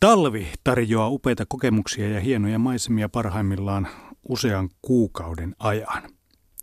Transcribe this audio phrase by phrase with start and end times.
[0.00, 3.88] Talvi tarjoaa upeita kokemuksia ja hienoja maisemia parhaimmillaan
[4.28, 6.02] usean kuukauden ajan.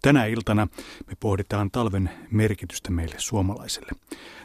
[0.01, 0.67] Tänä iltana
[1.07, 3.91] me pohditaan talven merkitystä meille suomalaisille.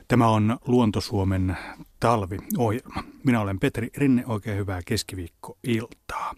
[0.09, 1.57] Tämä on Luontosuomen
[2.01, 3.05] talviohjelma.
[3.25, 6.35] Minä olen Petri Rinne, oikein hyvää keskiviikkoiltaa.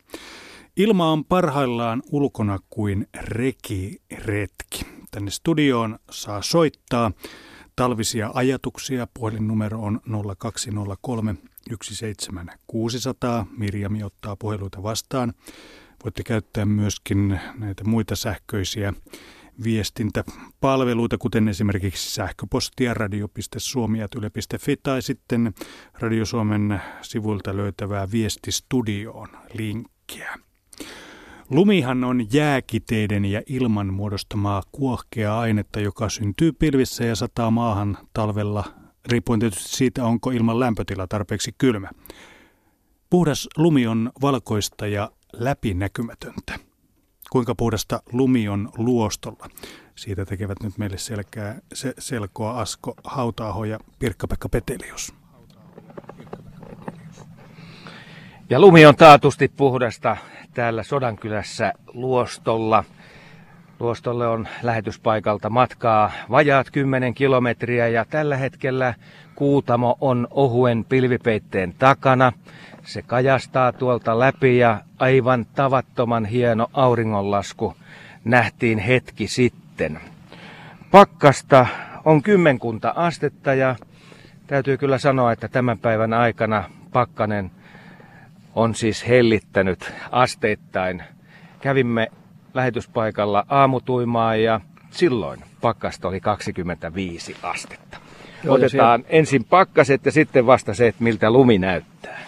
[0.77, 4.86] Ilma on parhaillaan ulkona kuin rekiretki.
[5.11, 7.12] Tänne studioon saa soittaa
[7.77, 9.07] talvisia ajatuksia.
[9.14, 10.00] Puhelinnumero on
[10.39, 11.36] 0203
[11.70, 13.46] 17600.
[13.56, 15.32] Mirjami ottaa puheluita vastaan.
[16.04, 18.93] Voitte käyttää myöskin näitä muita sähköisiä
[19.64, 25.54] viestintäpalveluita, kuten esimerkiksi sähköpostia radio.suomi.yle.fi tai sitten
[25.98, 30.39] Radio Suomen sivuilta löytävää viestistudioon linkkiä.
[31.50, 38.64] Lumihan on jääkiteiden ja ilman muodostamaa kuohkea ainetta, joka syntyy pilvissä ja sataa maahan talvella,
[39.08, 41.91] riippuen tietysti siitä, onko ilman lämpötila tarpeeksi kylmä.
[43.11, 46.59] Puhdas lumi on valkoista ja läpinäkymätöntä.
[47.31, 49.48] Kuinka puhdasta lumi on luostolla?
[49.97, 55.15] Siitä tekevät nyt meille selkää, se, selkoa Asko Hautaaho ja Pirkka-Pekka Petelius.
[58.50, 60.17] Ja lumi on taatusti puhdasta
[60.55, 62.84] täällä Sodankylässä Luostolla.
[63.80, 68.94] Luostolle on lähetyspaikalta matkaa vajaat 10 kilometriä ja tällä hetkellä
[69.34, 72.33] Kuutamo on ohuen pilvipeitteen takana.
[72.84, 77.77] Se kajastaa tuolta läpi ja aivan tavattoman hieno auringonlasku
[78.25, 80.00] nähtiin hetki sitten.
[80.91, 81.66] Pakkasta
[82.05, 83.77] on kymmenkunta astetta ja
[84.47, 87.50] täytyy kyllä sanoa, että tämän päivän aikana pakkanen
[88.55, 91.03] on siis hellittänyt asteittain.
[91.61, 92.11] Kävimme
[92.55, 94.60] lähetyspaikalla aamutuimaa ja
[94.91, 97.98] silloin pakkasta oli 25 astetta.
[98.44, 99.19] Joo, Otetaan siellä...
[99.19, 102.25] ensin pakkaset ja sitten vasta se, että miltä lumi näyttää.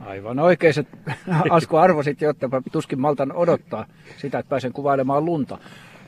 [0.00, 0.74] Aivan oikein.
[1.50, 5.58] Asko arvosit jo, että tuskin maltan odottaa sitä, että pääsen kuvailemaan lunta.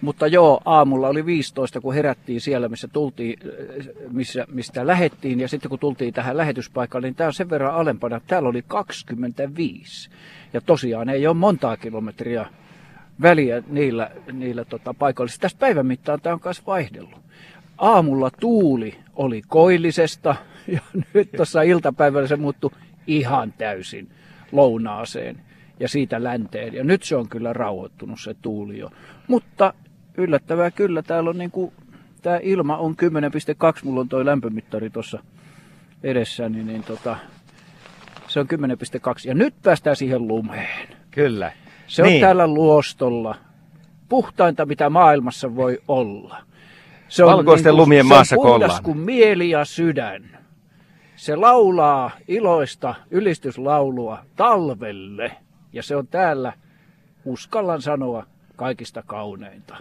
[0.01, 3.39] Mutta joo, aamulla oli 15, kun herättiin siellä, missä tultiin,
[4.11, 5.41] missä, mistä lähettiin.
[5.41, 8.21] Ja sitten kun tultiin tähän lähetyspaikalle, niin tämä on sen verran alempana.
[8.27, 10.11] Täällä oli 25.
[10.53, 12.47] Ja tosiaan ei ole montaa kilometriä
[13.23, 15.33] väliä niillä, niillä tota, paikoilla.
[15.41, 17.21] Tästä päivän mittaan tämä on myös vaihdellut.
[17.79, 20.37] Aamulla tuuli oli koillisesta
[20.75, 20.81] ja
[21.15, 22.71] nyt tuossa iltapäivällä se muuttui
[23.07, 24.11] ihan täysin
[24.53, 25.41] lounaaseen
[25.81, 26.75] ja siitä länteen.
[26.75, 28.91] Ja nyt se on kyllä rauhoittunut se tuuli jo.
[29.29, 29.75] Mutta
[30.17, 31.73] yllättävää kyllä, täällä on niinku,
[32.23, 32.95] tämä ilma on
[33.75, 35.19] 10,2, mulla on toi lämpömittari tuossa
[36.03, 37.17] edessä, niin, niin tota,
[38.29, 38.59] se on 10,2.
[39.25, 40.89] Ja nyt päästään siihen lumeen.
[41.11, 41.53] Kyllä.
[41.87, 42.15] Se niin.
[42.15, 43.35] on täällä luostolla.
[44.09, 46.43] Puhtainta, mitä maailmassa voi olla.
[47.09, 50.39] Se on Valkoisten niin kuin, lumien maassa se on puhdas kuin mieli ja sydän.
[51.17, 55.33] Se laulaa iloista ylistyslaulua talvelle.
[55.73, 56.53] Ja se on täällä,
[57.25, 58.27] uskallan sanoa,
[58.57, 59.77] kaikista kauneinta.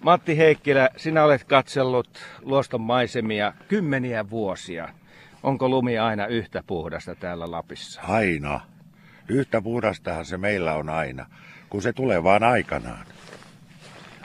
[0.00, 2.08] Matti Heikkilä, sinä olet katsellut
[2.42, 4.88] luoston maisemia kymmeniä vuosia.
[5.42, 8.00] Onko lumi aina yhtä puhdasta täällä Lapissa?
[8.02, 8.60] Aina.
[9.28, 11.26] Yhtä puhdastahan se meillä on aina,
[11.70, 13.06] kun se tulee vaan aikanaan.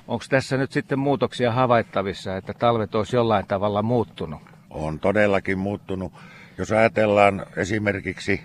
[0.07, 4.41] Onko tässä nyt sitten muutoksia havaittavissa, että talvet olisi jollain tavalla muuttunut?
[4.69, 6.13] On todellakin muuttunut.
[6.57, 8.41] Jos ajatellaan esimerkiksi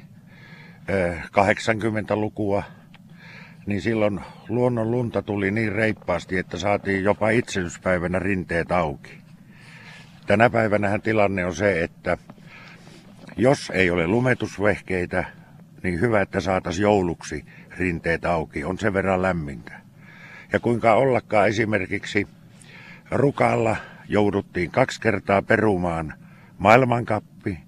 [1.30, 2.64] 80-lukua, eh,
[3.66, 9.18] niin silloin luonnon lunta tuli niin reippaasti, että saatiin jopa itsenyspäivänä rinteet auki.
[10.26, 12.18] Tänä päivänä tilanne on se, että
[13.36, 15.24] jos ei ole lumetusvehkeitä,
[15.82, 17.44] niin hyvä, että saataisiin jouluksi
[17.78, 18.64] rinteet auki.
[18.64, 19.72] On sen verran lämmintä.
[20.52, 22.26] Ja kuinka ollakaan esimerkiksi
[23.10, 23.76] Rukalla
[24.08, 26.14] jouduttiin kaksi kertaa perumaan
[26.58, 27.58] maailmankappi,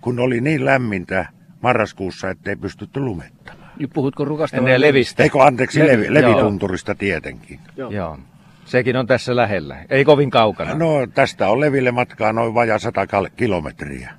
[0.00, 1.26] kun oli niin lämmintä
[1.62, 3.70] marraskuussa, ettei pystytty lumettamaan.
[3.78, 5.22] Niin puhutko rukasta vai levistä?
[5.22, 7.60] Eikö anteeksi, levi, levitunturista tietenkin.
[7.76, 7.90] Joo.
[7.90, 8.18] Joo.
[8.64, 10.74] Sekin on tässä lähellä, ei kovin kaukana.
[10.74, 13.06] No tästä on leville matkaa noin vajaa 100
[13.36, 14.12] kilometriä.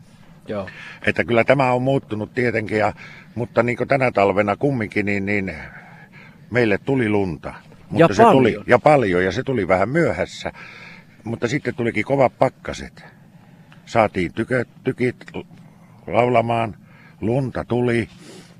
[0.47, 0.69] Joo.
[1.05, 2.93] Että kyllä tämä on muuttunut tietenkin, ja,
[3.35, 5.55] mutta niin kuin tänä talvena kumminkin, niin, niin
[6.51, 7.53] meille tuli lunta.
[7.89, 8.53] Mutta ja se paljon.
[8.53, 10.51] Tuli, ja paljon, ja se tuli vähän myöhässä.
[11.23, 13.05] Mutta sitten tulikin kova pakkaset.
[13.85, 15.15] Saatiin tykö, tykit
[16.07, 16.75] laulamaan,
[17.21, 18.09] lunta tuli,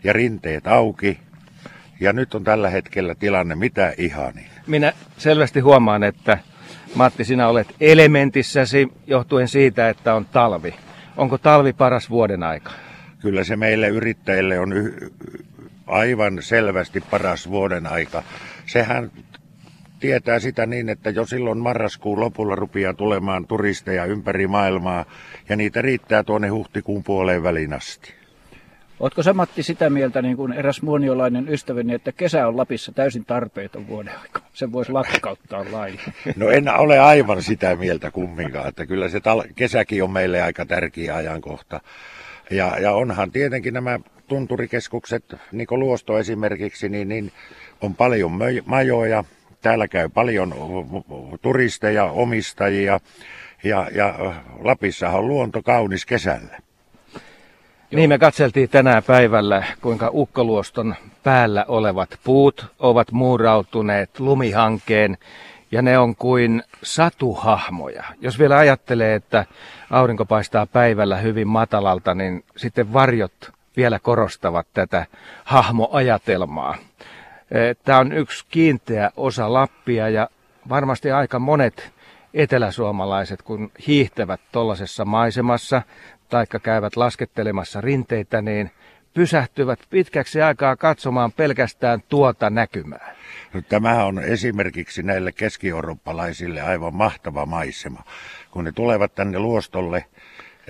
[0.04, 1.20] ja rinteet auki.
[2.00, 4.46] Ja nyt on tällä hetkellä tilanne mitä ihanin.
[4.68, 6.38] Minä selvästi huomaan, että
[6.96, 10.76] Matti, sinä olet elementissäsi johtuen siitä, että on talvi.
[11.18, 12.72] Onko talvi paras vuoden aika?
[13.20, 15.10] Kyllä se meille yrittäjille on y-
[15.88, 18.24] aivan selvästi paras vuoden aika.
[18.66, 19.12] Sehän
[20.00, 25.06] tietää sitä niin, että jo silloin marraskuun lopulla rupeaa tulemaan turisteja ympäri maailmaa
[25.50, 28.17] ja niitä riittää tuonne huhtikuun puoleen välin asti.
[29.00, 33.26] Oletko sä Matti sitä mieltä, niin kuin eräs muoniolainen ystäväni, että kesä on Lapissa täysin
[33.26, 34.42] tarpeeton vuoden aika?
[34.54, 36.02] Sen voisi lakkauttaa lailla.
[36.36, 40.66] No en ole aivan sitä mieltä kumminkaan, että kyllä se tal- kesäkin on meille aika
[40.66, 41.82] tärkeä ajankohta.
[42.52, 47.32] Ja, ja onhan tietenkin nämä tunturikeskukset, niin kuin Luosto esimerkiksi, niin, niin
[47.82, 48.32] on paljon
[48.66, 49.24] majoja.
[49.62, 50.54] Täällä käy paljon
[51.42, 53.00] turisteja, omistajia
[53.64, 54.16] ja, ja
[54.60, 56.67] Lapissa on luonto kaunis kesällä.
[57.92, 65.18] Niin me katseltiin tänään päivällä, kuinka ukkoluoston päällä olevat puut ovat muurautuneet lumihankeen
[65.72, 68.04] ja ne on kuin satuhahmoja.
[68.22, 69.46] Jos vielä ajattelee, että
[69.92, 75.06] aurinko paistaa päivällä hyvin matalalta, niin sitten varjot vielä korostavat tätä
[75.44, 76.78] hahmoajatelmaa.
[77.52, 80.30] E, Tämä on yksi kiinteä osa Lappia ja
[80.70, 81.92] varmasti aika monet
[82.34, 85.82] eteläsuomalaiset, kun hiihtävät tuollaisessa maisemassa,
[86.30, 88.72] taikka käyvät laskettelemassa rinteitä, niin
[89.14, 93.16] pysähtyvät pitkäksi aikaa katsomaan pelkästään tuota näkymää.
[93.54, 98.04] No, tämä on esimerkiksi näille keski-eurooppalaisille aivan mahtava maisema.
[98.52, 100.06] Kun ne tulevat tänne luostolle,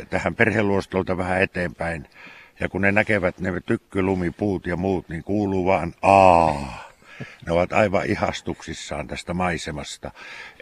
[0.10, 2.08] tähän perheluostolta vähän eteenpäin,
[2.60, 6.88] ja kun ne näkevät ne tykkylumipuut ja muut, niin kuuluu vaan aa.
[7.46, 10.12] Ne ovat aivan ihastuksissaan tästä maisemasta.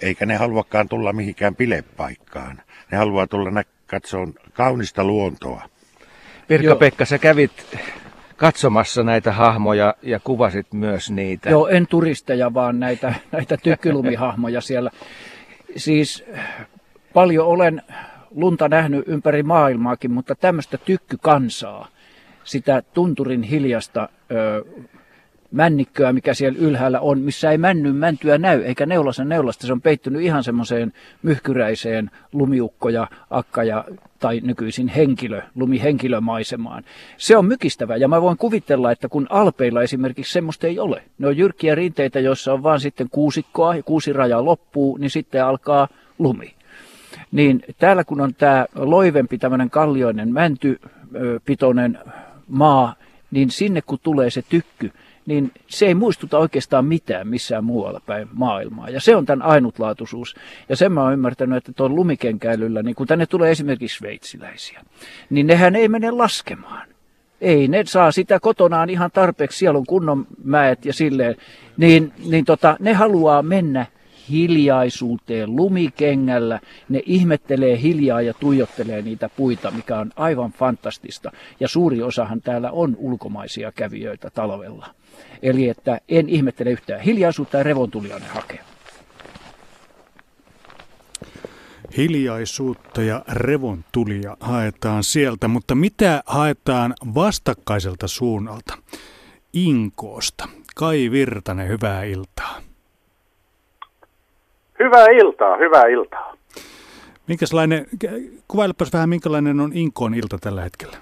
[0.01, 2.62] Eikä ne haluakaan tulla mihinkään pilepaikkaan.
[2.91, 5.62] Ne haluaa tulla nä- katsoa kaunista luontoa.
[6.48, 7.78] Pirkka-Pekka, sä kävit
[8.38, 11.50] katsomassa näitä hahmoja ja kuvasit myös niitä.
[11.50, 14.92] Joo, en turisteja, vaan näitä, näitä tykkylumihahmoja siellä.
[15.76, 16.24] Siis
[17.14, 17.82] paljon olen
[18.32, 21.88] lunta nähnyt ympäri maailmaakin, mutta tämmöistä tykkykansaa,
[22.44, 24.66] sitä tunturin hiljasta ö,
[25.51, 29.68] männikköä, mikä siellä ylhäällä on, missä ei männyn mäntyä näy, eikä neulasen neulasta.
[29.68, 30.94] Se on peittynyt ihan semmoiseen
[31.24, 33.86] myhkyräiseen lumiukkoja, akkaja
[34.19, 36.83] tai nykyisin henkilö, lumihenkilömaisemaan.
[37.18, 41.03] Se on mykistävä ja mä voin kuvitella, että kun Alpeilla esimerkiksi semmoista ei ole.
[41.18, 45.45] Ne on jyrkkiä rinteitä, joissa on vaan sitten kuusikkoa ja kuusi rajaa loppuu, niin sitten
[45.45, 45.88] alkaa
[46.19, 46.53] lumi.
[47.31, 52.00] Niin täällä kun on tämä loivempi tämmöinen kallioinen mäntypitoinen
[52.48, 52.95] maa,
[53.31, 54.91] niin sinne kun tulee se tykky,
[55.25, 58.89] niin se ei muistuta oikeastaan mitään missään muualla päin maailmaa.
[58.89, 60.36] Ja se on tämän ainutlaatuisuus.
[60.69, 64.81] Ja sen mä oon ymmärtänyt, että tuon lumikenkäilyllä, niin kun tänne tulee esimerkiksi sveitsiläisiä,
[65.30, 66.88] niin nehän ei mene laskemaan.
[67.42, 71.36] Ei, ne saa sitä kotonaan ihan tarpeeksi, siellä on kunnon mäet ja silleen.
[71.77, 73.86] Niin, niin tota, ne haluaa mennä
[74.30, 76.60] hiljaisuuteen lumikengällä.
[76.89, 81.31] Ne ihmettelee hiljaa ja tuijottelee niitä puita, mikä on aivan fantastista.
[81.60, 84.88] Ja suuri osahan täällä on ulkomaisia kävijöitä talvella.
[85.41, 88.59] Eli että en ihmettele yhtään hiljaisuutta ja revontulia ne hakee.
[91.97, 98.77] Hiljaisuutta ja revontulia haetaan sieltä, mutta mitä haetaan vastakkaiselta suunnalta?
[99.53, 100.50] Inkoosta.
[100.75, 102.62] Kai Virtanen, hyvää iltaa.
[104.79, 106.35] Hyvää iltaa, hyvää iltaa.
[107.27, 107.85] Minkälainen,
[108.47, 110.97] kuvailepas vähän, minkälainen on Inkoon ilta tällä hetkellä?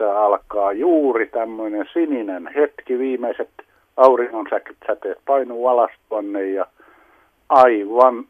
[0.00, 2.98] Tässä alkaa juuri tämmöinen sininen hetki.
[2.98, 3.50] Viimeiset
[3.96, 4.46] auringon
[4.86, 6.66] säteet painuu alas tuonne ja
[7.48, 8.24] aivan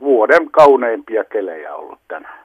[0.00, 2.44] vuoden kauneimpia kelejä ollut tänään.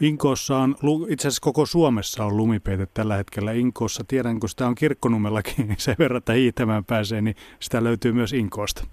[0.00, 0.74] Inkoossa on,
[1.08, 4.04] itse asiassa koko Suomessa on lumipeite tällä hetkellä Inkoossa.
[4.08, 8.32] Tiedän, kun sitä on kirkkonummellakin niin sen verran, että hiihtämään pääsee, niin sitä löytyy myös
[8.32, 8.84] Inkoosta.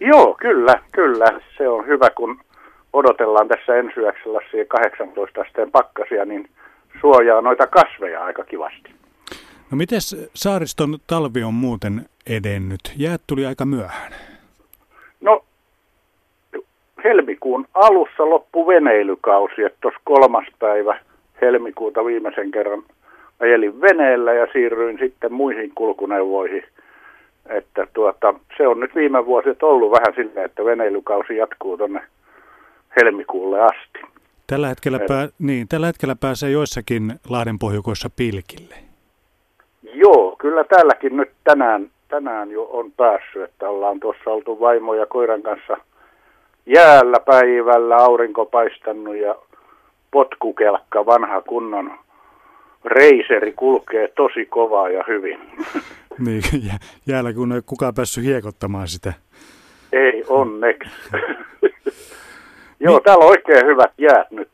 [0.00, 1.26] Joo, kyllä, kyllä.
[1.56, 2.40] Se on hyvä, kun
[2.92, 6.48] odotellaan tässä ensi yöksellä 18 asteen pakkasia, niin
[7.02, 8.90] suojaa noita kasveja aika kivasti.
[9.70, 10.00] No miten
[10.34, 12.80] saariston talvi on muuten edennyt?
[12.96, 14.12] Jäät tuli aika myöhään.
[15.20, 15.44] No
[17.04, 21.00] helmikuun alussa loppu veneilykausi, että tuossa kolmas päivä
[21.42, 22.82] helmikuuta viimeisen kerran
[23.40, 26.64] ajelin veneellä ja siirryin sitten muihin kulkuneuvoihin.
[27.46, 32.00] Että tuota, se on nyt viime vuosit ollut vähän silleen, että veneilykausi jatkuu tuonne
[32.96, 34.11] helmikuulle asti.
[34.46, 38.74] Tällä hetkellä, pää, niin, tällä hetkellä pääsee joissakin Lahden pohjukoissa pilkille.
[39.94, 45.06] Joo, kyllä täälläkin nyt tänään, tänään jo on päässyt, että ollaan tuossa oltu vaimo ja
[45.06, 45.76] koiran kanssa–
[46.66, 49.36] jäällä päivällä, aurinko paistanut ja
[50.10, 51.98] potkukelkka, vanha kunnon
[52.84, 55.40] reiseri kulkee tosi kovaa ja hyvin.
[56.18, 56.42] Niin,
[57.06, 59.12] jäällä kun ei kukaan päässyt hiekottamaan sitä.
[59.92, 60.90] Ei onneksi.
[62.82, 64.48] Joo, täällä on oikein hyvät jäät nyt.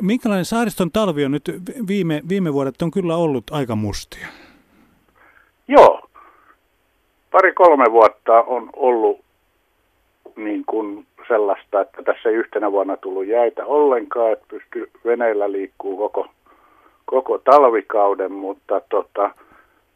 [0.00, 1.44] Minkälainen saariston talvi on nyt?
[1.88, 4.26] Viime, viime vuodet on kyllä ollut aika mustia.
[5.68, 6.00] Joo.
[7.30, 9.20] Pari-kolme vuotta on ollut
[10.36, 15.96] niin kuin sellaista, että tässä ei yhtenä vuonna tullut jäitä ollenkaan, että pystyy veneellä liikkuu
[15.96, 16.26] koko
[17.10, 19.30] koko talvikauden, mutta tota,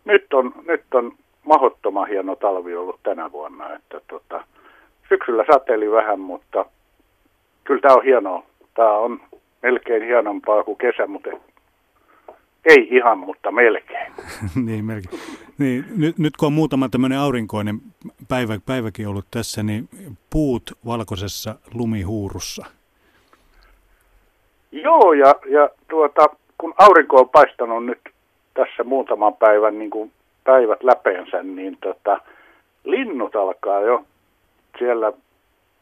[0.04, 1.12] nyt, on, nyt on
[1.44, 3.74] mahdottoman hieno talvi ollut tänä vuonna.
[3.74, 4.44] Että tota,
[5.08, 6.66] syksyllä sateli vähän, mutta
[7.64, 8.42] kyllä tämä on hienoa.
[8.74, 9.20] Tämä on
[9.62, 11.30] melkein hienompaa kuin kesä, mutta
[12.64, 14.12] ei ihan, mutta melkein.
[14.66, 15.20] niin, melkein.
[15.58, 17.78] Niin, nyt, nyt kun on muutama tämmöinen aurinkoinen
[18.28, 19.88] päivä, päiväkin ollut tässä, niin
[20.30, 22.66] puut valkoisessa lumihuurussa.
[24.72, 26.26] Joo, ja, ja tuota,
[26.58, 28.00] kun aurinko on paistanut nyt
[28.54, 30.12] tässä muutaman päivän niin kuin
[30.44, 32.20] päivät läpeensä, niin tota,
[32.84, 34.04] linnut alkaa jo
[34.78, 35.12] siellä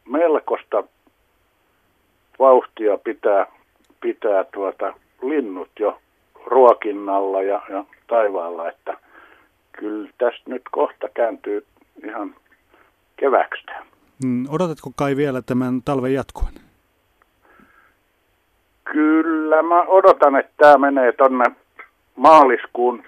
[0.09, 0.85] melkoista
[2.39, 3.47] vauhtia pitää,
[4.01, 5.99] pitää tuota, linnut jo
[6.47, 8.97] ruokinnalla ja, ja taivaalla, että
[9.73, 11.67] kyllä tästä nyt kohta kääntyy
[12.05, 12.35] ihan
[13.17, 13.73] keväkstä.
[14.25, 16.53] Mm, odotatko kai vielä tämän talven jatkuvan?
[18.85, 21.45] Kyllä mä odotan, että tämä menee tonne
[22.17, 23.05] maaliskuun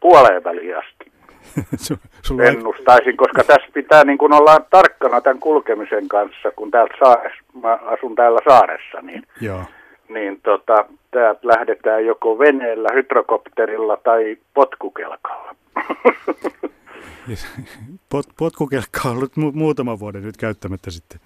[0.00, 1.11] puoleen väliin asti.
[2.48, 7.32] Ennustaisin, koska tässä pitää niin kun olla tarkkana tämän kulkemisen kanssa, kun täältä saares,
[7.62, 9.62] mä asun täällä saaressa, niin, Joo.
[10.08, 15.54] niin tota, täältä lähdetään joko veneellä, hydrokopterilla tai potkukelkalla.
[18.08, 21.20] Pot, potkukelkka on ollut mu- muutama vuoden nyt käyttämättä sitten.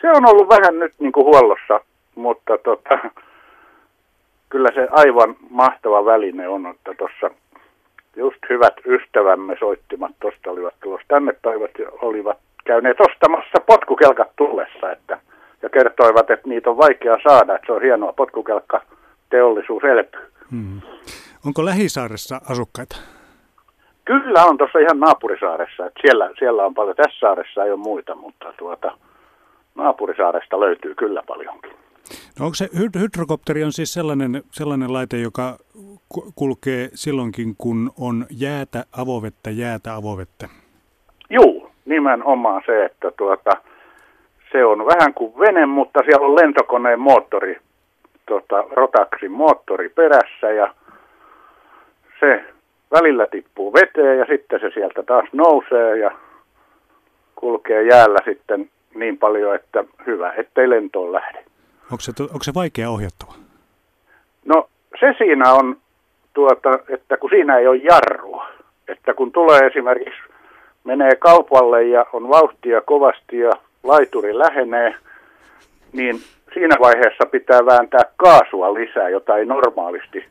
[0.00, 1.80] Se on ollut vähän nyt niin kuin huollossa,
[2.14, 2.98] mutta tota,
[4.48, 7.30] kyllä se aivan mahtava väline on, että tuossa
[8.16, 11.70] just hyvät ystävämme soittimat tuosta olivat tulossa tänne päivät
[12.02, 15.18] olivat käyneet ostamassa potkukelkat tullessa, että,
[15.62, 18.82] ja kertoivat, että niitä on vaikea saada, että se on hienoa potkukelkka
[19.30, 20.32] teollisuus elpyy.
[20.50, 20.80] Hmm.
[21.46, 22.96] Onko Lähisaaressa asukkaita?
[24.04, 28.14] Kyllä on tuossa ihan naapurisaaressa, että siellä, siellä on paljon, tässä saaressa ei ole muita,
[28.14, 28.98] mutta tuota,
[29.74, 31.72] naapurisaaresta löytyy kyllä paljonkin.
[32.38, 32.68] No onko se
[33.00, 35.56] hydrokopteri on siis sellainen, sellainen laite, joka
[36.34, 40.48] kulkee silloinkin, kun on jäätä, avovettä, jäätä, avovettä?
[41.30, 43.50] Juu, nimenomaan se, että tuota,
[44.52, 47.58] se on vähän kuin vene, mutta siellä on lentokoneen moottori,
[48.26, 50.74] tota, rotaksin moottori perässä ja
[52.20, 52.44] se
[52.90, 56.10] välillä tippuu veteen ja sitten se sieltä taas nousee ja
[57.34, 61.44] kulkee jäällä sitten niin paljon, että hyvä, ettei lentoon lähde.
[61.90, 63.34] Onko se, onko se vaikea ohjattava?
[64.44, 64.68] No
[65.00, 65.76] se siinä on,
[66.34, 68.46] tuota, että kun siinä ei ole jarrua,
[68.88, 70.20] että kun tulee esimerkiksi,
[70.84, 74.94] menee kaupalle ja on vauhtia kovasti ja laituri lähenee,
[75.92, 76.20] niin
[76.54, 80.24] siinä vaiheessa pitää vääntää kaasua lisää, jota ei normaalisti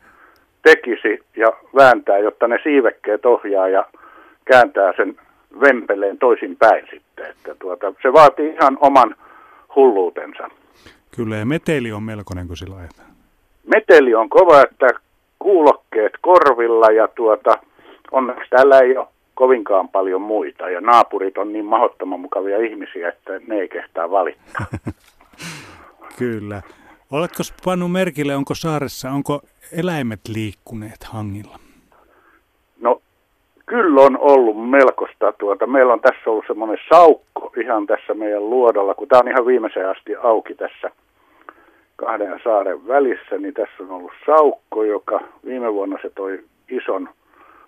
[0.63, 3.85] tekisi ja vääntää, jotta ne siivekkeet ohjaa ja
[4.45, 5.15] kääntää sen
[5.61, 7.25] vempeleen toisin päin sitten.
[7.25, 9.15] Että tuota, se vaatii ihan oman
[9.75, 10.49] hulluutensa.
[11.15, 13.09] Kyllä, ja meteli on melkoinen, kun sillä ajetaan.
[13.63, 14.87] Meteli on kova, että
[15.39, 17.57] kuulokkeet korvilla ja tuota,
[18.11, 20.69] onneksi täällä ei ole kovinkaan paljon muita.
[20.69, 24.65] Ja naapurit on niin mahdottoman mukavia ihmisiä, että ne ei kehtaa valittaa.
[26.19, 26.61] Kyllä.
[27.11, 31.59] Oletko pannut merkille, onko saaressa, onko eläimet liikkuneet hangilla?
[33.69, 35.31] Kyllä on ollut melkoista.
[35.31, 39.45] Tuota, meillä on tässä ollut semmoinen saukko ihan tässä meidän luodolla, kun tämä on ihan
[39.45, 40.91] viimeiseen asti auki tässä
[41.95, 47.09] kahden saaren välissä, niin tässä on ollut saukko, joka viime vuonna se toi ison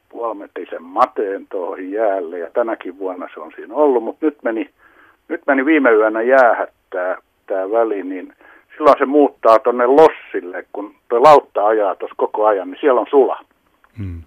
[0.10, 4.70] puolimetrisen mateen tuohon jäälle ja tänäkin vuonna se on siinä ollut, mutta nyt meni,
[5.28, 8.34] nyt meni viime yönä jäähä tämä väli, niin
[8.78, 13.08] silloin se muuttaa tuonne lossille, kun tuo lautta ajaa tuossa koko ajan, niin siellä on
[13.10, 13.40] sula.
[13.98, 14.22] Hmm.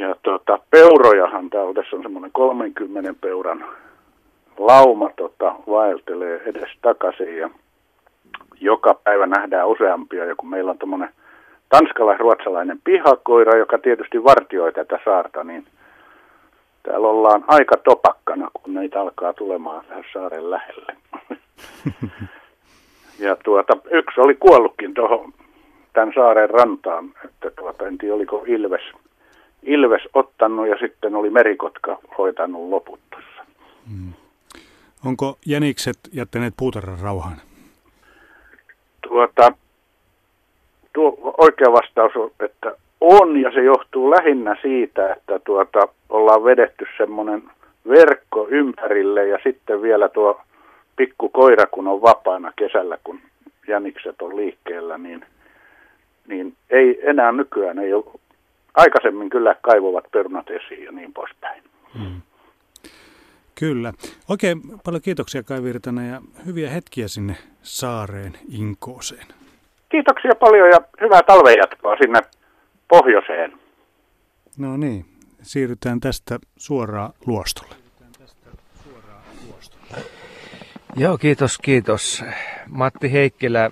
[0.00, 3.64] Ja tuota, peurojahan täällä tässä on semmoinen 30 peuran
[4.58, 7.50] lauma tota, vaeltelee edes takaisin ja
[8.60, 11.08] joka päivä nähdään useampia ja kun meillä on tuommoinen
[11.68, 15.64] tanskalais-ruotsalainen pihakoira, joka tietysti vartioi tätä saarta, niin
[16.82, 20.96] täällä ollaan aika topakkana, kun neitä alkaa tulemaan tähän saaren lähelle.
[23.26, 25.32] ja tuota, yksi oli kuollutkin tuohon
[25.92, 28.82] tämän saaren rantaan, että tuota, en tiedä oliko Ilves,
[29.62, 33.44] Ilves ottanut ja sitten oli merikotka hoitanut loput tuossa.
[33.90, 34.12] Hmm.
[35.06, 37.36] Onko jänikset jättäneet puutarhan rauhaan?
[39.08, 39.52] Tuota,
[40.92, 46.86] tuo oikea vastaus on, että on ja se johtuu lähinnä siitä, että tuota, ollaan vedetty
[46.96, 47.42] semmoinen
[47.88, 50.40] verkko ympärille ja sitten vielä tuo
[50.96, 53.20] pikku koira, kun on vapaana kesällä, kun
[53.68, 55.24] jänikset on liikkeellä, niin,
[56.28, 58.04] niin ei enää nykyään ei ole,
[58.76, 61.62] aikaisemmin kyllä kaivuvat perunat esiin ja niin poispäin.
[61.98, 62.20] Hmm.
[63.54, 63.92] Kyllä.
[64.28, 69.26] Oikein paljon kiitoksia Kai Virtanen ja hyviä hetkiä sinne saareen Inkooseen.
[69.88, 72.20] Kiitoksia paljon ja hyvää talvenjatkoa sinne
[72.88, 73.52] pohjoiseen.
[74.58, 75.04] No niin,
[75.42, 77.74] siirrytään tästä suoraan luostolle.
[80.96, 82.24] Joo, kiitos, kiitos.
[82.68, 83.70] Matti Heikkilä,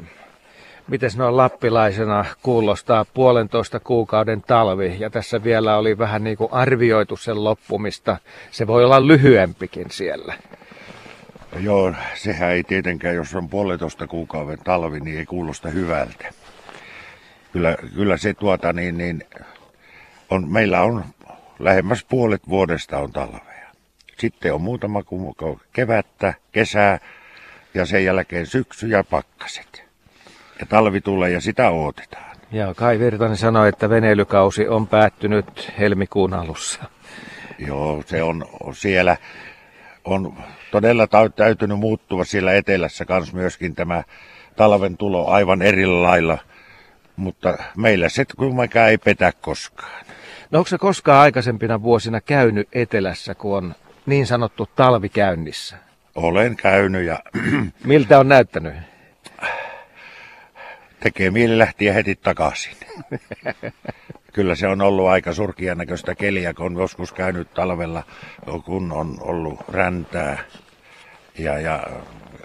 [0.88, 7.16] miten noin lappilaisena kuulostaa puolentoista kuukauden talvi, ja tässä vielä oli vähän niin kuin arvioitu
[7.16, 8.16] sen loppumista.
[8.50, 10.34] Se voi olla lyhyempikin siellä.
[11.60, 16.32] Joo, sehän ei tietenkään, jos on puolentoista kuukauden talvi, niin ei kuulosta hyvältä.
[17.52, 19.24] Kyllä, kyllä se tuota niin, niin
[20.30, 21.04] on, meillä on
[21.58, 23.70] lähemmäs puolet vuodesta on talvea.
[24.18, 26.98] Sitten on muutama kuukausi kevättä, kesää
[27.74, 29.87] ja sen jälkeen syksy ja pakkaset.
[30.60, 32.36] Ja talvi tulee ja sitä odotetaan.
[32.52, 36.84] Ja Kai Virtanen sanoi, että veneilykausi on päättynyt helmikuun alussa.
[37.58, 39.16] Joo, se on siellä.
[40.04, 40.32] On
[40.70, 44.02] todella täytynyt muuttua siellä etelässä kans myöskin tämä
[44.56, 46.38] talven tulo aivan eri lailla.
[47.16, 50.04] Mutta meillä se kumminkaan ei petä koskaan.
[50.50, 53.74] No onko se koskaan aikaisempina vuosina käynyt etelässä, kun on
[54.06, 55.76] niin sanottu talvi käynnissä?
[56.14, 57.18] Olen käynyt ja...
[57.84, 58.74] Miltä on näyttänyt?
[61.00, 62.76] Tekee mieli lähteä heti takaisin.
[64.32, 68.02] Kyllä se on ollut aika surkia näköistä keliä, kun on joskus käynyt talvella,
[68.64, 70.38] kun on ollut räntää
[71.38, 71.86] ja, ja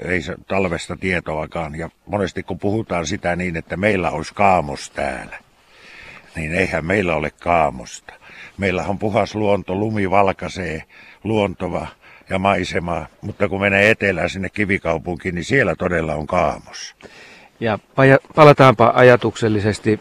[0.06, 1.76] ei se talvesta tietoakaan.
[1.76, 5.40] Ja monesti kun puhutaan sitä niin, että meillä olisi kaamos täällä,
[6.36, 8.14] niin eihän meillä ole kaamosta.
[8.58, 10.84] Meillä on puhas luonto, lumi valkaisee,
[11.24, 11.88] luontova
[12.30, 16.96] ja maisema, mutta kun menee etelään sinne kivikaupunkiin, niin siellä todella on kaamos.
[17.60, 17.80] Ja
[18.36, 20.00] palataanpa ajatuksellisesti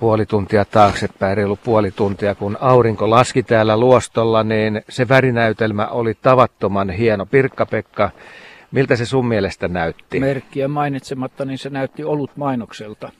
[0.00, 6.14] puoli tuntia taaksepäin, reilu puoli tuntia, kun aurinko laski täällä luostolla, niin se värinäytelmä oli
[6.22, 7.26] tavattoman hieno.
[7.26, 8.10] Pirkka-Pekka,
[8.70, 10.20] miltä se sun mielestä näytti?
[10.20, 13.12] Merkkiä mainitsematta, niin se näytti olut mainokselta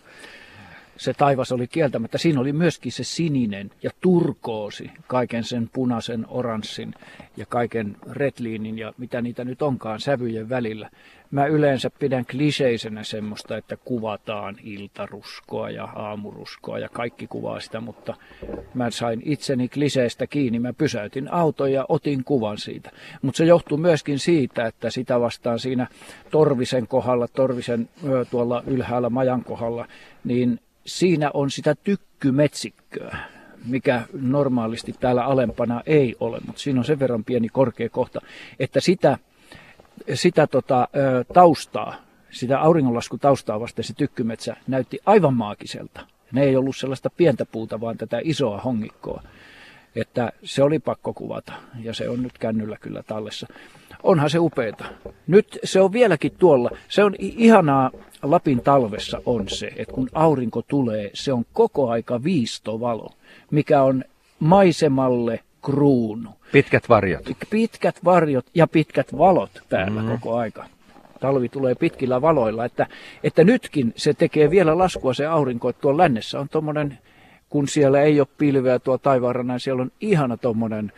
[1.03, 2.19] se taivas oli kieltämättä.
[2.19, 6.95] Siinä oli myöskin se sininen ja turkoosi, kaiken sen punaisen, oranssin
[7.37, 10.91] ja kaiken retliinin ja mitä niitä nyt onkaan sävyjen välillä.
[11.33, 18.15] Mä yleensä pidän kliseisenä semmoista, että kuvataan iltaruskoa ja aamuruskoa ja kaikki kuvaa sitä, mutta
[18.75, 20.59] mä sain itseni kliseistä kiinni.
[20.59, 22.91] Mä pysäytin auton ja otin kuvan siitä.
[23.23, 25.87] Mutta se johtuu myöskin siitä, että sitä vastaan siinä
[26.31, 27.89] Torvisen kohdalla, Torvisen
[28.31, 29.87] tuolla ylhäällä majan kohdalla,
[30.25, 33.17] niin siinä on sitä tykkymetsikköä,
[33.69, 38.21] mikä normaalisti täällä alempana ei ole, mutta siinä on sen verran pieni korkea kohta,
[38.59, 39.19] että sitä,
[40.15, 40.89] sitä tota,
[41.33, 41.95] taustaa,
[42.31, 46.01] sitä auringonlaskutaustaa vasten se tykkymetsä näytti aivan maagiselta.
[46.33, 49.23] Ne ei ollut sellaista pientä puuta, vaan tätä isoa hongikkoa.
[49.97, 53.47] Että se oli pakko kuvata ja se on nyt kännyllä kyllä tallessa.
[54.03, 54.85] Onhan se upeeta.
[55.27, 56.71] Nyt se on vieläkin tuolla.
[56.89, 57.91] Se on ihanaa
[58.23, 63.11] Lapin talvessa on se, että kun aurinko tulee, se on koko aika viistovalo,
[63.51, 64.05] mikä on
[64.41, 66.31] maisemalle kruunu.
[66.53, 67.23] Pitkät varjot.
[67.51, 70.09] Pitkät varjot ja pitkät valot päällä mm.
[70.09, 70.65] koko aika.
[71.21, 72.87] Talvi tulee pitkillä valoilla, että,
[73.25, 76.99] että nytkin se tekee vielä laskua se aurinko, että tuolla lännessä on tuommoinen,
[77.49, 80.93] kun siellä ei ole pilveä tuo taivaanrannan, siellä on ihana tuommoinen,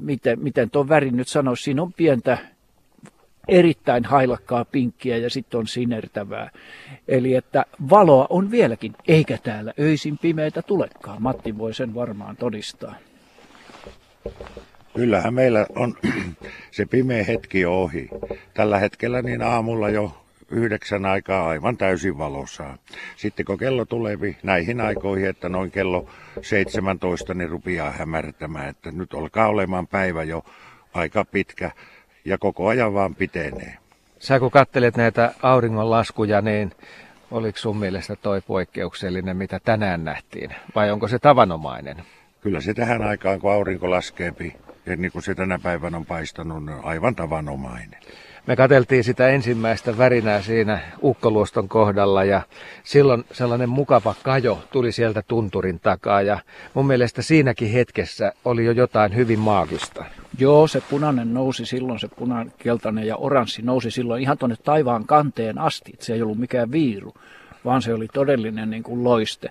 [0.00, 2.38] miten, miten tuon värin nyt sanoisi, siinä on pientä
[3.48, 6.50] erittäin hailakkaa pinkkiä ja sitten on sinertävää.
[7.08, 11.22] Eli että valoa on vieläkin, eikä täällä öisin pimeitä tulekaan.
[11.22, 12.94] Matti voi sen varmaan todistaa.
[14.94, 15.94] Kyllähän meillä on
[16.70, 18.08] se pimeä hetki ohi.
[18.54, 22.78] Tällä hetkellä niin aamulla jo yhdeksän aikaa aivan täysin valossa.
[23.16, 26.08] Sitten kun kello tulee näihin aikoihin, että noin kello
[26.42, 30.44] 17, niin rupeaa hämärtämään, että nyt alkaa olemaan päivä jo
[30.94, 31.70] aika pitkä
[32.24, 33.76] ja koko ajan vaan pitenee.
[34.18, 36.72] Sä kun katselet näitä auringonlaskuja, niin
[37.30, 40.50] oliko sun mielestä toi poikkeuksellinen, mitä tänään nähtiin?
[40.74, 41.96] Vai onko se tavanomainen?
[42.46, 44.56] Kyllä se tähän aikaan, kun aurinko laskeepi,
[44.86, 48.00] ja niin kuin se tänä päivänä on paistanut, on aivan tavanomainen.
[48.46, 52.42] Me katseltiin sitä ensimmäistä värinää siinä ukkoluoston kohdalla ja
[52.82, 56.38] silloin sellainen mukava kajo tuli sieltä tunturin takaa ja
[56.74, 60.04] mun mielestä siinäkin hetkessä oli jo jotain hyvin maagista.
[60.38, 65.06] Joo, se punainen nousi silloin, se punainen, keltainen ja oranssi nousi silloin ihan tuonne taivaan
[65.06, 65.92] kanteen asti.
[65.98, 67.14] Se ei ollut mikään viiru,
[67.64, 69.50] vaan se oli todellinen niin kuin loiste.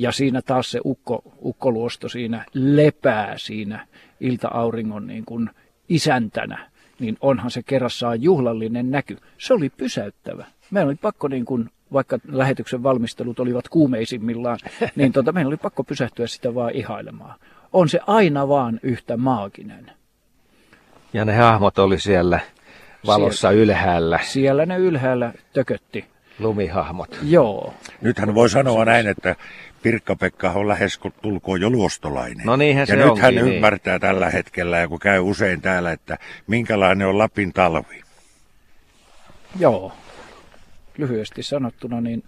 [0.00, 3.86] Ja siinä taas se ukko, ukkoluosto siinä lepää siinä
[4.20, 5.50] ilta-auringon niin kuin
[5.88, 9.16] isäntänä niin onhan se kerrassaan juhlallinen näky.
[9.38, 10.46] Se oli pysäyttävä.
[10.70, 14.58] Meidän oli pakko, niin kuin, vaikka lähetyksen valmistelut olivat kuumeisimmillaan,
[14.96, 17.34] niin tota, meidän oli pakko pysähtyä sitä vaan ihailemaan.
[17.72, 19.92] On se aina vaan yhtä maaginen.
[21.12, 22.40] Ja ne hahmot oli siellä
[23.06, 24.18] valossa siellä, ylhäällä.
[24.22, 26.04] Siellä ne ylhäällä tökötti.
[26.40, 27.18] Lumihahmot.
[27.22, 27.74] Joo.
[28.00, 29.36] Nythän voi sanoa näin, että
[29.82, 32.46] Pirkka-Pekka on lähes tulkoon jo luostolainen.
[32.46, 33.48] No niinhän ja se nyt hän niin.
[33.48, 38.02] ymmärtää tällä hetkellä, ja kun käy usein täällä, että minkälainen on Lapin talvi.
[39.58, 39.92] Joo.
[40.98, 42.24] Lyhyesti sanottuna, niin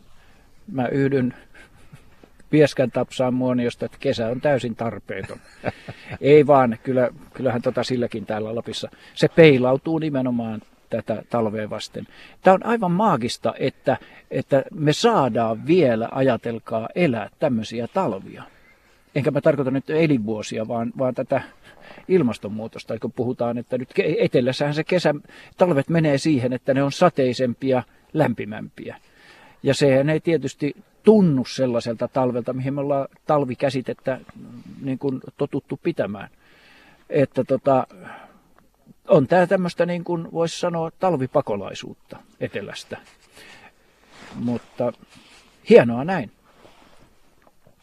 [0.72, 1.35] mä yhdyn
[2.51, 5.38] Pieskän tapsaan muoniosta, että kesä on täysin tarpeeton.
[6.20, 8.88] Ei vaan, kyllä, kyllähän tota silläkin täällä Lapissa.
[9.14, 12.07] Se peilautuu nimenomaan tätä talvea vasten.
[12.42, 13.96] Tämä on aivan maagista, että,
[14.31, 18.42] että me saadaan vielä, ajatelkaa, elää tämmöisiä talvia.
[19.14, 21.42] Enkä mä tarkoita nyt elinvuosia, vaan, vaan tätä
[22.09, 25.14] ilmastonmuutosta, kun puhutaan, että nyt etelässähän se kesä,
[25.57, 28.96] talvet menee siihen, että ne on sateisempia, lämpimämpiä.
[29.62, 35.81] Ja sehän ei tietysti tunnu sellaiselta talvelta, mihin me ollaan talvikäsitettä mm, niin kuin totuttu
[35.83, 36.28] pitämään.
[37.11, 37.87] Että tota,
[39.08, 42.96] on tämä tämmöistä, niin kuin voisi sanoa, talvipakolaisuutta etelästä.
[44.34, 44.92] Mutta
[45.68, 46.30] hienoa näin.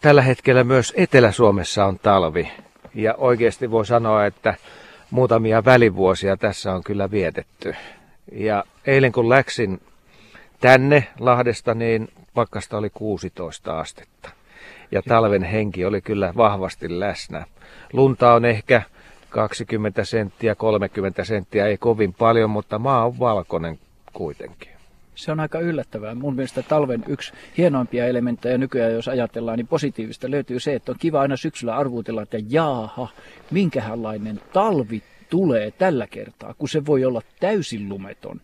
[0.01, 2.51] Tällä hetkellä myös Etelä-Suomessa on talvi.
[2.95, 4.53] Ja oikeasti voi sanoa, että
[5.11, 7.75] muutamia välivuosia tässä on kyllä vietetty.
[8.31, 9.81] Ja eilen kun läksin
[10.59, 14.29] tänne Lahdesta, niin pakkasta oli 16 astetta.
[14.91, 17.45] Ja talven henki oli kyllä vahvasti läsnä.
[17.93, 18.81] Lunta on ehkä
[19.29, 23.79] 20 senttiä, 30 senttiä, ei kovin paljon, mutta maa on valkoinen
[24.13, 24.69] kuitenkin.
[25.15, 26.15] Se on aika yllättävää.
[26.15, 30.97] Mun mielestä talven yksi hienoimpia elementtejä nykyään, jos ajatellaan, niin positiivista löytyy se, että on
[30.99, 33.07] kiva aina syksyllä arvuutella, että jaaha,
[33.51, 38.41] minkälainen talvi tulee tällä kertaa, kun se voi olla täysin lumeton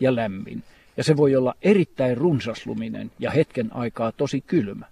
[0.00, 0.62] ja lämmin.
[0.96, 4.86] Ja se voi olla erittäin runsasluminen ja hetken aikaa tosi kylmä.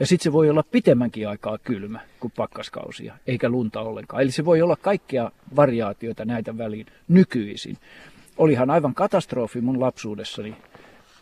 [0.00, 4.22] Ja sitten se voi olla pitemmänkin aikaa kylmä kuin pakkaskausia, eikä lunta ollenkaan.
[4.22, 7.78] Eli se voi olla kaikkia variaatioita näitä väliin nykyisin.
[8.38, 10.56] Olihan aivan katastrofi mun lapsuudessani,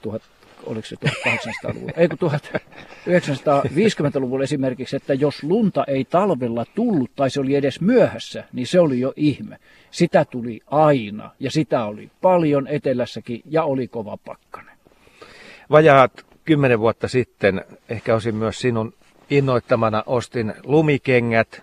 [0.02, 0.22] tuhat,
[0.66, 7.40] oliko se 1800-luvulla, ei kun 1950-luvulla esimerkiksi, että jos lunta ei talvella tullut tai se
[7.40, 9.58] oli edes myöhässä, niin se oli jo ihme.
[9.90, 14.74] Sitä tuli aina ja sitä oli paljon etelässäkin ja oli kova pakkanen.
[15.70, 18.94] Vajaat kymmenen vuotta sitten, ehkä osin myös sinun
[19.30, 21.62] innoittamana, ostin lumikengät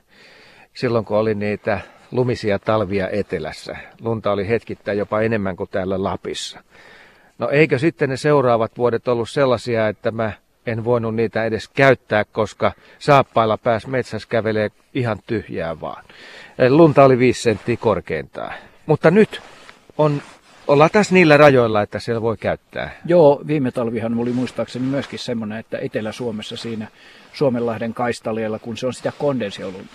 [0.74, 3.78] silloin, kun oli niitä lumisia talvia etelässä.
[4.02, 6.63] Lunta oli hetkittäin jopa enemmän kuin täällä Lapissa.
[7.38, 10.32] No eikö sitten ne seuraavat vuodet ollut sellaisia, että mä
[10.65, 16.04] en voinut niitä edes käyttää, koska saappailla pääs metsässä kävelee ihan tyhjää vaan.
[16.70, 18.54] Lunta oli viisi senttiä korkeintaan.
[18.86, 19.41] Mutta nyt
[19.98, 20.22] on,
[20.72, 22.92] ollaan tässä niillä rajoilla, että siellä voi käyttää.
[23.06, 26.88] Joo, viime talvihan oli muistaakseni myöskin semmoinen, että Etelä-Suomessa siinä
[27.34, 29.12] Suomenlahden kaistaleella, kun se on sitä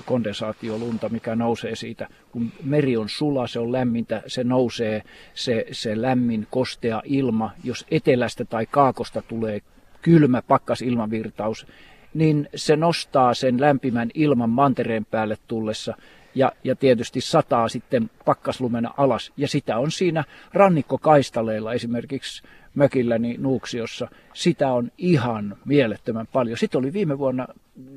[0.04, 5.02] kondensaatiolunta, mikä nousee siitä, kun meri on sula, se on lämmintä, se nousee
[5.34, 7.50] se, se lämmin, kostea ilma.
[7.64, 9.60] Jos etelästä tai kaakosta tulee
[10.02, 11.66] kylmä pakkasilmavirtaus,
[12.14, 15.96] niin se nostaa sen lämpimän ilman mantereen päälle tullessa
[16.36, 19.32] ja, ja tietysti sataa sitten pakkaslumena alas.
[19.36, 22.42] Ja sitä on siinä rannikkokaistaleilla esimerkiksi
[22.74, 24.08] mökilläni Nuuksiossa.
[24.34, 26.58] Sitä on ihan mielettömän paljon.
[26.58, 27.46] Sitten oli viime vuonna,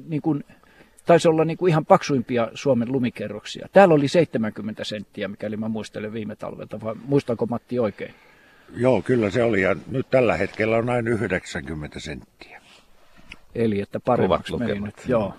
[0.08, 0.44] niin kuin,
[1.06, 3.68] taisi olla niin kuin ihan paksuimpia Suomen lumikerroksia.
[3.72, 8.14] Täällä oli 70 senttiä, mikäli mä muistelen viime talvelta, vai muistanko Matti oikein?
[8.76, 9.62] Joo, kyllä se oli.
[9.62, 12.62] Ja nyt tällä hetkellä on näin 90 senttiä.
[13.56, 14.96] Eli että paremmaksi meni nyt.
[15.08, 15.34] Joo.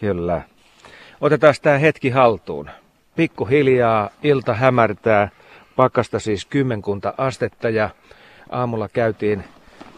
[0.00, 0.42] Kyllä.
[1.20, 2.70] Otetaan tämä hetki haltuun.
[3.16, 5.28] Pikkuhiljaa ilta hämärtää,
[5.76, 7.90] pakkasta siis kymmenkunta astetta ja
[8.50, 9.44] aamulla käytiin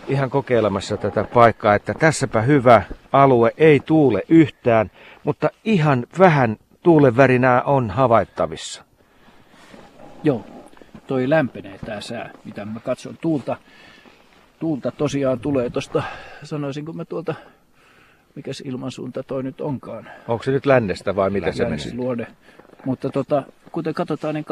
[0.09, 4.91] ihan kokeilemassa tätä paikkaa, että tässäpä hyvä alue, ei tuule yhtään,
[5.25, 8.85] mutta ihan vähän tuulen värinää on havaittavissa.
[10.23, 10.45] Joo,
[11.07, 13.57] toi lämpenee tämä sää, mitä mä katson tuulta.
[14.59, 16.03] Tuulta tosiaan tulee tuosta,
[16.43, 17.35] sanoisinko mä tuolta,
[18.39, 20.11] mikäs ilmansuunta toi nyt onkaan.
[20.29, 21.95] Onko se nyt lännestä vai mitä se menee?
[21.95, 22.27] luode.
[22.85, 24.45] Mutta tota, kuten katsotaan, niin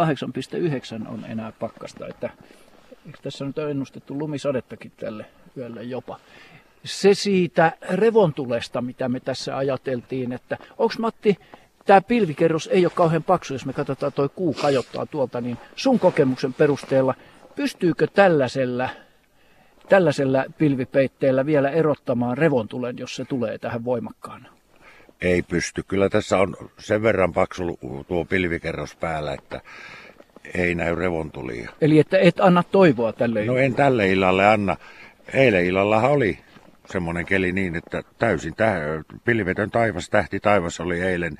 [1.03, 2.31] 8,9 on enää pakkasta, että
[3.07, 6.21] eikö tässä nyt ole ennustettu lumisadettakin tälle yölle jopa.
[6.85, 11.37] Se siitä revontulesta, mitä me tässä ajateltiin, että onko Matti,
[11.85, 15.99] tämä pilvikerros ei ole kauhean paksu, jos me katsotaan tuo kuu kajottaa tuolta, niin sun
[15.99, 17.15] kokemuksen perusteella
[17.57, 18.89] pystyykö tällaisella,
[19.89, 24.49] tällaisella pilvipeitteellä vielä erottamaan revontulen, jos se tulee tähän voimakkaana?
[25.21, 25.83] Ei pysty.
[25.89, 29.61] Kyllä tässä on sen verran paksu tuo pilvikerros päällä, että
[30.55, 31.71] ei näy revontulia.
[31.81, 34.77] Eli että et anna toivoa tälle No en tälle illalle anna.
[35.35, 36.39] Eilen illallahan oli
[36.87, 38.77] semmoinen keli niin, että täysin täh,
[39.25, 41.33] pilvetön taivas, tähti taivas oli eilen.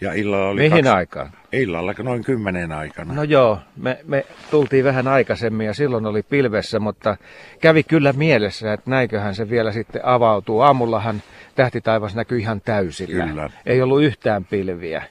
[0.00, 1.30] Ja illalla oli Mihin kaksi, aikaan?
[1.52, 3.14] Illalla noin kymmenen aikana.
[3.14, 7.16] No joo, me, me tultiin vähän aikaisemmin ja silloin oli pilvessä, mutta
[7.60, 10.60] kävi kyllä mielessä, että näiköhän se vielä sitten avautuu.
[10.60, 11.22] Aamullahan
[11.54, 13.26] tähtitaivas näkyi ihan täysillä.
[13.26, 13.50] Kyllä.
[13.66, 15.02] Ei ollut yhtään pilviä.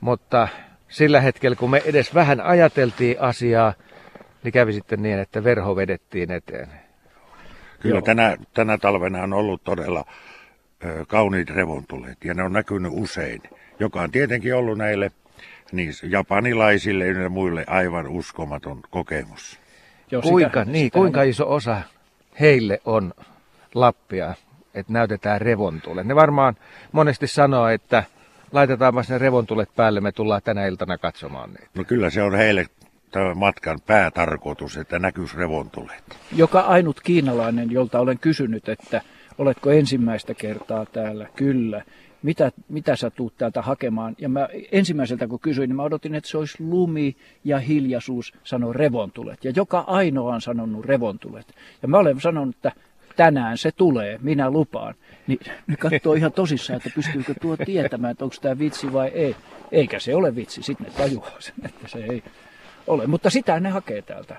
[0.00, 0.48] Mutta
[0.88, 3.74] sillä hetkellä, kun me edes vähän ajateltiin asiaa,
[4.42, 6.87] niin kävi sitten niin, että verho vedettiin eteen.
[7.80, 10.04] Kyllä tänä, tänä talvena on ollut todella
[10.84, 13.42] ö, kauniit revontulet ja ne on näkynyt usein,
[13.78, 15.12] joka on tietenkin ollut näille
[15.72, 19.60] niin japanilaisille ja muille aivan uskomaton kokemus.
[20.10, 21.82] Joo, Kuinka, sitä, niin, sitä kuinka iso osa
[22.40, 23.14] heille on
[23.74, 24.34] Lappia,
[24.74, 26.06] että näytetään revontulet?
[26.06, 26.56] Ne varmaan
[26.92, 28.04] monesti sanoo, että
[28.52, 31.68] laitetaanpa ne revontulet päälle, me tullaan tänä iltana katsomaan niitä.
[31.74, 32.66] No kyllä se on heille
[33.10, 36.18] tämän matkan päätarkoitus, että näkyisi revontulet.
[36.36, 39.00] Joka ainut kiinalainen, jolta olen kysynyt, että
[39.38, 41.26] oletko ensimmäistä kertaa täällä?
[41.36, 41.82] Kyllä.
[42.22, 44.16] Mitä, mitä sä tuut täältä hakemaan?
[44.18, 48.74] Ja mä ensimmäiseltä kun kysyin, niin mä odotin, että se olisi lumi ja hiljaisuus sanoi
[48.74, 49.44] revontulet.
[49.44, 51.54] Ja joka ainoa on sanonut revontulet.
[51.82, 52.72] Ja mä olen sanonut, että
[53.16, 54.94] tänään se tulee, minä lupaan.
[55.26, 59.36] Niin ne katsoo ihan tosissaan, että pystyykö tuo tietämään, että onko tämä vitsi vai ei.
[59.72, 62.22] Eikä se ole vitsi, sitten ne tajuaa sen, että se ei
[62.88, 63.06] ole.
[63.06, 64.36] Mutta sitä ne hakee täältä.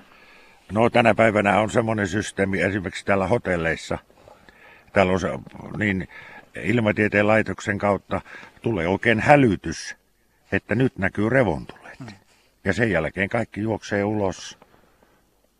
[0.72, 3.98] No tänä päivänä on semmoinen systeemi esimerkiksi täällä hotelleissa.
[4.92, 5.28] Täällä on se,
[5.78, 6.08] niin
[6.62, 8.20] ilmatieteen laitoksen kautta
[8.62, 9.96] tulee oikein hälytys,
[10.52, 11.98] että nyt näkyy revontulet.
[12.64, 14.58] Ja sen jälkeen kaikki juoksee ulos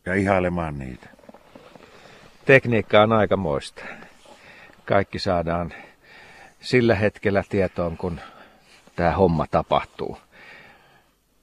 [0.06, 1.08] ja ihailemaan niitä.
[2.44, 3.84] Tekniikka on aika moista.
[4.84, 5.72] Kaikki saadaan
[6.60, 8.20] sillä hetkellä tietoon, kun
[8.96, 10.18] tämä homma tapahtuu.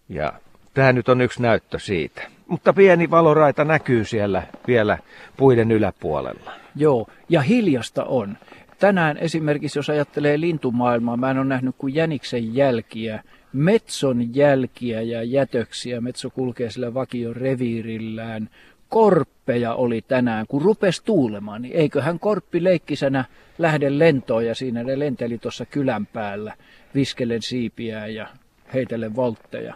[0.09, 0.33] Ja
[0.77, 2.21] tämä nyt on yksi näyttö siitä.
[2.47, 4.97] Mutta pieni valoraita näkyy siellä vielä
[5.37, 6.51] puiden yläpuolella.
[6.75, 8.37] Joo, ja hiljasta on.
[8.79, 15.23] Tänään esimerkiksi, jos ajattelee lintumaailmaa, mä en ole nähnyt kuin jäniksen jälkiä, metson jälkiä ja
[15.23, 16.01] jätöksiä.
[16.01, 18.49] Metso kulkee sillä vakion reviirillään.
[18.89, 23.25] Korppeja oli tänään, kun rupesi tuulemaan, niin eiköhän korppi leikkisänä
[23.57, 26.53] lähde lentoon ja siinä ne lenteli tuossa kylän päällä
[26.95, 28.27] viskellen siipiä ja
[28.73, 29.73] heitellen voltteja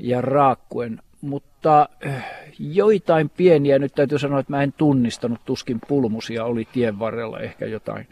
[0.00, 1.00] ja raakkuen.
[1.20, 2.26] Mutta äh,
[2.58, 7.66] joitain pieniä, nyt täytyy sanoa, että mä en tunnistanut, tuskin pulmusia oli tien varrella, ehkä
[7.66, 8.06] jotain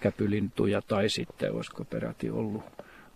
[0.00, 2.62] käpylintuja tai sitten olisiko peräti ollut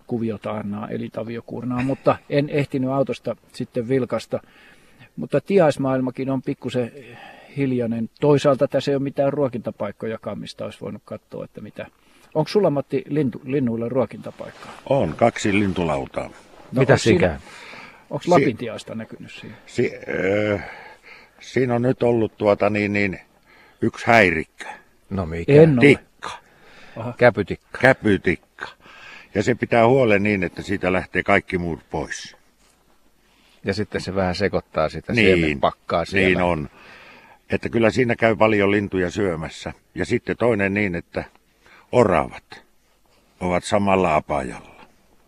[0.06, 4.40] kuviotaannaa eli taviokurnaa, mutta en ehtinyt autosta sitten vilkasta.
[5.16, 6.92] Mutta tiaismaailmakin on pikkusen
[7.56, 8.10] hiljainen.
[8.20, 11.86] Toisaalta tässä ei ole mitään ruokintapaikkojakaan, mistä olisi voinut katsoa, että mitä.
[12.34, 14.72] Onko sulla Matti lintu, linnuille ruokintapaikkaa?
[14.86, 16.30] On kaksi lintulautaa.
[16.72, 17.40] No, Mitä sikään?
[18.12, 19.54] Onko Lapin tiaista näkynyt siinä?
[19.66, 20.58] Si- öö,
[21.40, 23.20] siinä on nyt ollut tuota niin, niin
[23.82, 24.64] yksi häirikkö.
[25.10, 25.52] No mikä?
[25.52, 25.80] En ole.
[25.80, 26.30] Tikka,
[27.18, 27.78] Käpytikka.
[27.78, 28.66] käpytikka.
[29.34, 32.36] Ja se pitää huolen niin, että siitä lähtee kaikki muut pois.
[33.64, 36.26] Ja sitten se vähän sekoittaa sitä Niin, siemenpakkaa siellä.
[36.28, 36.70] niin on.
[37.50, 39.72] Että kyllä siinä käy paljon lintuja syömässä.
[39.94, 41.24] Ja sitten toinen niin, että
[41.92, 42.64] oravat
[43.40, 44.84] ovat samalla apajalla.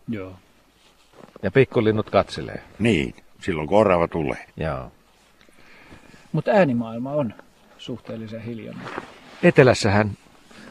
[0.09, 0.35] Joo.
[1.43, 2.63] Ja pikkulinnut katselee.
[2.79, 4.45] Niin, silloin kun orava tulee.
[4.57, 4.91] Joo.
[6.31, 7.33] Mutta äänimaailma on
[7.77, 8.87] suhteellisen hiljainen.
[9.43, 10.11] Etelässähän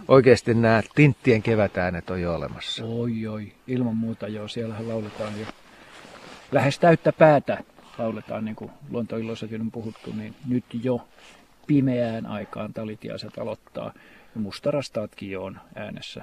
[0.08, 2.84] oikeasti nämä tinttien kevätäänet on jo olemassa.
[2.84, 5.46] Oi, oi, ilman muuta joo, siellähän lauletaan jo
[6.52, 7.64] lähes täyttä päätä
[7.98, 11.08] lauletaan, niin kuin luontoilloissakin on puhuttu, niin nyt jo
[11.66, 13.92] pimeään aikaan talitiaiset aloittaa.
[14.34, 16.22] Ja mustarastaatkin jo on äänessä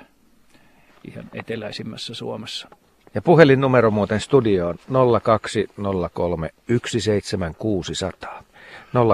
[1.04, 2.68] ihan eteläisimmässä Suomessa.
[3.14, 4.76] Ja puhelinnumero muuten studioon
[5.24, 8.44] 0203 17600.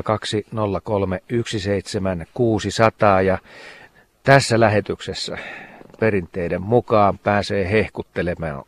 [0.04, 3.38] 0203 17600 ja
[4.24, 5.38] tässä lähetyksessä
[6.00, 8.64] perinteiden mukaan pääsee hehkuttelemaan,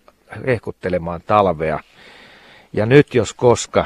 [0.47, 1.79] hehkuttelemaan talvea.
[2.73, 3.85] Ja nyt jos koska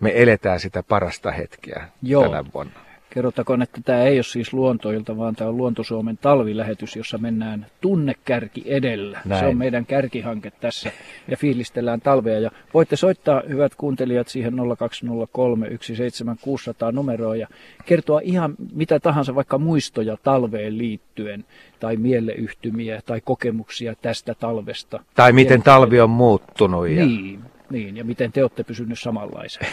[0.00, 2.22] me eletään sitä parasta hetkeä Joo.
[2.22, 2.83] tänä vuonna.
[3.14, 8.62] Kerrottakoon, että tämä ei ole siis luontoilta, vaan tämä on Luontosuomen talvilähetys, jossa mennään tunnekärki
[8.66, 9.20] edellä.
[9.24, 9.40] Näin.
[9.40, 10.90] Se on meidän kärkihanke tässä
[11.28, 12.40] ja fiilistellään talvea.
[12.40, 17.48] Ja voitte soittaa, hyvät kuuntelijat, siihen 0203 17600 numeroa ja
[17.84, 21.44] kertoa ihan mitä tahansa, vaikka muistoja talveen liittyen
[21.80, 25.00] tai mieleyhtymiä tai kokemuksia tästä talvesta.
[25.14, 26.88] Tai miten talvi on muuttunut.
[26.88, 27.06] Ja...
[27.06, 29.66] Niin, niin, ja miten te olette pysynyt samanlaisena.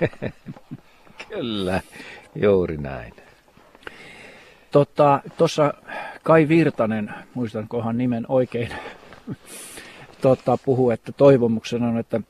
[1.28, 1.80] Kyllä,
[2.34, 3.12] juuri näin.
[4.70, 5.74] Tuossa tota,
[6.22, 8.68] Kai Virtanen, muistankohan nimen oikein,
[10.22, 12.20] tota, puhuu, että toivomuksena on, että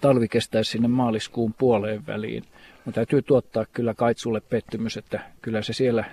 [0.00, 2.44] talvi kestäisi sinne maaliskuun puoleen väliin.
[2.84, 6.04] Mutta täytyy tuottaa kyllä Kaitsulle pettymys, että kyllä se siellä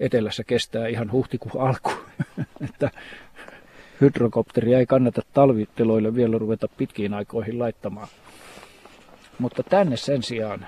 [0.00, 1.90] etelässä kestää ihan huhtikuun alku.
[2.70, 2.90] että
[4.00, 8.08] hydrokopteria ei kannata talviteloille vielä ruveta pitkiin aikoihin laittamaan.
[9.38, 10.66] Mutta tänne sen sijaan,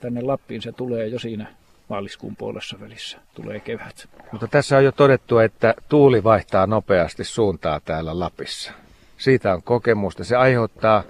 [0.00, 1.46] tänne Lappiin se tulee jo siinä
[1.88, 4.08] maaliskuun puolessa välissä, tulee kevät.
[4.32, 8.72] Mutta tässä on jo todettu, että tuuli vaihtaa nopeasti suuntaa täällä Lapissa.
[9.18, 10.24] Siitä on kokemusta.
[10.24, 11.02] Se aiheuttaa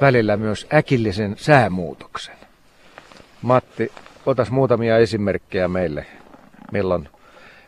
[0.00, 2.36] välillä myös äkillisen säämuutoksen.
[3.42, 3.92] Matti,
[4.26, 6.06] otas muutamia esimerkkejä meille,
[6.72, 7.08] milloin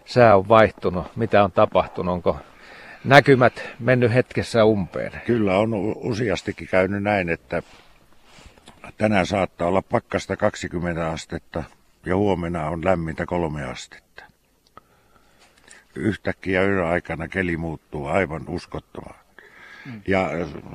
[0.04, 2.36] sää on vaihtunut, mitä on tapahtunut, onko
[3.04, 5.12] näkymät mennyt hetkessä umpeen?
[5.26, 7.62] Kyllä on useastikin käynyt näin, että
[8.98, 11.64] tänään saattaa olla pakkasta 20 astetta
[12.06, 14.24] ja huomenna on lämmintä kolme astetta.
[15.94, 19.24] Yhtäkkiä yön aikana keli muuttuu aivan uskottavaa.
[19.86, 20.02] Mm.
[20.06, 20.30] Ja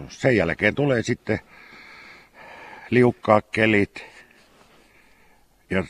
[0.09, 1.39] sen jälkeen tulee sitten
[2.89, 4.05] liukkaa kelit
[5.69, 5.83] ja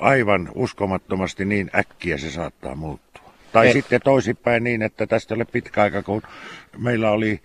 [0.00, 3.32] aivan uskomattomasti niin äkkiä se saattaa muuttua.
[3.52, 3.72] Tai Ei.
[3.72, 6.22] sitten toisinpäin niin, että tästä oli pitkä aika, kun
[6.78, 7.42] meillä oli,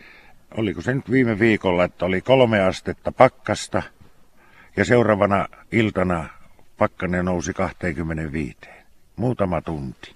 [0.58, 3.84] oliko se nyt viime viikolla, että oli kolme astetta pakkasta
[4.78, 6.30] ja seuraavana iltana
[6.78, 8.58] pakkanen nousi 25.
[9.16, 10.16] Muutama tunti.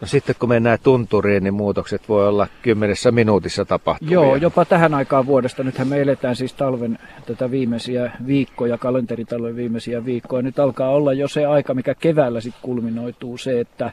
[0.00, 4.12] No sitten kun mennään tunturiin, niin muutokset voi olla kymmenessä minuutissa tapahtuvia.
[4.12, 5.64] Joo, jopa tähän aikaan vuodesta.
[5.64, 10.42] Nythän me eletään siis talven tätä viimeisiä viikkoja, kalenteritalven viimeisiä viikkoja.
[10.42, 13.92] Nyt alkaa olla jo se aika, mikä keväällä sitten kulminoituu se, että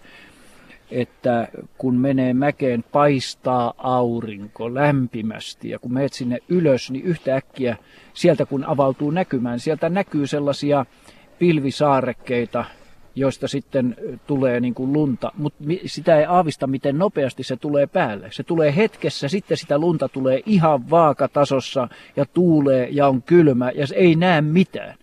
[0.92, 7.78] että kun menee mäkeen, paistaa aurinko lämpimästi ja kun meet sinne ylös, niin yhtäkkiä
[8.14, 10.86] sieltä kun avautuu näkymään, sieltä näkyy sellaisia
[11.40, 12.66] pilvisaarekkeita,
[13.16, 13.96] joista sitten
[14.28, 18.28] tulee niin kuin lunta, mutta sitä ei aavista, miten nopeasti se tulee päälle.
[18.32, 23.88] Se tulee hetkessä, sitten sitä lunta tulee ihan vaakatasossa ja tuulee ja on kylmä ja
[23.88, 24.96] se ei näe mitään.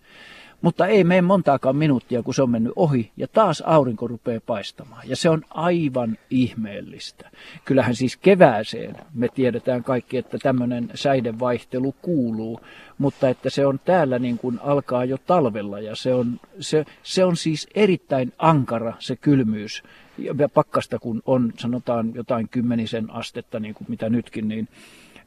[0.61, 5.09] Mutta ei mene montaakaan minuuttia, kun se on mennyt ohi ja taas aurinko rupeaa paistamaan.
[5.09, 7.31] Ja se on aivan ihmeellistä.
[7.64, 12.61] Kyllähän siis kevääseen me tiedetään kaikki, että tämmöinen säidevaihtelu kuuluu,
[12.99, 17.25] mutta että se on täällä niin kuin alkaa jo talvella ja se on, se, se
[17.25, 19.83] on siis erittäin ankara se kylmyys.
[20.18, 24.68] Ja pakkasta kun on sanotaan jotain kymmenisen astetta niin kuin mitä nytkin, niin,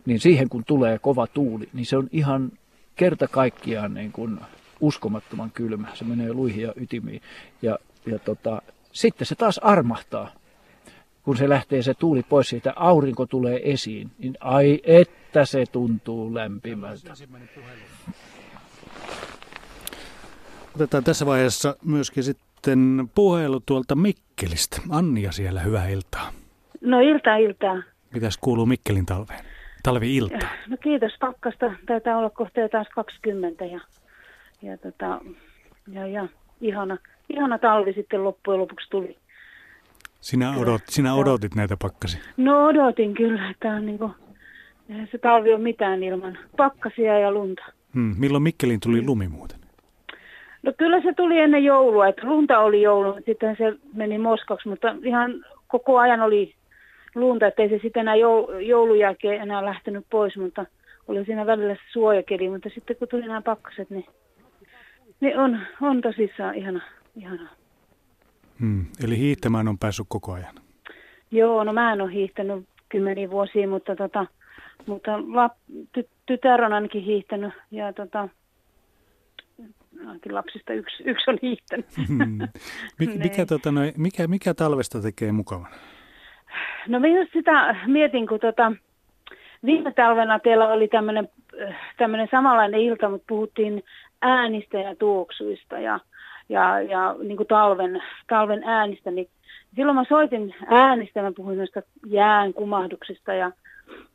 [0.05, 2.51] niin siihen kun tulee kova tuuli, niin se on ihan
[2.95, 4.39] kerta kaikkiaan niin kuin
[4.81, 5.87] uskomattoman kylmä.
[5.93, 7.21] Se menee luihin ja ytimiin.
[7.61, 10.31] Ja, ja tota, sitten se taas armahtaa.
[11.23, 16.33] Kun se lähtee se tuuli pois siitä, aurinko tulee esiin, niin ai että se tuntuu
[16.33, 17.13] lämpimältä.
[20.75, 24.81] Otetaan tässä vaiheessa myöskin sitten puhelu tuolta Mikkelistä.
[24.89, 26.31] Annia siellä, hyvää iltaa.
[26.81, 27.83] No iltaa, iltaa.
[28.13, 29.45] Mitäs kuuluu Mikkelin talveen?
[29.83, 30.47] Talvi-ilta.
[30.67, 31.73] No kiitos pakkasta.
[31.85, 33.79] Taitaa olla kohta taas 20 ja
[34.61, 35.21] ja, tota,
[35.91, 36.27] ja, ja
[36.61, 36.97] ihana,
[37.29, 39.17] ihana talvi sitten loppujen lopuksi tuli.
[40.21, 42.19] Sinä, odot, sinä odotit näitä pakkasi?
[42.37, 44.11] No odotin kyllä, että on niin kuin,
[45.11, 47.63] se talvi on mitään ilman pakkasia ja lunta.
[47.93, 48.15] Hmm.
[48.17, 49.59] Milloin Mikkelin tuli lumi muuten?
[50.63, 54.69] No kyllä se tuli ennen joulua, että lunta oli joulu, mutta sitten se meni moskaksi,
[54.69, 56.55] mutta ihan koko ajan oli
[57.15, 58.15] lunta, ettei se sitten enää
[58.65, 60.65] joulun jälkeen enää lähtenyt pois, mutta
[61.07, 64.05] oli siinä välillä se suojakeli, mutta sitten kun tuli nämä pakkaset, niin
[65.21, 66.81] niin on, on tosissaan ihana.
[67.15, 67.49] ihana.
[68.59, 68.85] Hmm.
[69.05, 70.55] Eli hiihtämään on päässyt koko ajan?
[71.31, 74.25] Joo, no mä en ole hiihtänyt kymmeniä vuosia, mutta, tota,
[74.85, 75.53] mutta lap,
[75.93, 78.29] ty, tytär on ainakin hiihtänyt ja tota,
[80.07, 81.85] ainakin lapsista yksi, yksi on hiihtänyt.
[82.07, 82.39] Hmm.
[82.99, 83.19] Mik, niin.
[83.19, 85.71] mikä, tota, no, mikä, mikä talvesta tekee mukavan?
[86.87, 88.71] No just sitä mietin, kun tota,
[89.65, 90.87] viime talvena teillä oli
[91.97, 93.83] tämmöinen samanlainen ilta, mutta puhuttiin
[94.21, 95.99] äänistä ja tuoksuista ja,
[96.49, 99.29] ja, ja niin kuin talven, talven äänistä, niin
[99.75, 103.51] silloin mä soitin äänistä, mä puhuin noista jään kumahduksista ja,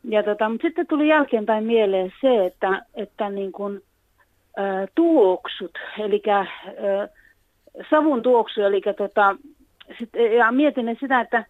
[0.05, 3.83] ja tota, mutta sitten tuli jälkeenpäin mieleen se, että, että niin kuin,
[4.59, 4.63] ä,
[4.95, 6.47] tuoksut, eli ä,
[7.91, 9.37] savun tuoksu, eli tota,
[9.99, 11.45] sit, ja mietin sitä, että,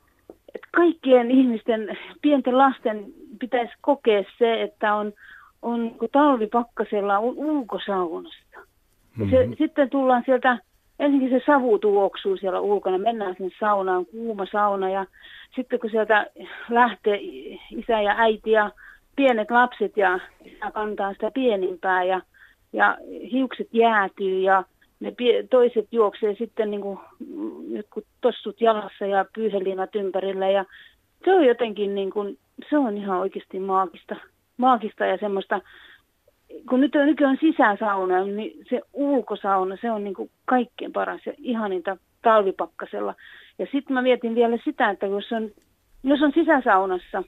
[0.55, 3.05] että kaikkien ihmisten, pienten lasten
[3.41, 5.13] pitäisi kokea se, että on,
[5.63, 8.46] on niin talvipakkasella ulkosaunassa.
[9.17, 9.31] Mm-hmm.
[9.31, 10.59] Se, sitten tullaan sieltä,
[10.99, 14.91] ensinnäkin se savu tuoksuu siellä ulkona, mennään sinne saunaan, kuuma sauna.
[14.91, 15.07] Ja
[15.57, 16.27] sitten kun sieltä
[16.69, 17.19] lähtee
[17.71, 18.71] isä ja äiti ja
[19.17, 22.21] pienet lapset ja isä kantaa sitä pienimpää ja,
[22.73, 22.99] ja
[23.33, 24.65] hiukset jäätyy ja
[25.01, 26.99] ne pie, toiset juoksee sitten niin kuin,
[27.69, 30.51] jotkut tossut jalassa ja pyyhelinat ympärillä.
[30.51, 30.65] Ja
[31.25, 32.39] se on jotenkin niin kuin,
[32.71, 34.17] se on ihan oikeasti maagista,
[34.57, 35.61] maagista ja semmoista
[36.69, 41.33] kun nyt on, nykyään sisäsauna, niin se ulkosauna, se on niin kuin kaikkein paras ja
[41.39, 43.15] ihaninta talvipakkasella.
[43.59, 45.51] Ja sitten mä mietin vielä sitä, että jos on,
[46.03, 47.23] jos on sisäsaunassa,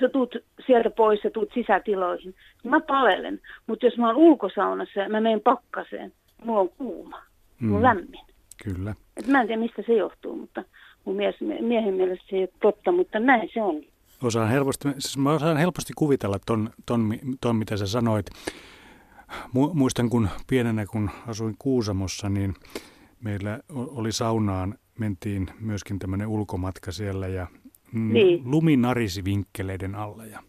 [0.00, 0.36] sä tuut
[0.66, 3.40] sieltä pois ja tuut sisätiloihin, niin mä palelen.
[3.66, 6.12] Mutta jos mä oon ulkosaunassa ja mä menen pakkaseen,
[6.44, 7.22] mulla on kuuma,
[7.60, 8.00] mulla on mm.
[8.00, 8.20] lämmin.
[8.64, 8.94] Kyllä.
[9.16, 10.64] Et mä en tiedä, mistä se johtuu, mutta
[11.04, 13.82] mun mies, miehen mielestä se ei ole totta, mutta näin se on.
[14.22, 18.26] Osaan helposti, siis mä osaan helposti kuvitella ton, ton, ton, mitä sä sanoit.
[19.52, 22.54] Muistan, kun pienenä, kun asuin Kuusamossa, niin
[23.20, 27.46] meillä oli saunaan, mentiin myöskin tämmöinen ulkomatka siellä ja
[27.92, 28.42] mm, niin.
[28.44, 30.24] lumi narisi vinkkeleiden alla.
[30.24, 30.42] Ja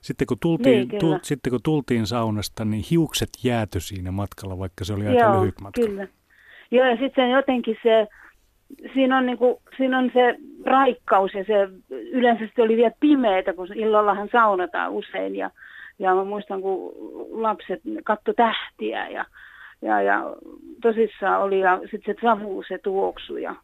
[0.00, 4.84] sitten kun, tultiin, niin, tu, sitten kun tultiin saunasta, niin hiukset jäätyi siinä matkalla, vaikka
[4.84, 5.80] se oli aika Joo, lyhyt matka.
[5.80, 6.08] Kyllä.
[6.70, 8.06] Joo, ja sitten jotenkin se,
[8.94, 14.28] siinä on, niinku, siinä on se raikkaus ja se yleensä oli vielä pimeätä, kun illallahan
[14.32, 15.50] saunataan usein ja,
[15.98, 16.92] ja mä muistan, kun
[17.42, 19.24] lapset katto tähtiä ja,
[19.82, 20.36] ja, ja
[20.82, 23.54] tosissaan oli ja sitten se savu, se tuoksu ja,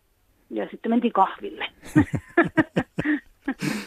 [0.50, 1.66] ja sitten mentiin kahville.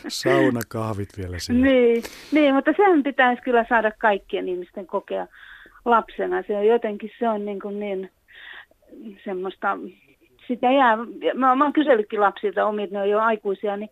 [0.07, 1.68] Saunakahvit vielä siinä.
[1.68, 5.28] Niin, niin, mutta sehän pitäisi kyllä saada kaikkien ihmisten kokea
[5.86, 6.43] lapsena.
[6.47, 8.11] Se on jotenkin, se on niin, kuin niin
[9.24, 9.78] semmoista,
[10.47, 10.97] sitä jää,
[11.35, 13.89] mä, mä oon kysellytkin lapsilta omit, ne on jo aikuisia, niin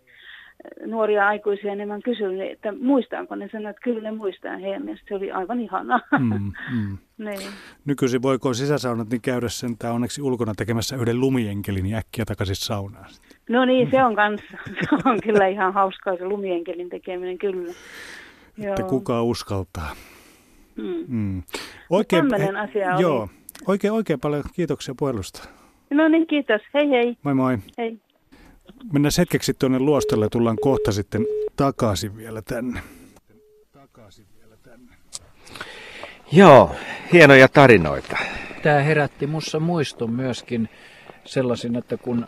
[0.86, 4.84] nuoria aikuisia, niin mä oon kysynyt, että muistaanko ne sanoa, että kyllä ne muistaa heidän
[4.84, 5.06] mielestä.
[5.08, 6.00] Se oli aivan ihanaa.
[6.20, 6.98] Mm, mm.
[7.26, 7.50] niin.
[7.86, 13.10] Nykyisin voiko sisäsaunat niin käydä sentään onneksi ulkona tekemässä yhden lumienkelin ja äkkiä takaisin saunaan?
[13.50, 14.58] No niin, se on kanssa.
[14.90, 17.74] Se on kyllä ihan hauskaa se lumienkelin tekeminen, kyllä.
[18.58, 19.96] Että kuka uskaltaa.
[20.76, 21.06] Mm.
[21.08, 21.44] Mm.
[21.90, 23.02] Oikein, Tämmöinen asia oli.
[23.02, 23.30] Joo,
[23.68, 25.50] oikein, oikein paljon kiitoksia puhelusta.
[25.94, 26.62] No niin, kiitos.
[26.74, 27.18] Hei hei.
[27.24, 27.58] Moi moi.
[27.78, 27.98] Hei.
[28.94, 31.26] Mennään hetkeksi tuonne luostolle ja tullaan kohta sitten
[31.56, 32.80] takaisin vielä tänne.
[33.72, 34.94] Takaisin vielä tänne.
[36.32, 36.72] Joo,
[37.14, 38.18] hienoja tarinoita.
[38.64, 40.70] Tämä herätti mussa muiston myöskin
[41.26, 42.26] sellaisin, että kun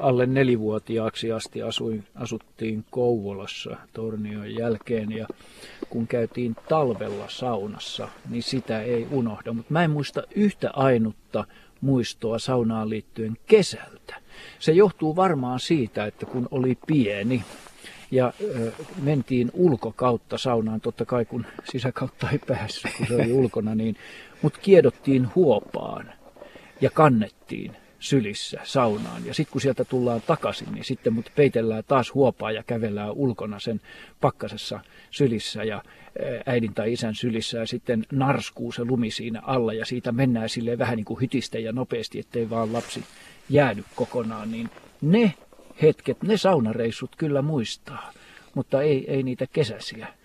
[0.00, 5.26] alle nelivuotiaaksi asti asuin, asuttiin Kouvolassa Tornion jälkeen ja
[5.90, 9.52] kun käytiin talvella saunassa, niin sitä ei unohda.
[9.52, 11.44] Mutta mä en muista yhtä ainutta
[11.80, 14.16] muistoa saunaan liittyen kesältä.
[14.58, 17.44] Se johtuu varmaan siitä, että kun oli pieni
[18.10, 18.72] ja ö,
[19.02, 23.96] mentiin ulkokautta saunaan, totta kai kun sisäkautta ei päässyt, kun se oli ulkona, niin,
[24.42, 26.12] mutta kiedottiin huopaan
[26.80, 29.26] ja kannettiin sylissä saunaan.
[29.26, 33.60] Ja sitten kun sieltä tullaan takaisin, niin sitten mut peitellään taas huopaa ja kävellään ulkona
[33.60, 33.80] sen
[34.20, 34.80] pakkasessa
[35.10, 35.82] sylissä ja
[36.46, 40.78] äidin tai isän sylissä ja sitten narskuu se lumi siinä alla ja siitä mennään sille
[40.78, 43.04] vähän niin kuin hytistä ja nopeasti, ettei vaan lapsi
[43.50, 44.70] jäädy kokonaan, niin
[45.00, 45.34] ne
[45.82, 48.12] hetket, ne saunareissut kyllä muistaa,
[48.54, 50.17] mutta ei, ei niitä kesäisiä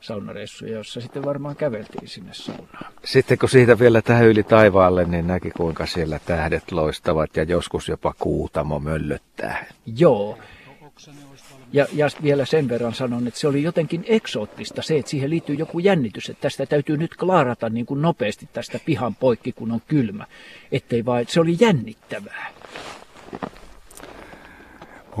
[0.00, 2.92] saunareissuja, jossa sitten varmaan käveltiin sinne saunaan.
[3.04, 7.88] Sitten kun siitä vielä tähän yli taivaalle, niin näki kuinka siellä tähdet loistavat ja joskus
[7.88, 9.64] jopa kuutamo möllöttää.
[9.96, 10.38] Joo.
[11.72, 15.54] Ja, ja vielä sen verran sanon, että se oli jotenkin eksoottista se, että siihen liittyy
[15.54, 19.82] joku jännitys, että tästä täytyy nyt klaarata niin kuin nopeasti tästä pihan poikki, kun on
[19.88, 20.26] kylmä.
[20.72, 22.46] Ettei vaan, se oli jännittävää.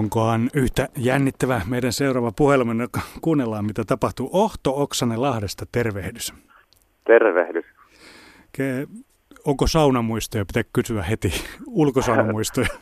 [0.00, 2.88] Onkohan yhtä jännittävä meidän seuraava puhelumme,
[3.20, 4.30] kuunnellaan mitä tapahtuu.
[4.32, 6.34] Ohto Oksanen Lahdesta, tervehdys.
[7.06, 7.64] Tervehdys.
[8.52, 8.86] Ke,
[9.46, 11.32] onko saunamuistoja, pitää kysyä heti,
[11.66, 12.66] ulkosaunamuistoja?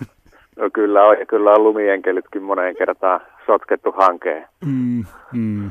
[0.57, 4.49] No kyllä on, ja kyllä on lumienkelitkin moneen kertaan sotkettu hankeen.
[4.67, 5.71] Mm, mm,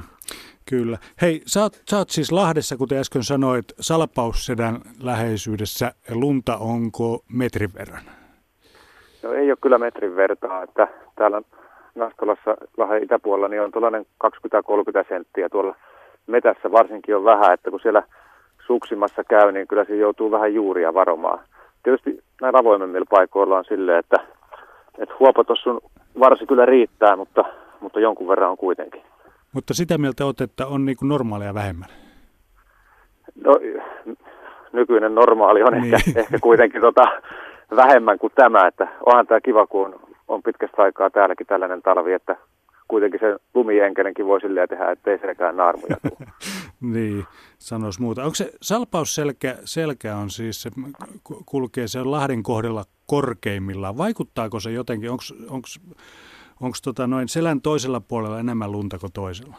[0.70, 0.98] kyllä.
[1.22, 5.92] Hei, sä oot, sä oot siis Lahdessa, kuten äsken sanoit, Salpaussedän läheisyydessä.
[6.12, 8.17] Lunta onko metrin verran?
[9.24, 11.42] No ei ole kyllä metrin vertaa, että täällä
[11.96, 14.30] Nastolassa Lahden itäpuolella niin on tuollainen 20-30
[15.10, 15.76] senttiä tuolla
[16.28, 18.04] metässä varsinkin on vähän, että kun siellä
[18.68, 21.40] suksimassa käy, niin kyllä se joutuu vähän juuria varomaan.
[21.84, 24.18] Tietysti näillä avoimemmilla paikoilla on silleen, että,
[24.98, 25.70] että huopa tuossa
[26.20, 27.44] varsi kyllä riittää, mutta,
[27.80, 29.02] mutta jonkun verran on kuitenkin.
[29.54, 31.90] Mutta sitä mieltä olet, että on niin kuin normaalia vähemmän?
[33.44, 33.54] No,
[34.74, 35.94] nykyinen normaali on niin.
[35.94, 37.04] ehkä, ehkä kuitenkin tota,
[37.76, 42.14] vähemmän kuin tämä, että onhan tämä kiva, kun on, on pitkästä aikaa täälläkin tällainen talvi,
[42.14, 42.36] että
[42.88, 46.30] kuitenkin se lumienkenenkin voi silleen tehdä, ettei selkään naarmuja tule.
[46.94, 47.24] niin,
[47.58, 48.24] sanois muuta.
[48.24, 50.70] Onko se salpausselkä selkä on siis, se
[51.46, 53.98] kulkee se Lahden kohdalla korkeimmillaan.
[53.98, 55.12] Vaikuttaako se jotenkin,
[56.62, 59.56] onko tota noin selän toisella puolella enemmän lunta kuin toisella?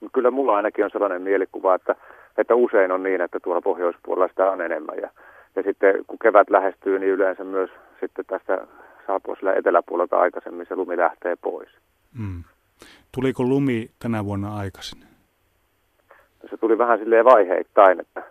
[0.00, 1.96] No kyllä mulla ainakin on sellainen mielikuva, että,
[2.38, 4.98] että usein on niin, että tuolla pohjoispuolella sitä on enemmän.
[5.02, 5.10] Ja
[5.56, 8.66] ja sitten kun kevät lähestyy, niin yleensä myös sitten tästä
[9.06, 11.68] saapuu sillä eteläpuolelta aikaisemmin se lumi lähtee pois.
[12.18, 12.44] Mm.
[13.14, 15.02] Tuliko lumi tänä vuonna aikaisin?
[16.50, 18.22] Se tuli vähän silleen vaiheittain, että,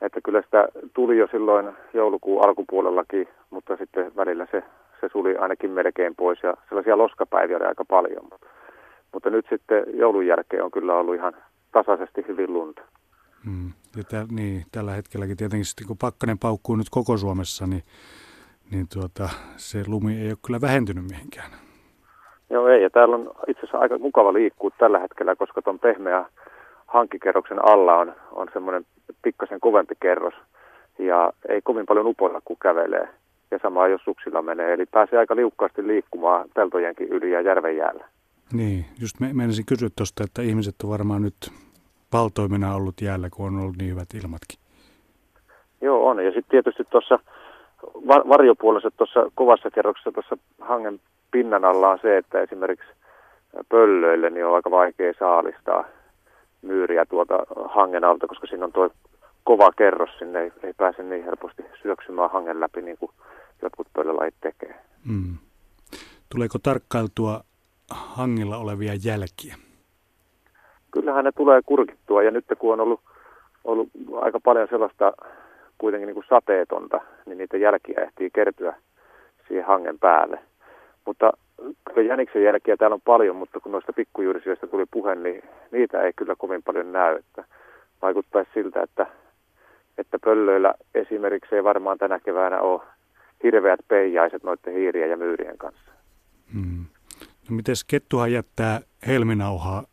[0.00, 4.62] että kyllä sitä tuli jo silloin joulukuun alkupuolellakin, mutta sitten välillä se
[5.00, 8.28] se suli ainakin melkein pois ja sellaisia loskapäiviä oli aika paljon.
[9.12, 11.32] Mutta nyt sitten joulun jälkeen on kyllä ollut ihan
[11.72, 12.82] tasaisesti hyvin lunta.
[13.46, 13.72] Mm.
[13.96, 17.82] Ja tä, niin, tällä hetkelläkin tietenkin sitten kun pakkanen paukkuu nyt koko Suomessa, niin,
[18.70, 21.50] niin tuota, se lumi ei ole kyllä vähentynyt mihinkään.
[22.50, 26.24] Joo ei, ja täällä on itse asiassa aika mukava liikkua tällä hetkellä, koska tuon pehmeä
[26.86, 28.86] hankkikerroksen alla on, on semmoinen
[29.22, 30.34] pikkasen kovempi kerros,
[30.98, 33.08] ja ei kovin paljon upoilla, kun kävelee.
[33.50, 38.08] Ja sama jos suksilla menee, eli pääsee aika liukkaasti liikkumaan peltojenkin yli ja järven jäällä.
[38.52, 41.50] Niin, just me, menisin kysyä tuosta, että ihmiset on varmaan nyt
[42.12, 44.58] valtoimena ollut jäällä, kun on ollut niin hyvät ilmatkin.
[45.80, 46.24] Joo, on.
[46.24, 47.18] Ja sitten tietysti tuossa
[48.06, 51.00] varjopuolessa tuossa kovassa kerroksessa tuossa hangen
[51.30, 52.88] pinnan alla on se, että esimerkiksi
[53.68, 55.84] pöllöille niin on aika vaikea saalistaa
[56.62, 57.34] myyriä tuolta
[57.68, 58.90] hangen alta, koska siinä on tuo
[59.44, 63.12] kova kerros, sinne ei, ei pääse niin helposti syöksymään hangen läpi niin kuin
[63.62, 64.74] jotkut pöllölajit tekee.
[65.04, 65.36] Mm.
[66.28, 67.40] Tuleeko tarkkailtua
[67.90, 69.56] hangilla olevia jälkiä?
[70.90, 73.00] Kyllähän ne tulee kurkittua ja nyt kun on ollut,
[73.64, 73.88] ollut
[74.20, 75.12] aika paljon sellaista
[75.78, 78.74] kuitenkin niin kuin sateetonta, niin niitä jälkiä ehtii kertyä
[79.48, 80.38] siihen hangen päälle.
[81.04, 81.32] Mutta
[81.94, 86.12] kyllä jäniksen jälkiä täällä on paljon, mutta kun noista pikkujyrsijöistä tuli puhe, niin niitä ei
[86.16, 87.16] kyllä kovin paljon näy.
[87.16, 87.44] Että
[88.02, 89.06] vaikuttaisi siltä, että,
[89.98, 92.82] että pöllöillä esimerkiksi ei varmaan tänä keväänä ole
[93.42, 95.92] hirveät peijaiset noiden hiirien ja myyrien kanssa.
[96.54, 96.84] Hmm.
[97.50, 99.84] No miten kettuhan jättää helminauhaa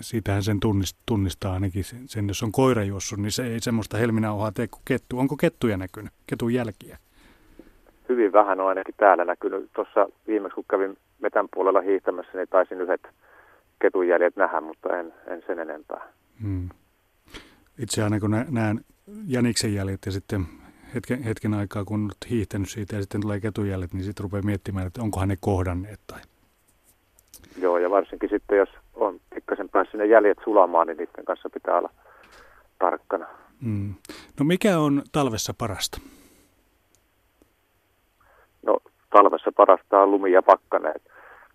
[0.00, 3.96] siitähän sen tunnistaa, tunnistaa ainakin sen, sen, jos on koira juossut, niin se ei semmoista
[3.96, 5.18] helminauhaa tee kuin kettu.
[5.18, 6.98] Onko kettuja näkynyt, ketun jälkiä?
[8.08, 9.70] Hyvin vähän on ainakin täällä näkynyt.
[9.72, 13.02] Tuossa viimeksi kun kävin metän puolella hiihtämässä, niin taisin yhdet
[13.82, 16.12] ketujäljet nähdä, mutta en, en sen enempää.
[16.42, 16.68] Hmm.
[17.78, 18.80] Itse aina kun näen
[19.26, 20.46] jäniksen jäljet ja sitten
[20.94, 24.86] hetken, hetken aikaa kun olet hiihtänyt siitä ja sitten tulee ketujäljet, niin sitten rupeaa miettimään,
[24.86, 26.20] että onkohan ne kohdanneet tai...
[27.60, 28.68] Joo, ja varsinkin sitten, jos
[29.48, 31.90] pikkasen päässyt ne jäljet sulamaan, niin niiden kanssa pitää olla
[32.78, 33.26] tarkkana.
[33.60, 33.94] Mm.
[34.40, 36.00] No mikä on talvessa parasta?
[38.62, 38.78] No
[39.10, 40.94] talvessa parasta on lumi ja pakkane.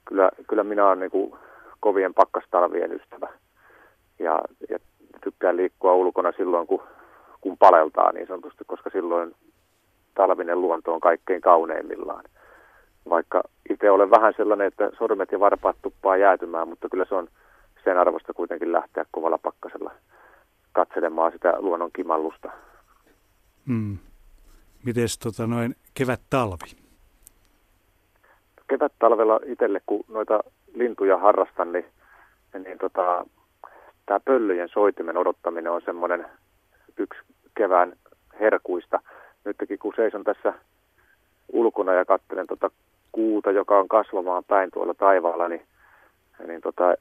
[0.06, 1.34] Kyllä, kyllä minä olen niin
[1.80, 3.28] kovien pakkastalvien ystävä.
[4.20, 4.80] Ja, ja
[5.24, 6.84] tykkään liikkua ulkona silloin, kun,
[7.42, 9.36] kun paleltaa niin sanotusti, koska silloin
[10.16, 12.24] talvinen luonto on kaikkein kauneimmillaan.
[13.10, 17.28] Vaikka itse olen vähän sellainen, että sormet ja varpaat tuppaa jäätymään, mutta kyllä se on
[17.84, 19.92] sen arvosta kuitenkin lähteä kovalla pakkasella
[20.72, 22.52] katselemaan sitä luonnon kimallusta.
[23.68, 23.98] Hmm.
[24.86, 26.78] Miten tota noin kevät-talvi?
[28.68, 30.40] Kevät-talvella itselle, kun noita
[30.74, 31.86] lintuja harrastan, niin,
[32.66, 33.26] niin tota,
[34.06, 36.26] tämä pöllöjen soitimen odottaminen on semmoinen
[36.98, 37.20] yksi
[37.58, 37.94] kevään
[38.40, 39.00] herkuista.
[39.46, 40.54] Nytkin kun seison tässä
[41.52, 42.72] ulkona ja katselen tota
[43.12, 45.62] kuuta, joka on kasvamaan päin tuolla taivaalla, niin,
[46.48, 46.96] niin tota,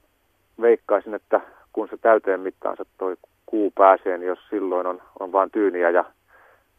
[0.60, 1.40] veikkaisin, että
[1.72, 6.04] kun se täyteen mittaansa toi kuu pääsee, niin jos silloin on, on vain tyyniä ja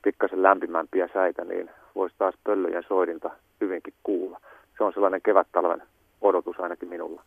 [0.02, 3.30] pikkasen lämpimämpiä säitä, niin voisi taas pöllöjen soidinta
[3.62, 4.42] hyvinkin kuulla.
[4.78, 5.84] Se on sellainen kevät-talven
[6.22, 7.24] odotus ainakin minulla.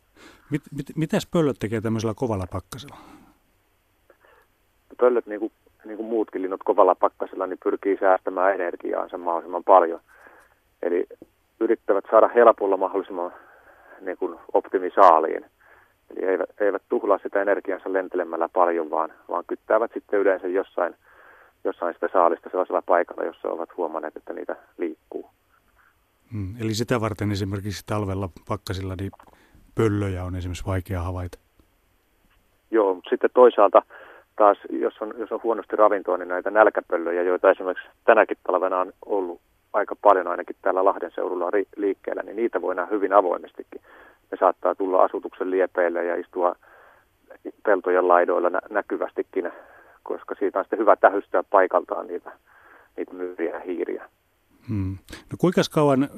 [0.51, 2.97] Mit, mit, mitäs pöllöt tekee tämmöisellä kovalla pakkasella?
[4.97, 5.53] Pöllöt, niin kuin,
[5.85, 10.01] niin kuin muutkin linnut kovalla pakkasella, niin pyrkii säästämään energiaansa mahdollisimman paljon.
[10.83, 11.07] Eli
[11.61, 13.33] yrittävät saada helpolla mahdollisimman
[14.01, 15.45] niin kuin optimisaaliin.
[16.17, 20.95] Eli eivät, eivät tuhlaa sitä energiansa lentelemällä paljon, vaan, vaan kyttäävät sitten yleensä jossain,
[21.65, 25.31] jossain sitä saalista sellaisella paikalla, jossa ovat huomanneet, että niitä liikkuu.
[26.33, 29.11] Hmm, eli sitä varten esimerkiksi talvella pakkasilla niin
[29.75, 31.39] pöllöjä on esimerkiksi vaikea havaita.
[32.71, 33.83] Joo, mutta sitten toisaalta
[34.37, 38.93] taas, jos on, jos on huonosti ravintoa, niin näitä nälkäpöllöjä, joita esimerkiksi tänäkin talvena on
[39.07, 39.41] ollut
[39.73, 43.81] aika paljon ainakin täällä Lahden seudulla liikkeellä, niin niitä voi nähdä hyvin avoimestikin.
[44.31, 46.57] Ne saattaa tulla asutuksen liepeille ja istua
[47.65, 49.53] peltojen laidoilla nä- näkyvästikin,
[50.03, 52.33] koska siitä on sitten hyvä tähystää paikaltaan niitä,
[52.97, 54.09] niitä myyriä ja hiiriä.
[54.69, 54.99] Hmm.
[55.31, 56.09] No kuinka kauan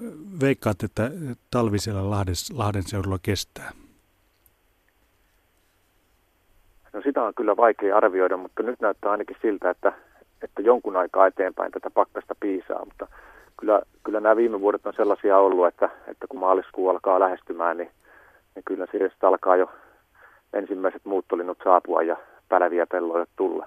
[0.40, 1.10] veikkaat, että
[1.50, 3.70] talvi siellä Lahden, Lahden seudulla kestää?
[6.92, 9.92] No sitä on kyllä vaikea arvioida, mutta nyt näyttää ainakin siltä, että,
[10.42, 13.06] että jonkun aikaa eteenpäin tätä pakkasta piisaa, mutta
[13.60, 17.90] kyllä, kyllä nämä viime vuodet on sellaisia ollut, että, että kun maaliskuu alkaa lähestymään, niin,
[18.54, 19.70] niin kyllä siitä alkaa jo
[20.52, 22.16] ensimmäiset muuttolinnut saapua ja
[22.48, 23.66] päleviä pelloja tulla.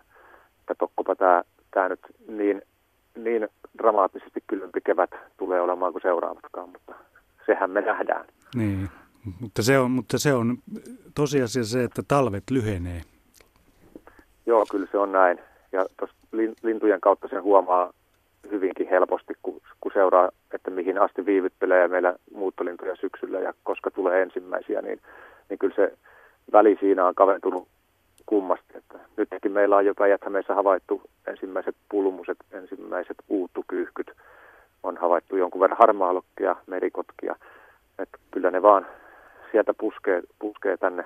[0.59, 2.61] Että tokkopa tämä, tämä nyt niin,
[3.15, 6.93] niin dramaattisesti kylmempi kevät tulee olemaan kuin seuraavatkaan, mutta
[7.45, 8.25] sehän me nähdään.
[8.55, 8.89] Niin,
[9.39, 10.57] mutta se on, mutta se on
[11.15, 13.01] tosiasia se, että talvet lyhenee.
[14.45, 15.39] Joo, kyllä se on näin.
[15.71, 16.15] Ja tuossa
[16.63, 17.93] lintujen kautta sen huomaa
[18.51, 19.60] hyvinkin helposti, kun,
[19.91, 25.01] kun seuraa, että mihin asti viivyttelee meillä muuttolintuja syksyllä ja koska tulee ensimmäisiä, niin,
[25.49, 25.97] niin kyllä se
[26.51, 27.67] väli siinä on kaventunut
[28.25, 28.77] kummasti.
[28.77, 30.21] Että nytkin meillä on jo päijät
[30.55, 34.11] havaittu ensimmäiset pulmuset, ensimmäiset uuttukyyhkyt.
[34.83, 37.35] On havaittu jonkun verran harmaalokkia, merikotkia.
[37.99, 38.85] Että kyllä ne vaan
[39.51, 41.03] sieltä puskee, puskee tänne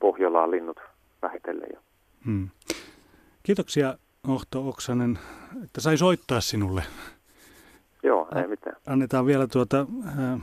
[0.00, 0.80] Pohjolaan linnut
[1.22, 1.80] vähitellen jo.
[2.26, 2.48] Hmm.
[3.42, 3.94] Kiitoksia
[4.28, 5.18] Ohto Oksanen,
[5.64, 6.82] että sai soittaa sinulle.
[8.04, 8.76] Joo, ei mitään.
[8.86, 10.40] Annetaan vielä tuota äh,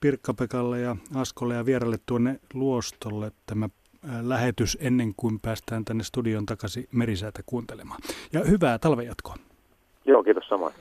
[0.00, 6.46] Pirkka-Pekalle ja Askolle ja vieralle tuonne Luostolle tämä äh, lähetys ennen kuin päästään tänne studion
[6.46, 8.00] takaisin merisäätä kuuntelemaan.
[8.32, 9.34] Ja hyvää talvejatkoa.
[10.04, 10.74] Joo, kiitos samoin.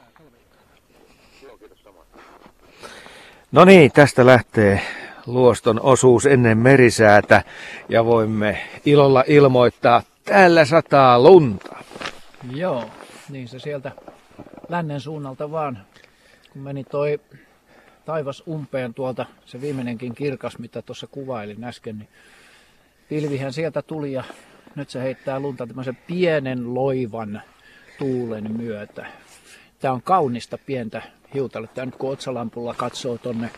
[3.51, 4.81] No niin, tästä lähtee
[5.25, 7.43] Luoston osuus ennen merisäätä
[7.89, 11.75] ja voimme ilolla ilmoittaa, täällä sataa lunta.
[12.55, 12.83] Joo,
[13.29, 13.91] niin se sieltä
[14.69, 15.77] lännen suunnalta vaan,
[16.53, 17.19] kun meni toi
[18.05, 22.09] taivas umpeen tuolta, se viimeinenkin kirkas, mitä tuossa kuvailin äsken, niin
[23.09, 24.23] pilvihän sieltä tuli ja
[24.75, 27.41] nyt se heittää lunta tämmöisen pienen loivan
[27.99, 29.05] tuulen myötä.
[29.79, 31.01] Tämä on kaunista pientä
[31.33, 31.85] hiutaletta.
[31.85, 33.49] Nyt kun otsalampulla katsoo tonne,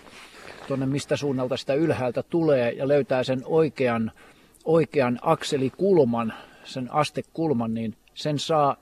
[0.67, 4.11] tonne mistä suunnalta sitä ylhäältä tulee ja löytää sen oikean,
[4.65, 6.33] oikean akselikulman,
[6.63, 8.77] sen astekulman, niin sen saa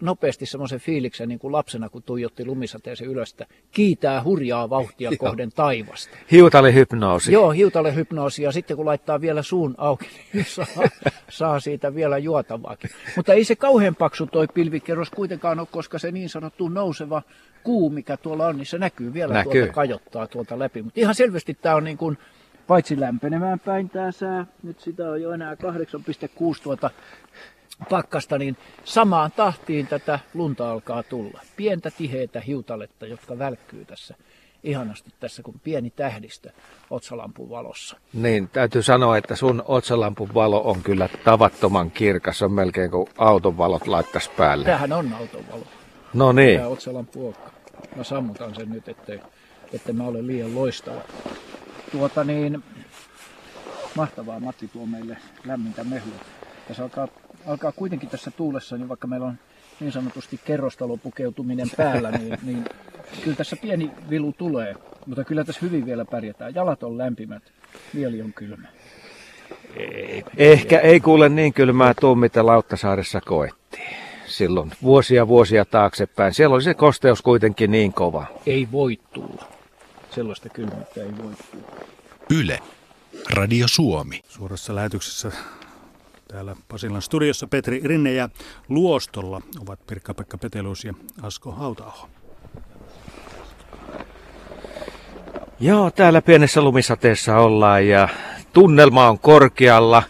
[0.00, 5.16] nopeasti semmoisen fiiliksen niin kuin lapsena, kun tuijotti lumisateeseen ylös, että kiitää hurjaa vauhtia Joo.
[5.18, 6.16] kohden taivasta.
[6.32, 7.32] Hiutalehypnoosi.
[7.32, 8.42] Joo, hiutalehypnoosi.
[8.42, 10.66] Ja sitten kun laittaa vielä suun auki, niin saa,
[11.28, 12.90] saa siitä vielä juotavaakin.
[13.16, 17.22] Mutta ei se kauhean paksu toi pilvikerros kuitenkaan ole, koska se niin sanottu nouseva
[17.62, 19.52] kuu, mikä tuolla on, niin se näkyy vielä näkyy.
[19.52, 20.82] tuolta kajottaa tuolta läpi.
[20.82, 22.18] Mutta ihan selvästi tämä on niin kuin,
[22.66, 25.60] paitsi lämpenemään päin tämä sää, nyt sitä on jo enää 8,6
[26.62, 26.90] tuota
[27.90, 31.40] pakkasta, niin samaan tahtiin tätä lunta alkaa tulla.
[31.56, 34.14] Pientä tiheitä hiutaletta, jotka välkkyy tässä
[34.62, 36.50] ihanasti tässä kuin pieni tähdistö
[36.90, 37.96] otsalampun valossa.
[38.12, 42.42] Niin, täytyy sanoa, että sun otsalampun valo on kyllä tavattoman kirkas.
[42.42, 44.64] On melkein kuin auton valot laittaisi päälle.
[44.64, 45.64] Tämähän on auton valo.
[46.14, 46.58] No niin.
[46.58, 47.34] Tämä otsalampu
[47.96, 49.20] Mä sammutan sen nyt, ettei,
[49.72, 51.00] ettei mä ole liian loistava.
[51.92, 52.64] Tuota niin,
[53.94, 56.18] mahtavaa Matti tuo meille lämmintä mehua.
[56.68, 57.08] Tässä alkaa
[57.48, 59.38] alkaa kuitenkin tässä tuulessa, niin vaikka meillä on
[59.80, 62.64] niin sanotusti kerrostalopukeutuminen päällä, niin, niin
[63.24, 64.74] kyllä tässä pieni vilu tulee.
[65.06, 66.54] Mutta kyllä tässä hyvin vielä pärjätään.
[66.54, 67.42] Jalat on lämpimät,
[67.92, 68.68] mieli on kylmä.
[69.76, 73.96] Ei, Ehkä ei kuule niin kylmää tuo, mitä Lauttasaaressa koettiin
[74.26, 76.34] silloin vuosia vuosia taaksepäin.
[76.34, 78.26] Siellä oli se kosteus kuitenkin niin kova.
[78.46, 79.44] Ei voi tulla.
[80.10, 81.80] Sellaista kylmyyttä ei voi tulla.
[82.30, 82.58] Yle.
[83.30, 84.20] Radio Suomi.
[84.28, 85.32] Suorassa lähetyksessä
[86.28, 88.28] Täällä Pasilan studiossa Petri Rinne ja
[88.68, 92.08] Luostolla ovat Pirkka-Pekka Petelus ja Asko Hautaho.
[95.60, 98.08] Joo, täällä pienessä lumisateessa ollaan ja
[98.52, 100.02] tunnelma on korkealla.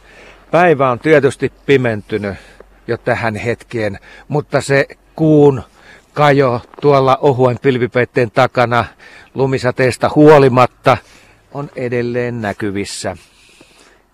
[0.51, 2.35] Päivä on tietysti pimentynyt
[2.87, 3.99] jo tähän hetkeen,
[4.29, 5.63] mutta se kuun
[6.13, 8.85] kajo tuolla ohuen pilvipeitteen takana
[9.35, 10.97] lumisateesta huolimatta
[11.53, 13.17] on edelleen näkyvissä.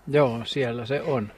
[0.07, 1.31] Joo, siellä se on.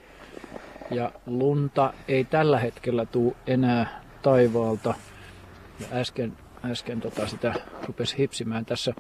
[0.92, 4.94] Ja lunta ei tällä hetkellä tule enää taivaalta.
[5.80, 6.34] Ja äsken,
[6.66, 7.54] äsken tota sitä
[7.88, 8.94] rupesi hipsimään tässä.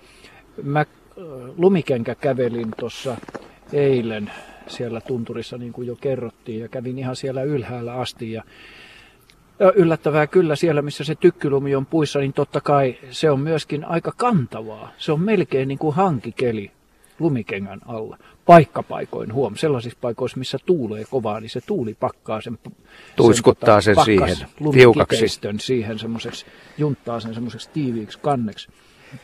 [0.63, 0.85] Mä
[1.57, 3.17] lumikenkä kävelin tuossa
[3.73, 4.31] eilen
[4.67, 8.31] siellä tunturissa, niin kuin jo kerrottiin, ja kävin ihan siellä ylhäällä asti.
[8.31, 8.43] Ja
[9.75, 14.11] yllättävää kyllä siellä, missä se tykkylumi on puissa, niin totta kai se on myöskin aika
[14.17, 14.91] kantavaa.
[14.97, 16.71] Se on melkein niin kuin hankikeli
[17.19, 18.17] lumikengän alla.
[18.47, 22.57] Paikkapaikoin huom, sellaisissa paikoissa, missä tuulee kovaa, niin se tuuli pakkaa sen,
[23.15, 25.39] Tuiskuttaa sen, tota, sen siihen tiukaksi.
[25.59, 26.45] siihen semmoiseksi,
[26.77, 28.67] junttaa sen semmoiseksi tiiviiksi kanneksi.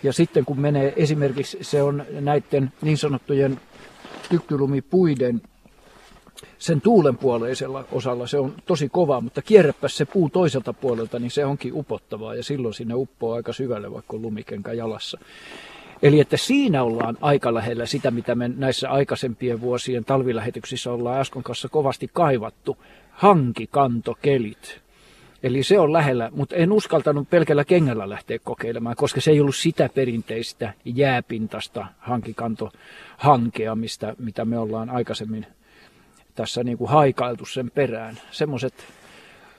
[0.04, 3.60] Ja sitten kun menee esimerkiksi, se on näiden niin sanottujen
[4.30, 5.42] tykkylumipuiden
[6.60, 11.46] sen tuulenpuoleisella osalla se on tosi kova, mutta kierräpä se puu toiselta puolelta, niin se
[11.46, 15.18] onkin upottavaa ja silloin sinne uppoo aika syvälle, vaikka on lumikenkä jalassa.
[16.04, 21.44] Eli että siinä ollaan aika lähellä sitä, mitä me näissä aikaisempien vuosien talvilähetyksissä ollaan äsken
[21.44, 22.78] kanssa kovasti kaivattu.
[23.12, 24.82] Hankikantokelit.
[25.44, 29.56] Eli se on lähellä, mutta en uskaltanut pelkällä kengällä lähteä kokeilemaan, koska se ei ollut
[29.56, 35.46] sitä perinteistä jääpintasta hankikantohankea, mistä, mitä me ollaan aikaisemmin
[36.36, 38.20] tässä niin kuin haikailtu sen perään.
[38.32, 38.74] Semmoiset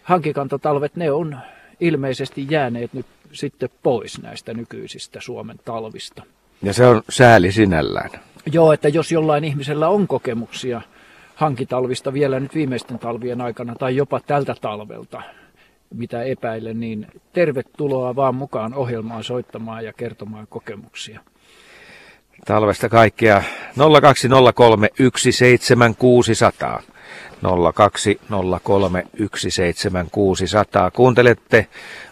[0.03, 1.39] hankikantotalvet, ne on
[1.81, 6.23] ilmeisesti jääneet nyt sitten pois näistä nykyisistä Suomen talvista.
[6.63, 8.11] Ja se on sääli sinällään.
[8.53, 10.81] Joo, että jos jollain ihmisellä on kokemuksia
[11.35, 15.23] hankitalvista vielä nyt viimeisten talvien aikana tai jopa tältä talvelta,
[15.95, 21.21] mitä epäilen, niin tervetuloa vaan mukaan ohjelmaan soittamaan ja kertomaan kokemuksia.
[22.45, 23.43] Talvesta kaikkea
[24.01, 24.89] 0203
[27.43, 27.73] 17600.
[27.73, 30.91] 0203 17600.
[30.91, 31.67] Kuuntelette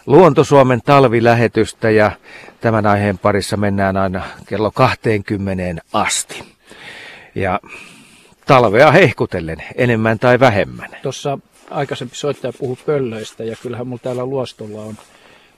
[0.05, 2.11] Luontosuomen talvilähetystä ja
[2.61, 6.43] tämän aiheen parissa mennään aina kello 20 asti.
[7.35, 7.59] Ja
[8.45, 10.89] talvea hehkutellen, enemmän tai vähemmän.
[11.01, 11.37] Tuossa
[11.71, 14.97] aikaisempi soittaja puhui pöllöistä ja kyllähän mulla täällä luostolla on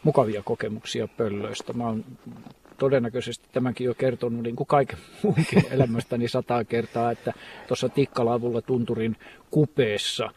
[0.03, 1.73] mukavia kokemuksia pöllöistä.
[1.73, 2.05] Mä oon
[2.77, 7.33] todennäköisesti tämänkin jo kertonut niin kuin kaiken muunkin elämästäni sataa kertaa, että
[7.67, 9.15] tuossa Tikkalaavulla tunturin
[9.51, 10.31] kupeessa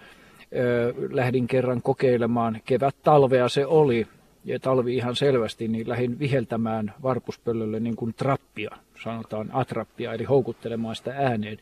[0.56, 4.06] ö, lähdin kerran kokeilemaan, kevät talvea se oli,
[4.44, 8.70] ja talvi ihan selvästi, niin lähdin viheltämään varpuspöllölle niin kuin trappia,
[9.02, 11.58] sanotaan atrappia, eli houkuttelemaan sitä ääneen.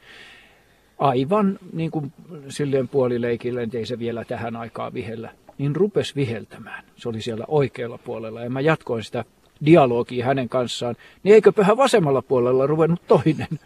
[0.98, 2.12] Aivan niin kuin
[2.48, 6.84] silleen puolileikille, ei se vielä tähän aikaan vihellä, niin rupes viheltämään.
[6.96, 9.24] Se oli siellä oikealla puolella ja mä jatkoin sitä
[9.64, 13.48] dialogia hänen kanssaan, niin eiköpä vasemmalla puolella ruvennut toinen.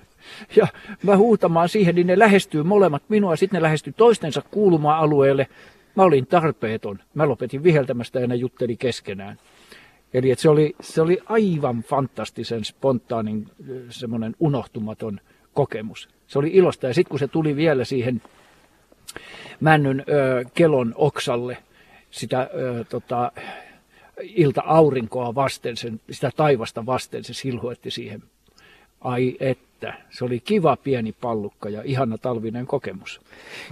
[0.56, 0.66] Ja
[1.02, 5.46] mä huutamaan siihen, niin ne lähestyy molemmat minua, sitten ne lähestyy toistensa kuuluma-alueelle.
[5.94, 6.98] Mä olin tarpeeton.
[7.14, 9.38] Mä lopetin viheltämästä ja ne jutteli keskenään.
[10.14, 13.46] Eli se, oli, se oli aivan fantastisen spontaanin,
[13.88, 15.20] semmoinen unohtumaton
[15.54, 16.08] kokemus.
[16.26, 18.22] Se oli ilosta ja sitten kun se tuli vielä siihen
[19.60, 21.56] männyn ö, kelon oksalle,
[22.10, 23.32] sitä ö, tota,
[24.22, 28.22] ilta-aurinkoa vasten, sen, sitä taivasta vasten se silhuetti siihen.
[29.00, 33.20] Ai että, se oli kiva pieni pallukka ja ihana talvinen kokemus.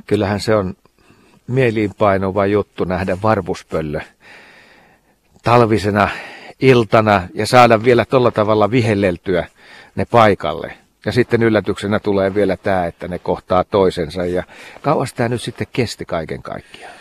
[0.06, 0.74] Kyllähän se on
[1.46, 4.00] mieliinpainuva juttu nähdä varpuspöllö
[5.42, 6.08] talvisena
[6.60, 9.46] iltana ja saada vielä tuolla tavalla vihelleltyä
[9.94, 10.74] ne paikalle.
[11.06, 14.42] Ja sitten yllätyksenä tulee vielä tämä, että ne kohtaa toisensa ja
[14.82, 16.94] kauas tämä nyt sitten kesti kaiken kaikkiaan.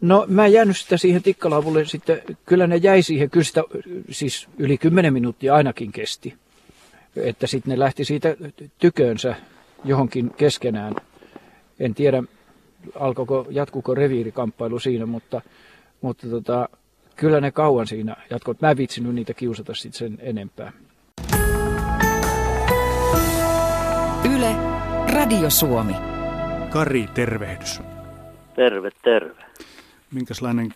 [0.00, 3.62] No mä en jäänyt sitä siihen tikkalaavulle sitten, kyllä ne jäi siihen, kyllä sitä
[4.10, 6.34] siis yli 10 minuuttia ainakin kesti.
[7.16, 8.36] Että sitten ne lähti siitä
[8.78, 9.34] tykönsä
[9.84, 10.94] johonkin keskenään.
[11.80, 12.22] En tiedä,
[12.94, 15.40] alkoiko, jatkuko reviirikamppailu siinä, mutta,
[16.00, 16.68] mutta tota,
[17.16, 18.60] kyllä ne kauan siinä jatkoivat.
[18.60, 20.72] Mä en vitsinyt niitä kiusata sitten sen enempää.
[24.36, 24.56] Yle,
[25.12, 25.94] Radio Suomi.
[26.70, 27.80] Kari, tervehdys.
[28.56, 29.45] Terve, terve.
[30.12, 30.74] Minkälainen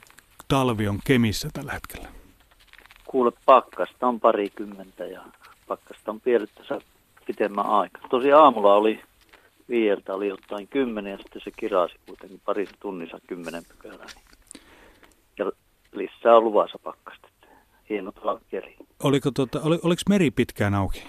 [0.48, 2.08] talvi on Kemissä tällä hetkellä?
[3.06, 5.20] Kuule, pakkasta on parikymmentä ja
[5.66, 6.80] pakkasta on piirrettäessä
[7.26, 7.98] pitemmän aika.
[8.10, 9.00] Tosi aamulla oli
[9.68, 14.06] viieltä oli jotain kymmenen ja sitten se kirasi kuitenkin parissa tunnissa kymmenen pykälää.
[15.38, 15.52] Ja
[15.92, 17.28] lisää on luvassa pakkasta.
[17.90, 18.76] Hieno talvikeli.
[19.02, 21.02] Oliko, tota, oli, oliko meri pitkään auki?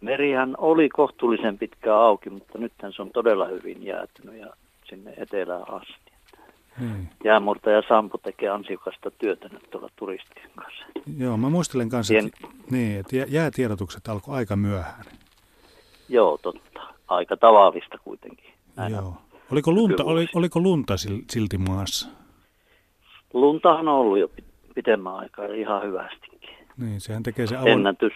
[0.00, 4.46] Merihän oli kohtuullisen pitkään auki, mutta nythän se on todella hyvin jäätynyt ja
[4.88, 6.05] sinne etelään asti.
[6.80, 7.06] Hmm.
[7.24, 10.86] Jäämurtaja Sampo tekee ansiokasta työtä nyt tuolla turistien kanssa.
[11.18, 12.26] Joo, mä muistelen kanssa, Tien...
[12.26, 15.04] että, niin, että jäätiedotukset alkoi aika myöhään.
[16.08, 16.80] Joo, totta.
[17.08, 18.54] Aika tavallista kuitenkin.
[18.76, 19.14] Näin Joo.
[19.52, 20.94] Oliko lunta, oli, oliko lunta
[21.30, 22.08] silti maassa?
[23.32, 24.30] Luntahan on ollut jo
[24.74, 26.56] pitemmän aikaa ihan hyvästikin.
[26.76, 27.72] Niin, sehän tekee se avoin...
[27.72, 28.12] Ennätys,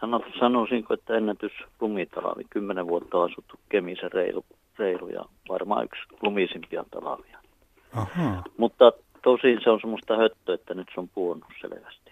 [0.00, 2.44] sano, sanoisinko, että ennätys lumitalavi.
[2.50, 4.44] Kymmenen vuotta on asuttu Kemisen reilu,
[4.78, 7.38] reilu ja varmaan yksi lumisimpia talavia.
[7.94, 8.42] Aha.
[8.56, 8.92] Mutta
[9.22, 12.10] tosin se on semmoista höttöä, että nyt se on puonnut selvästi.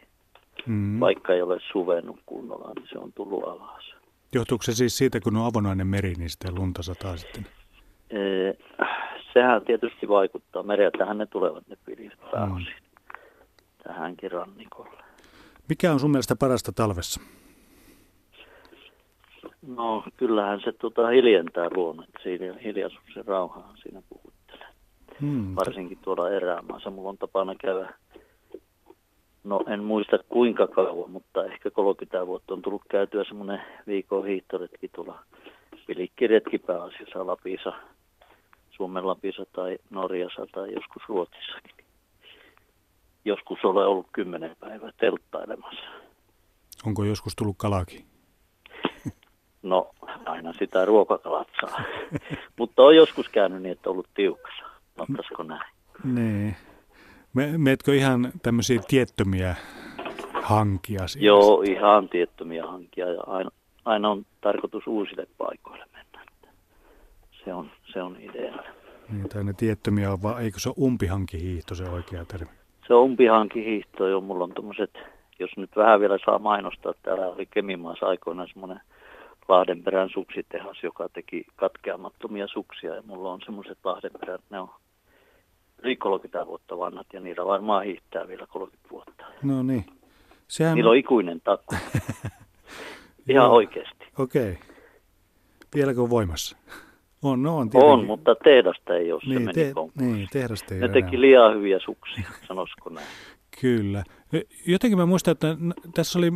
[0.67, 1.01] Mm.
[1.01, 3.95] Vaikka ei ole suvennut kunnolla, niin se on tullut alas.
[4.35, 7.47] Johtuuko se siis siitä, kun on avonainen meri, niin sitten lunta sataa sitten?
[8.11, 8.55] Ee,
[9.33, 10.63] sehän tietysti vaikuttaa.
[10.63, 13.19] Mereltähän ne tulevat ne pilvet pääosin mm.
[13.85, 15.03] tähänkin rannikolle.
[15.69, 17.21] Mikä on sun mielestä parasta talvessa?
[19.67, 22.21] No kyllähän se tuota hiljentää luonnon, että
[22.65, 24.32] hiljaisuus rauhaa siinä puhuu
[25.23, 25.57] hmm.
[25.57, 26.91] varsinkin tuolla erämaassa.
[26.91, 27.95] Mulla on tapana käydä,
[29.45, 34.89] no en muista kuinka kauan, mutta ehkä 30 vuotta on tullut käytyä semmoinen viikon hiihtoretki
[34.89, 35.19] tuolla
[35.87, 37.73] Pilikkiretki pääasiassa Lapissa,
[38.71, 41.85] Suomen Lapissa tai Norjassa tai joskus Ruotsissakin.
[43.25, 45.85] Joskus olen ollut kymmenen päivää telttailemassa.
[46.87, 48.05] Onko joskus tullut kalaki?
[49.63, 49.91] No,
[50.25, 51.81] aina sitä ruokakalat saa.
[52.59, 54.72] Mutta on joskus käynyt niin, että on ollut tiukassa.
[54.99, 55.73] Ottaisiko näin?
[56.05, 56.57] Niin.
[57.35, 59.55] Me, meetkö ihan tämmöisiä tiettömiä
[60.43, 61.07] hankia?
[61.07, 61.25] Siis?
[61.25, 63.51] Joo, ihan tiettömiä hankia ja aina,
[63.85, 66.03] aina on tarkoitus uusille paikoille mennä.
[67.45, 68.55] Se on, se on idea.
[69.13, 72.51] Niin, tai ne tiettömiä on vaan, eikö se ole umpihankihiihto se oikea termi?
[72.87, 74.99] Se on umpihankihiihto, jo mulla on tommoset,
[75.39, 78.81] jos nyt vähän vielä saa mainostaa, täällä oli Kemimaassa aikoinaan semmoinen
[79.49, 84.71] Lahdenperän suksitehas, joka teki katkeamattomia suksia ja mulla on semmoiset Lahdenperät, ne on
[85.85, 89.25] yli 30 vuotta vanhat ja niillä varmaan hiihtää vielä 30 vuotta.
[89.43, 89.85] No niin.
[90.49, 90.75] Sehän...
[90.75, 91.75] Niillä on ikuinen takku.
[93.29, 94.05] Ihan oikeasti.
[94.19, 94.53] Okei.
[94.53, 94.65] Okay.
[95.75, 96.57] Vieläkö on voimassa?
[97.23, 97.93] On, no on tietenkin.
[97.93, 99.73] On, mutta tehdasta ei ole, niin, se meni te,
[100.05, 101.21] niin, tehdasta ei Ne teki enää.
[101.21, 103.07] liian hyviä suksia, sanoisiko näin.
[103.61, 104.05] Kyllä.
[104.67, 105.57] Jotenkin mä muistan, että
[105.95, 106.33] tässä oli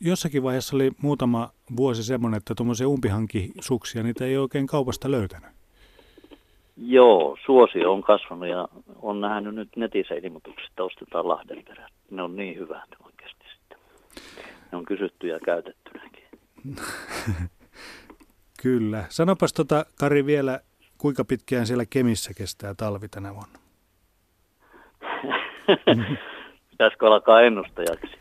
[0.00, 5.50] jossakin vaiheessa oli muutama vuosi semmoinen, että tuommoisia umpihankisuksia, niitä ei oikein kaupasta löytänyt.
[6.84, 8.68] Joo, suosio on kasvanut ja
[9.02, 11.92] on nähnyt nyt netissä ilmoitukset, että ostetaan Lahdenperät.
[12.10, 13.78] Ne on niin hyvät oikeasti sitten.
[14.72, 16.24] Ne on kysytty ja käytettynäkin.
[18.62, 19.04] Kyllä.
[19.08, 20.60] Sanopas tota, Kari vielä,
[20.98, 23.58] kuinka pitkään siellä Kemissä kestää talvi tänä vuonna?
[26.70, 28.16] Pitäisikö alkaa ennustajaksi?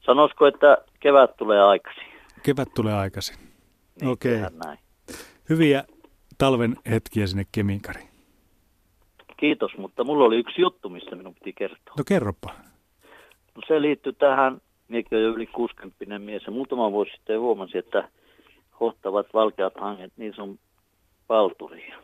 [0.00, 2.04] Sanoisiko, että kevät tulee aikaisin?
[2.42, 3.36] Kevät tulee aikaisin.
[4.00, 4.42] Niin, Okei.
[4.42, 4.76] Okay.
[5.48, 5.84] Hyviä
[6.42, 8.02] talven hetkiä sinne Keminkari.
[9.36, 11.94] Kiitos, mutta mulla oli yksi juttu, mistä minun piti kertoa.
[11.98, 12.54] No kerropa.
[13.54, 17.78] No se liittyy tähän, minäkin olen jo yli 60 mies, ja muutama vuosi sitten huomasin,
[17.78, 18.08] että
[18.70, 20.58] kohtavat valkeat hanget, niin on
[21.26, 21.96] palturia.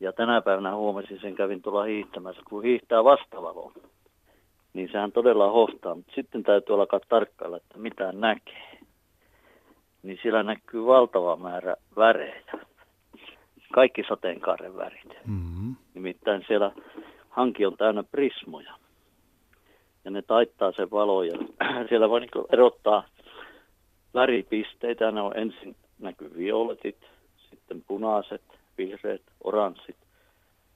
[0.00, 3.72] Ja tänä päivänä huomasin sen, kävin tuolla hiihtämässä, kun hiihtää vastavaloon,
[4.72, 8.78] niin sehän todella hohtaa, mutta sitten täytyy alkaa tarkkailla, että mitä näkee.
[10.02, 12.69] Niin siellä näkyy valtava määrä värejä.
[13.72, 15.08] Kaikki sateenkaaren värit.
[15.26, 15.76] Mm-hmm.
[15.94, 16.72] Nimittäin siellä
[17.28, 18.74] hanki on täynnä prismoja.
[20.04, 21.38] Ja ne taittaa sen valo ja
[21.88, 23.04] siellä voi niin erottaa
[24.14, 25.10] väripisteitä.
[25.10, 26.96] Ne on ensin näkyy violetit,
[27.50, 28.42] sitten punaiset,
[28.78, 29.96] vihreät, oranssit.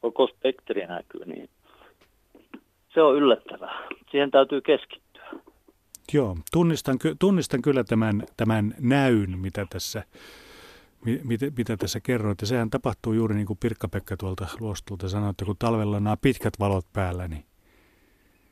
[0.01, 1.49] Koko spektri näkyy, niin
[2.95, 3.89] se on yllättävää.
[4.11, 5.05] Siihen täytyy keskittyä.
[6.13, 10.03] Joo, tunnistan, tunnistan kyllä tämän, tämän näyn, mitä tässä,
[11.05, 12.41] mitä, mitä tässä kerroit.
[12.41, 16.17] Ja sehän tapahtuu juuri niin kuin Pirkka-Pekka tuolta luostulta sanoi, että kun talvella on nämä
[16.23, 17.45] pitkät valot päällä, niin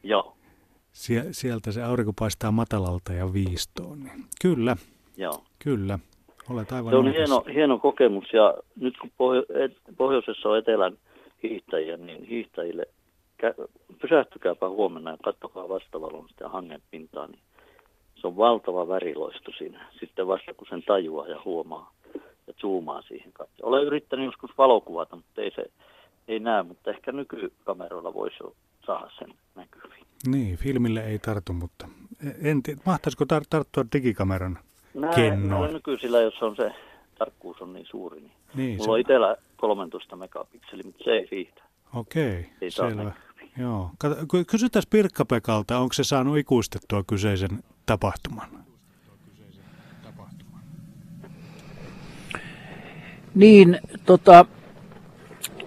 [0.03, 0.36] Joo.
[1.30, 3.98] sieltä se aurinko paistaa matalalta ja viistoon.
[4.05, 4.76] Niin kyllä,
[5.16, 5.44] Joo.
[5.59, 5.98] kyllä.
[6.50, 9.46] Olet aivan se on hieno, hieno kokemus ja nyt kun pohjo-
[9.96, 10.98] pohjoisessa on etelän
[11.42, 12.86] hiihtäjiä, niin hiihtäjille
[14.00, 17.40] pysähtykääpä huomenna ja katsokaa vastavalon sitä hangen pintaa, niin
[18.14, 19.90] se on valtava väriloisto siinä.
[20.00, 21.92] Sitten vasta kun sen tajuaa ja huomaa
[22.47, 23.68] ja zoomaa siihen kaikkeen.
[23.68, 25.70] Olen yrittänyt joskus valokuvata, mutta ei se
[26.28, 28.36] ei näe, mutta ehkä nykykameroilla voisi
[28.86, 30.07] saada sen näkyviin.
[30.26, 31.88] Niin, filmille ei tartu, mutta
[32.43, 34.59] en tiedä, mahtaisiko tar- tarttua digikameran
[34.95, 35.72] Näin, kennoon?
[35.72, 36.72] nykyisillä, jos on se
[37.18, 38.90] tarkkuus on niin suuri, niin, niin mulla se...
[38.90, 41.62] on itsellä 13 megapikseli, mutta se ei riitä.
[41.95, 43.12] Okei, ei selvä.
[43.59, 43.90] Joo.
[44.51, 48.61] Kysytään Pirkka-Pekalta, onko se saanut ikuistettua kyseisen tapahtuman?
[53.35, 54.45] Niin, tota,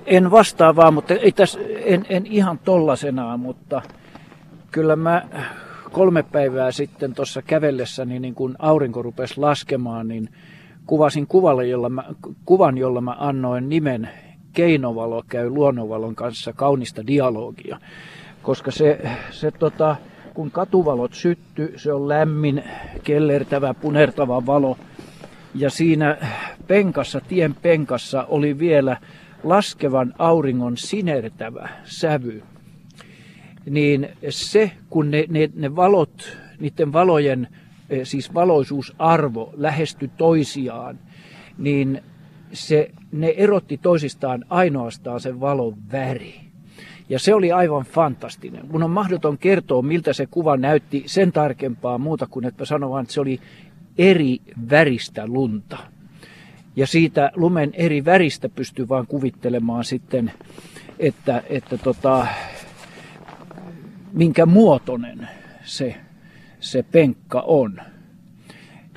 [0.05, 3.81] en vastaa vaan, mutta ei täs, en, en ihan tollasenaan, mutta
[4.71, 5.25] kyllä mä
[5.91, 10.29] kolme päivää sitten tuossa kävellessäni, niin kun aurinko rupesi laskemaan, niin
[10.85, 12.03] kuvasin kuvalle, jolla mä,
[12.45, 14.09] kuvan, jolla mä annoin nimen
[14.53, 17.79] Keinovalo käy luonnonvalon kanssa kaunista dialogia.
[18.41, 19.01] Koska se,
[19.31, 19.95] se tota,
[20.33, 22.63] kun katuvalot sytty, se on lämmin,
[23.03, 24.77] kellertävä, punertava valo.
[25.55, 26.17] Ja siinä
[26.67, 28.97] penkassa, tien penkassa oli vielä
[29.43, 32.43] laskevan auringon sinertävä sävy.
[33.69, 37.47] Niin se, kun ne, ne, ne valot, niiden valojen,
[37.89, 40.99] eh, siis valoisuusarvo lähesty toisiaan,
[41.57, 42.01] niin
[42.53, 46.45] se, ne erotti toisistaan ainoastaan sen valon väri.
[47.09, 48.67] Ja se oli aivan fantastinen.
[48.71, 53.03] Mun on mahdoton kertoa, miltä se kuva näytti sen tarkempaa muuta kuin, että sanon vaan,
[53.03, 53.39] että se oli
[53.97, 55.77] eri väristä lunta.
[56.75, 60.31] Ja siitä lumen eri väristä pystyy vaan kuvittelemaan sitten,
[60.99, 62.27] että, että tota,
[64.13, 65.29] minkä muotoinen
[65.63, 65.95] se,
[66.59, 67.81] se penkka on.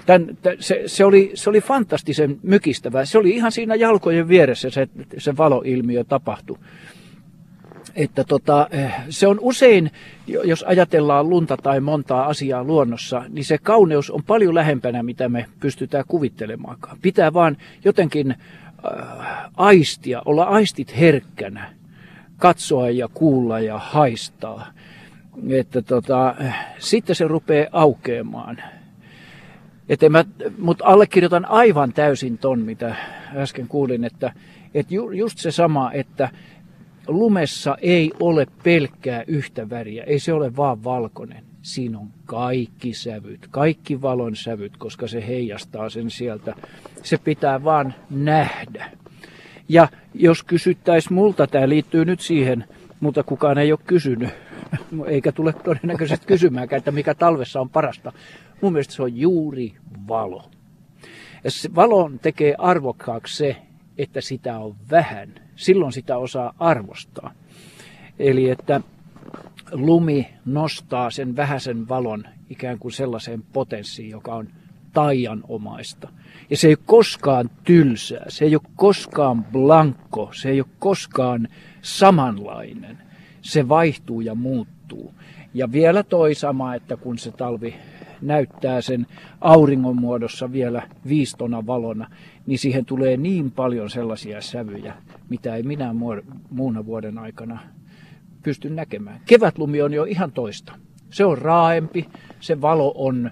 [0.06, 3.04] Tän, se, se, oli, se oli fantastisen mykistävä.
[3.04, 4.88] Se oli ihan siinä jalkojen vieressä se,
[5.18, 6.58] se valoilmiö tapahtui.
[7.98, 9.90] Että tota, eh, se on usein,
[10.26, 15.46] jos ajatellaan lunta tai montaa asiaa luonnossa, niin se kauneus on paljon lähempänä, mitä me
[15.60, 16.98] pystytään kuvittelemaankaan.
[17.02, 18.38] Pitää vaan jotenkin äh,
[19.56, 21.74] aistia, olla aistit herkkänä,
[22.36, 24.66] katsoa ja kuulla ja haistaa.
[25.48, 28.62] Että tota, eh, sitten se rupeaa aukeamaan
[29.88, 30.06] että
[30.58, 32.96] mutta allekirjoitan aivan täysin ton, mitä
[33.36, 34.32] äsken kuulin, että,
[34.74, 36.28] että ju, just se sama, että
[37.08, 41.44] lumessa ei ole pelkkää yhtä väriä, ei se ole vaan valkoinen.
[41.62, 46.54] Siinä on kaikki sävyt, kaikki valon sävyt, koska se heijastaa sen sieltä.
[47.02, 48.90] Se pitää vaan nähdä.
[49.68, 52.64] Ja jos kysyttäisiin multa, tämä liittyy nyt siihen,
[53.00, 54.30] mutta kukaan ei ole kysynyt,
[55.06, 58.12] eikä tule todennäköisesti kysymäänkään, että mikä talvessa on parasta.
[58.60, 59.74] Mun mielestä se on juuri
[60.08, 60.50] valo.
[61.44, 63.56] Ja se valon tekee arvokkaaksi se,
[63.98, 65.47] että sitä on vähän.
[65.58, 67.32] Silloin sitä osaa arvostaa.
[68.18, 68.80] Eli että
[69.72, 74.48] lumi nostaa sen vähäisen valon ikään kuin sellaiseen potenssiin, joka on
[74.92, 76.08] taianomaista.
[76.50, 81.48] Ja se ei ole koskaan tylsää, se ei ole koskaan blankko, se ei ole koskaan
[81.82, 82.98] samanlainen.
[83.42, 85.14] Se vaihtuu ja muuttuu.
[85.54, 87.74] Ja vielä toi sama, että kun se talvi
[88.22, 89.06] näyttää sen
[89.40, 92.10] auringon muodossa vielä viistona valona,
[92.46, 94.94] niin siihen tulee niin paljon sellaisia sävyjä,
[95.28, 95.94] mitä ei minä
[96.50, 97.58] muuna vuoden aikana
[98.42, 99.20] pysty näkemään.
[99.26, 100.72] Kevätlumi on jo ihan toista.
[101.10, 102.08] Se on raaempi,
[102.40, 103.30] se valo on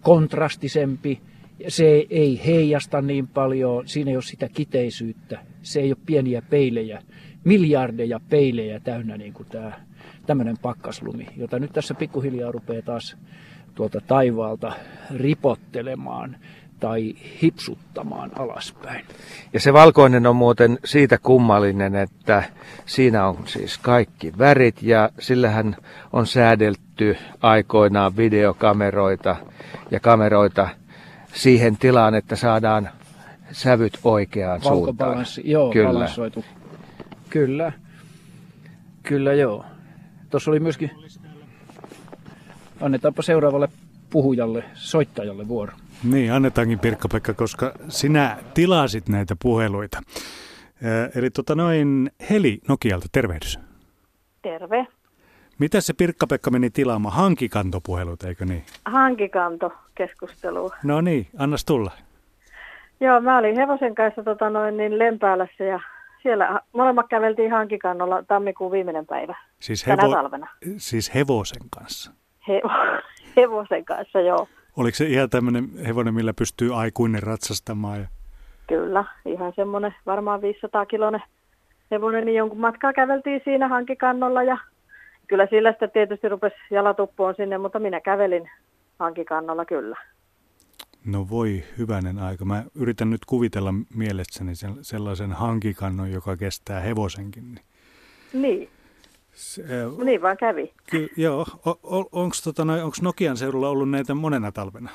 [0.00, 1.20] kontrastisempi,
[1.68, 7.02] se ei heijasta niin paljon, siinä ei ole sitä kiteisyyttä, se ei ole pieniä peilejä,
[7.44, 9.72] miljardeja peilejä täynnä niin kuin tämä
[10.26, 13.16] tämmöinen pakkaslumi, jota nyt tässä pikkuhiljaa rupeaa taas
[13.74, 14.72] tuolta taivaalta
[15.16, 16.36] ripottelemaan
[16.80, 19.04] tai hipsuttamaan alaspäin.
[19.52, 22.42] Ja se valkoinen on muuten siitä kummallinen, että
[22.86, 25.76] siinä on siis kaikki värit ja sillähän
[26.12, 29.36] on säädelty aikoinaan videokameroita
[29.90, 30.68] ja kameroita
[31.34, 32.90] siihen tilaan, että saadaan
[33.52, 35.24] sävyt oikeaan suuntaan.
[35.44, 36.08] Joo, Kyllä.
[37.30, 37.72] Kyllä.
[39.02, 39.64] Kyllä joo.
[40.30, 40.90] Tuossa oli myöskin...
[42.84, 43.68] Annetaanpa seuraavalle
[44.10, 45.72] puhujalle, soittajalle vuoro.
[46.10, 50.00] Niin, annetaankin Pirkka-Pekka, koska sinä tilasit näitä puheluita.
[51.16, 53.58] Eli tota noin, Heli Nokialta, tervehdys.
[54.42, 54.86] Terve.
[55.58, 57.14] Mitä se Pirkka-Pekka meni tilaamaan?
[57.14, 58.64] Hankikantopuhelut, eikö niin?
[58.84, 60.70] Hankikanto-keskustelu.
[60.84, 61.90] No niin, annas tulla.
[63.00, 65.80] Joo, mä olin hevosen kanssa tota noin, niin Lempäälässä ja
[66.22, 69.36] siellä molemmat käveltiin hankikannolla tammikuun viimeinen päivä.
[69.60, 70.48] Siis, hevo- talvena.
[70.76, 72.12] siis hevosen kanssa?
[72.48, 72.62] He-
[73.36, 74.48] hevosen kanssa, joo.
[74.76, 78.00] Oliko se ihan tämmöinen hevonen, millä pystyy aikuinen ratsastamaan?
[78.00, 78.06] Ja...
[78.66, 81.22] Kyllä, ihan semmoinen varmaan 500 kilonen
[81.90, 84.58] hevonen, niin jonkun matkaa käveltiin siinä hankikannolla ja
[85.26, 88.50] kyllä sillä sitä tietysti rupesi jalatuppoon sinne, mutta minä kävelin
[88.98, 89.96] hankikannolla kyllä.
[91.06, 92.44] No voi hyvänen aika.
[92.44, 97.44] Mä yritän nyt kuvitella mielessäni sellaisen hankikannon, joka kestää hevosenkin.
[97.44, 97.62] Niin.
[98.32, 98.68] niin.
[99.34, 100.72] Se, äh, niin vaan kävi.
[100.90, 101.46] Ky, joo.
[102.12, 102.62] Onko tota,
[103.02, 104.90] Nokian seudulla ollut näitä monena talvena?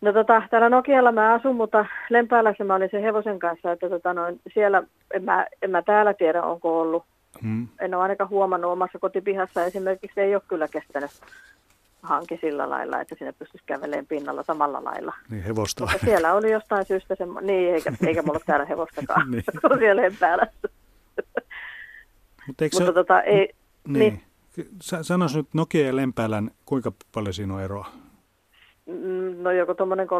[0.00, 4.14] No tota, täällä Nokialla mä asun, mutta Lempäälässä mä olin sen hevosen kanssa, että tota,
[4.14, 4.82] noin, siellä
[5.14, 7.04] en mä, en mä täällä tiedä, onko ollut.
[7.42, 7.68] Hmm.
[7.80, 11.10] En ole ainakaan huomannut omassa kotipihassa esimerkiksi, ei ole kyllä kestänyt
[12.02, 15.14] hanki sillä lailla, että sinne pystyisi kävelemään pinnalla samalla lailla.
[15.30, 15.84] Niin hevosta.
[15.84, 17.40] Mutta siellä oli jostain syystä semmo...
[17.40, 19.44] niin eikä, eikä mulla ole täällä hevostakaan, niin.
[19.78, 20.68] siellä Lempäälässä.
[22.46, 22.92] Mutta, Mutta se...
[22.92, 23.54] tota, ei,
[23.88, 24.22] niin.
[24.56, 24.68] niin.
[24.80, 27.86] Sanois nyt Nokia ja Lempäälän, kuinka paljon siinä on eroa?
[28.86, 30.10] Mm, no joko tuommoinen 35-40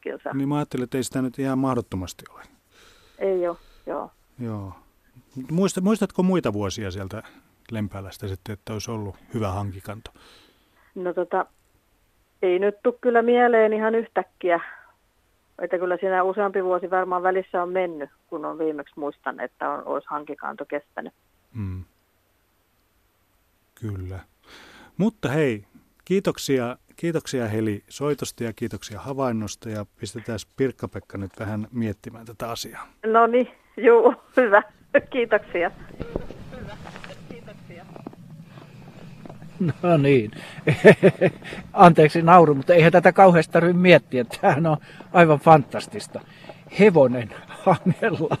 [0.00, 0.32] kilsaa.
[0.34, 2.42] Niin mä ajattelin, että ei sitä nyt ihan mahdottomasti ole.
[3.18, 4.10] Ei ole, joo.
[4.38, 4.72] Joo.
[5.50, 7.22] Muista, muistatko muita vuosia sieltä
[7.70, 10.10] Lempäälästä sitten, että olisi ollut hyvä hankikanto?
[10.94, 11.46] No tota,
[12.42, 14.60] ei nyt tule kyllä mieleen ihan yhtäkkiä.
[15.58, 19.86] Että kyllä siinä useampi vuosi varmaan välissä on mennyt, kun on viimeksi muistan, että on,
[19.86, 21.12] olisi hankikanto kestänyt.
[21.54, 21.84] Mm.
[23.74, 24.20] Kyllä.
[24.96, 25.64] Mutta hei,
[26.04, 32.88] kiitoksia, kiitoksia Heli soitosta ja kiitoksia havainnosta ja pistetään Pirkka-Pekka nyt vähän miettimään tätä asiaa.
[33.06, 34.62] No niin, juu, hyvä.
[35.10, 35.70] Kiitoksia.
[36.50, 36.76] Hyvä.
[37.28, 37.84] Kiitoksia.
[39.82, 40.30] No niin.
[41.72, 44.24] Anteeksi nauru, mutta eihän tätä kauheasti tarvitse miettiä.
[44.24, 44.76] Tämähän on
[45.12, 46.20] aivan fantastista.
[46.78, 48.36] Hevonen hangella.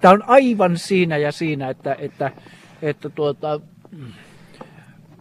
[0.00, 2.30] Tämä on aivan siinä ja siinä, että, että,
[2.82, 3.60] että tuota,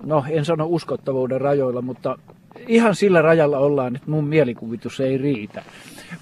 [0.03, 2.17] no en sano uskottavuuden rajoilla, mutta
[2.67, 5.63] ihan sillä rajalla ollaan, että mun mielikuvitus ei riitä.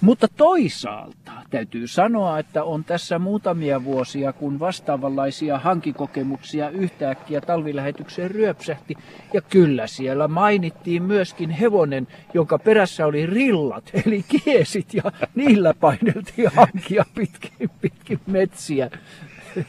[0.00, 8.94] Mutta toisaalta täytyy sanoa, että on tässä muutamia vuosia, kun vastaavanlaisia hankikokemuksia yhtäkkiä talvilähetykseen ryöpsähti.
[9.32, 15.02] Ja kyllä siellä mainittiin myöskin hevonen, jonka perässä oli rillat, eli kiesit, ja
[15.34, 18.90] niillä paineltiin hankia pitkin, pitkin metsiä.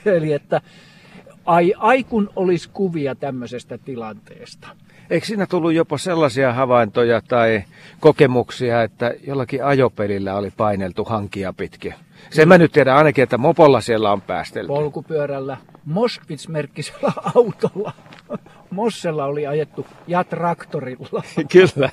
[0.06, 0.62] Eli että
[1.46, 4.68] ai, ai kun olisi kuvia tämmöisestä tilanteesta.
[5.12, 7.64] Eikö siinä tullut jopa sellaisia havaintoja tai
[8.00, 11.94] kokemuksia, että jollakin ajopelillä oli paineltu hankia pitkin?
[12.30, 14.68] Sen mä nyt tiedän ainakin, että mopolla siellä on päästelty.
[14.68, 17.94] Polkupyörällä, Moskvits-merkkisellä autolla.
[18.70, 21.24] Mossella oli ajettu ja traktorilla.
[21.52, 21.90] Kyllä.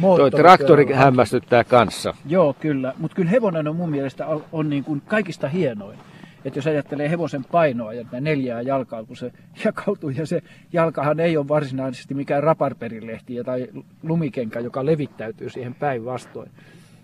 [0.00, 2.14] Tuo traktori hämmästyttää kanssa.
[2.26, 2.94] Joo, kyllä.
[2.98, 5.98] Mutta kyllä hevonen on mun mielestä on niin kuin kaikista hienoin.
[6.44, 9.32] Että jos ajattelee hevosen painoa ja neljää jalkaa, kun se
[9.64, 13.68] jakautuu, ja se jalkahan ei ole varsinaisesti mikään raparperilehti tai
[14.02, 16.50] lumikenkä, joka levittäytyy siihen päinvastoin.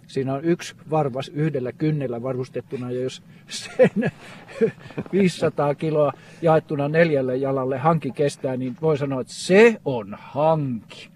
[0.06, 4.12] Siinä on yksi varvas yhdellä kynnellä varustettuna, ja jos sen
[5.12, 6.12] 500 kiloa
[6.42, 11.08] jaettuna neljälle jalalle hanki kestää, niin voi sanoa, että se on hanki.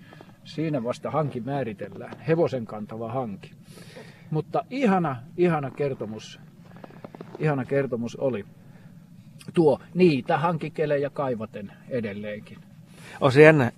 [0.45, 3.51] Siinä vasta hanki määritellään, hevosen kantava hanki.
[4.31, 6.41] Mutta ihana, ihana kertomus,
[7.39, 8.45] ihana kertomus oli
[9.55, 12.59] tuo niitä hankikelejä kaivaten edelleenkin.
[13.21, 13.73] On se jännä,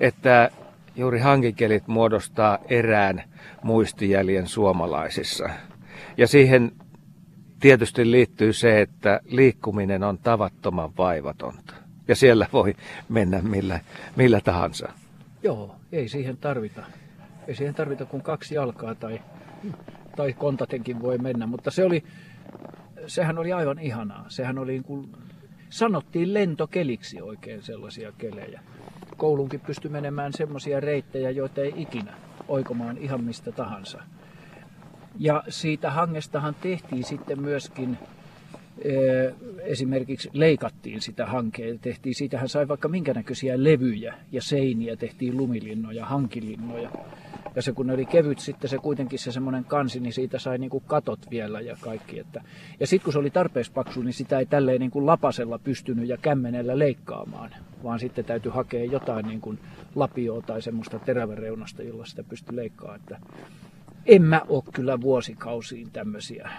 [0.00, 0.50] että
[0.96, 3.22] juuri hankikelit muodostaa erään
[3.62, 5.50] muistijäljen suomalaisissa.
[6.16, 6.72] Ja siihen
[7.60, 11.74] tietysti liittyy se, että liikkuminen on tavattoman vaivatonta.
[12.08, 12.74] Ja siellä voi
[13.08, 13.80] mennä millä,
[14.16, 14.88] millä tahansa.
[15.42, 16.82] Joo, ei siihen tarvita.
[17.46, 19.20] Ei siihen tarvita kuin kaksi jalkaa tai,
[20.16, 22.04] tai kontatenkin voi mennä, mutta se oli,
[23.06, 24.24] sehän oli aivan ihanaa.
[24.28, 25.12] Sehän oli niin kuin,
[25.70, 28.60] sanottiin lentokeliksi oikein sellaisia kelejä.
[29.16, 32.14] Koulunkin pystyi menemään semmoisia reittejä, joita ei ikinä
[32.48, 34.02] oikomaan ihan mistä tahansa.
[35.18, 37.98] Ja siitä hangestahan tehtiin sitten myöskin
[39.62, 41.78] esimerkiksi leikattiin sitä hankea.
[41.80, 46.90] Tehtiin, siitähän sai vaikka minkä näköisiä levyjä ja seiniä, tehtiin lumilinnoja, hankilinnoja.
[47.56, 50.70] Ja se kun oli kevyt sitten se kuitenkin se semmoinen kansi, niin siitä sai niin
[50.70, 52.18] kuin katot vielä ja kaikki.
[52.18, 52.42] Että.
[52.80, 56.08] Ja sitten kun se oli tarpeeksi paksu, niin sitä ei tälleen niin kuin lapasella pystynyt
[56.08, 57.50] ja kämmenellä leikkaamaan,
[57.84, 59.58] vaan sitten täytyy hakea jotain niin kuin
[59.94, 63.00] lapioa tai semmoista teräväreunasta, jolla sitä pystyi leikkaamaan.
[63.00, 63.18] Että
[64.06, 66.50] en mä ole kyllä vuosikausiin tämmöisiä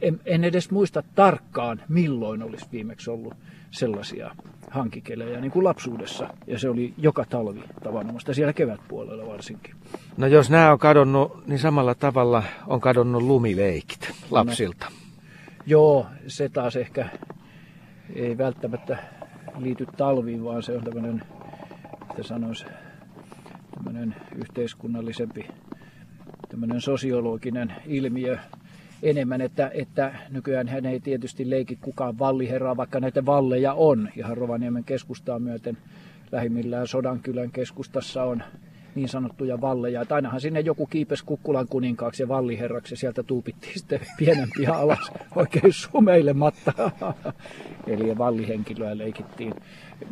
[0.00, 3.34] en, en edes muista tarkkaan, milloin olisi viimeksi ollut
[3.70, 4.34] sellaisia
[4.70, 6.28] hankikelejä niin kuin lapsuudessa.
[6.46, 9.74] Ja se oli joka talvi tavanomaista, siellä kevätpuolella varsinkin.
[10.16, 14.86] No jos nämä on kadonnut, niin samalla tavalla on kadonnut lumileikit lapsilta.
[14.90, 14.96] No,
[15.66, 17.08] joo, se taas ehkä
[18.14, 18.98] ei välttämättä
[19.58, 21.22] liity talviin, vaan se on tämmöinen,
[22.10, 22.64] että sanoisi,
[23.74, 25.48] tämmöinen yhteiskunnallisempi,
[26.48, 28.38] tämmöinen sosiologinen ilmiö,
[29.02, 34.08] enemmän, että, että nykyään hän ei tietysti leiki kukaan valliherraa, vaikka näitä valleja on.
[34.16, 35.76] Ihan Rovaniemen keskustaa myöten
[36.32, 38.42] lähimmillään Sodankylän keskustassa on
[38.94, 40.02] niin sanottuja valleja.
[40.02, 45.12] Että ainahan sinne joku kiipes Kukkulan kuninkaaksi ja valliherraksi ja sieltä tuupittiin sitten pienempiä alas
[45.36, 46.72] oikein sumeilematta.
[47.86, 49.54] Eli vallihenkilöä leikittiin.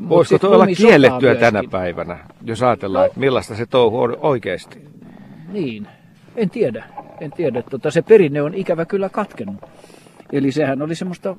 [0.09, 4.84] Voisiko tuo olla kiellettyä tänä päivänä, jos ajatellaan, no, että millaista se touhu on oikeasti?
[5.53, 5.86] Niin,
[6.36, 6.84] en tiedä
[7.20, 7.62] en tiedä.
[7.62, 9.60] Tota, se perinne on ikävä kyllä katkennut.
[10.32, 11.36] Eli sehän oli semmoista,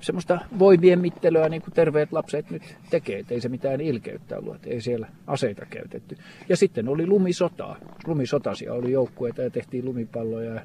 [0.00, 3.18] semmoista voimien mittelyä, niin kuin terveet lapset nyt tekee.
[3.18, 6.16] Et ei se mitään ilkeyttä ollut, että ei siellä aseita käytetty.
[6.48, 7.76] Ja sitten oli lumisotaa.
[8.06, 10.60] Lumisotasia oli joukkueita ja tehtiin lumipalloja ja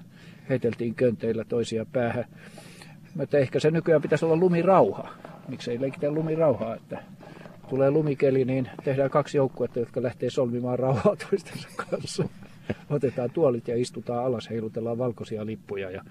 [0.50, 2.26] heiteltiin könteillä toisia päähän.
[3.16, 5.10] Mutta ehkä se nykyään pitäisi olla lumirauha.
[5.48, 7.04] Miksi ei leikitä lumirauhaa, että
[7.70, 12.30] tulee lumikeli, niin tehdään kaksi joukkuetta, jotka lähtee solmimaan rauhaa toistensa kanssa.
[12.90, 16.04] Otetaan tuolit ja istutaan alas, heilutellaan valkoisia lippuja ja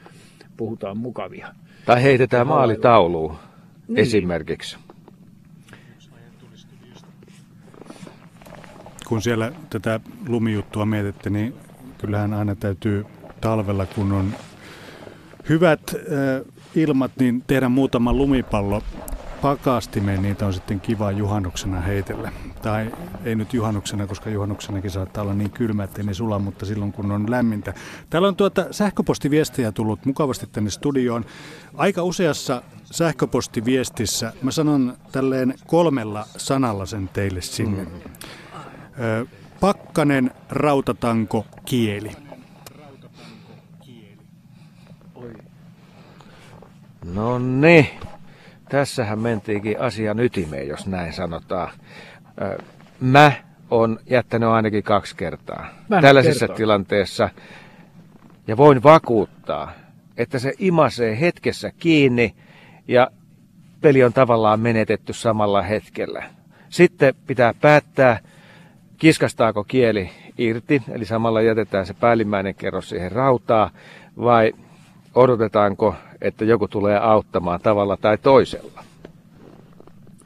[0.56, 1.48] puhutaan mukavia.
[1.86, 3.36] Tai heitetään maalitauluun
[3.88, 3.98] niin.
[3.98, 4.76] esimerkiksi.
[9.08, 11.54] Kun siellä tätä lumijuttua mietitte, niin
[11.98, 13.04] kyllähän aina täytyy
[13.40, 14.34] talvella, kun on
[15.48, 18.82] hyvät äh, ilmat, niin tehdä muutama lumipallo
[19.42, 22.32] pakastimeen, niitä on sitten kiva juhannuksena heitellä.
[22.62, 22.92] Tai
[23.24, 27.10] ei nyt juhannuksena, koska juhannuksenakin saattaa olla niin kylmä, ettei ne sula, mutta silloin kun
[27.10, 27.74] on lämmintä.
[28.10, 31.24] Täällä on tuota sähköpostiviestejä tullut mukavasti tänne studioon.
[31.74, 37.84] Aika useassa sähköpostiviestissä, mä sanon tälleen kolmella sanalla sen teille sinne.
[37.84, 37.90] Mm.
[39.60, 42.10] pakkanen, rautatanko, kieli.
[47.14, 47.86] No niin.
[48.68, 51.70] Tässähän mentiinkin asian ytimeen, jos näin sanotaan.
[53.00, 53.32] Mä
[53.70, 56.56] on jättänyt ainakin kaksi kertaa Mä tällaisessa kertoo.
[56.56, 57.28] tilanteessa.
[58.46, 59.72] Ja voin vakuuttaa,
[60.16, 62.34] että se imasee hetkessä kiinni
[62.88, 63.10] ja
[63.80, 66.24] peli on tavallaan menetetty samalla hetkellä.
[66.68, 68.18] Sitten pitää päättää,
[68.98, 73.70] kiskastaako kieli irti, eli samalla jätetään se päällimmäinen kerros siihen rautaa,
[74.16, 74.52] vai
[75.14, 78.84] odotetaanko, että joku tulee auttamaan tavalla tai toisella?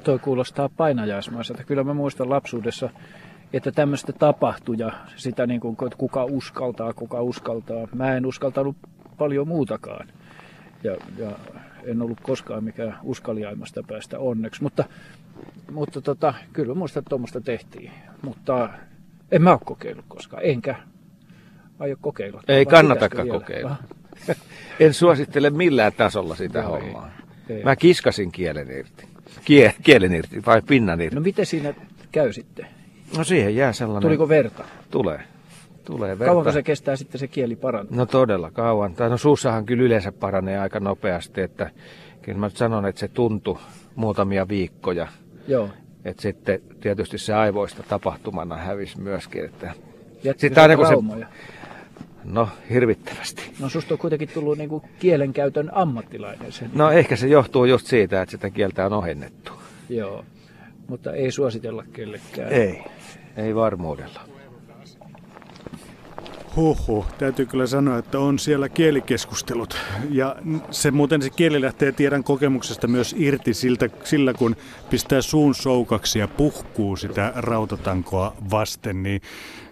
[0.05, 1.65] Toi kuulostaa painajaismaiselta.
[1.65, 2.91] Kyllä mä muistan lapsuudessa,
[3.53, 7.89] että tämmöistä tapahtui ja sitä niin kuin, että kuka uskaltaa, kuka uskaltaa.
[7.95, 8.77] Mä en uskaltanut
[9.19, 10.09] paljon muutakaan.
[10.85, 11.31] Ja, ja
[11.85, 14.63] en ollut koskaan mikään uskaliaimmasta päästä onneksi.
[14.63, 14.85] Mutta,
[15.71, 17.91] mutta tota, kyllä muistan, että tuommoista tehtiin.
[18.23, 18.69] Mutta
[19.33, 20.75] En mä ole kokeillut koskaan, enkä
[21.79, 22.43] aio kokeilla.
[22.49, 23.77] Ei kannatakaan kokeilla.
[24.81, 27.11] en suosittele millään tasolla sitä no, hommaa.
[27.49, 27.63] Ei.
[27.65, 29.05] Mä kiskasin kielen irti.
[29.45, 31.15] Kie, kielen irti vai pinnan irti.
[31.15, 31.75] No miten siinä
[32.13, 32.67] käy sitten?
[33.17, 34.03] No siihen jää sellainen...
[34.03, 34.65] Tuliko verta?
[34.91, 35.21] Tulee.
[35.85, 36.25] Tulee verta.
[36.25, 37.97] Kauanko se kestää sitten se kieli parantaa?
[37.97, 38.95] No todella kauan.
[38.95, 41.71] Tai no suussahan kyllä yleensä paranee aika nopeasti, että
[42.23, 43.59] kyllä mä sanon, että se tuntui
[43.95, 45.07] muutamia viikkoja.
[45.49, 45.69] Joo.
[46.05, 49.45] Että sitten tietysti se aivoista tapahtumana hävisi myöskin.
[49.45, 49.75] Että
[50.37, 50.95] sitten aina kun se,
[52.25, 53.43] No hirvittävästi.
[53.59, 56.53] No susta on kuitenkin tullut niinku kielenkäytön ammattilainen.
[56.53, 56.71] Sen.
[56.75, 59.53] No ehkä se johtuu just siitä, että sitä kieltä on ohennettu.
[59.89, 60.25] Joo,
[60.89, 62.53] mutta ei suositella kellekään.
[62.53, 62.85] Ei,
[63.37, 64.21] ei varmuudella.
[66.57, 69.77] Huhhuh, täytyy kyllä sanoa, että on siellä kielikeskustelut.
[70.11, 70.37] Ja
[70.71, 74.57] se muuten se kieli lähtee tiedän kokemuksesta myös irti siltä, sillä, kun
[74.91, 79.21] pistää suun soukaksi ja puhkuu sitä rautatankoa vasten, niin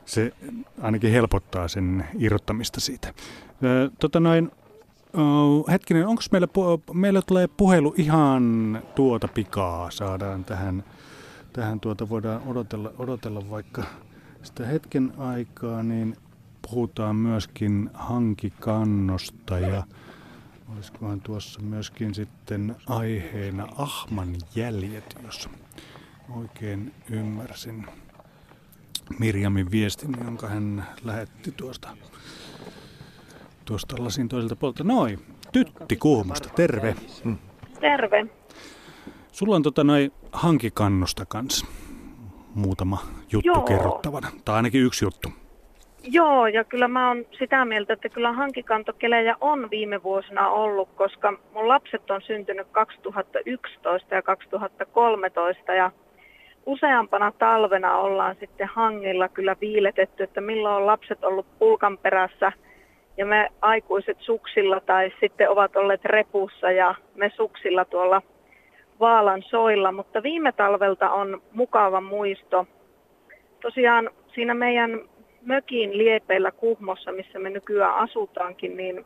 [0.09, 0.33] se
[0.81, 3.15] ainakin helpottaa sen irrottamista siitä.
[3.99, 4.51] Tota noin,
[5.71, 6.49] hetkinen, onko meillä,
[6.93, 10.85] meillä tulee puhelu ihan tuota pikaa, saadaan tähän,
[11.53, 13.83] tähän tuota, voidaan odotella, odotella vaikka
[14.43, 16.17] sitä hetken aikaa, niin
[16.71, 19.83] puhutaan myöskin hankikannosta ja
[20.75, 25.49] olisikohan tuossa myöskin sitten aiheena ahman jäljet, jos
[26.37, 27.87] oikein ymmärsin.
[29.19, 31.89] Mirjamin viestin, jonka hän lähetti tuosta,
[33.65, 34.85] tuosta lasin toiselta puolelta.
[34.85, 35.19] Noin,
[35.53, 36.95] Tytti Kuhmosta, terve.
[37.25, 37.39] Hmm.
[37.81, 38.27] Terve.
[39.33, 41.67] Sulla on tota noin hankikannosta kanssa
[42.55, 42.99] muutama
[43.33, 43.61] juttu Joo.
[43.61, 45.29] kerrottavana, tai ainakin yksi juttu.
[46.03, 51.33] Joo, ja kyllä mä oon sitä mieltä, että kyllä hankikantokelejä on viime vuosina ollut, koska
[51.55, 55.91] mun lapset on syntynyt 2011 ja 2013, ja
[56.69, 62.53] useampana talvena ollaan sitten hangilla kyllä viiletetty, että milloin on lapset ollut pulkan perässä
[63.17, 68.23] ja me aikuiset suksilla tai sitten ovat olleet repussa ja me suksilla tuolla
[69.01, 72.67] Vaalan soilla, mutta viime talvelta on mukava muisto.
[73.61, 75.01] Tosiaan siinä meidän
[75.43, 79.05] mökin liepeillä Kuhmossa, missä me nykyään asutaankin, niin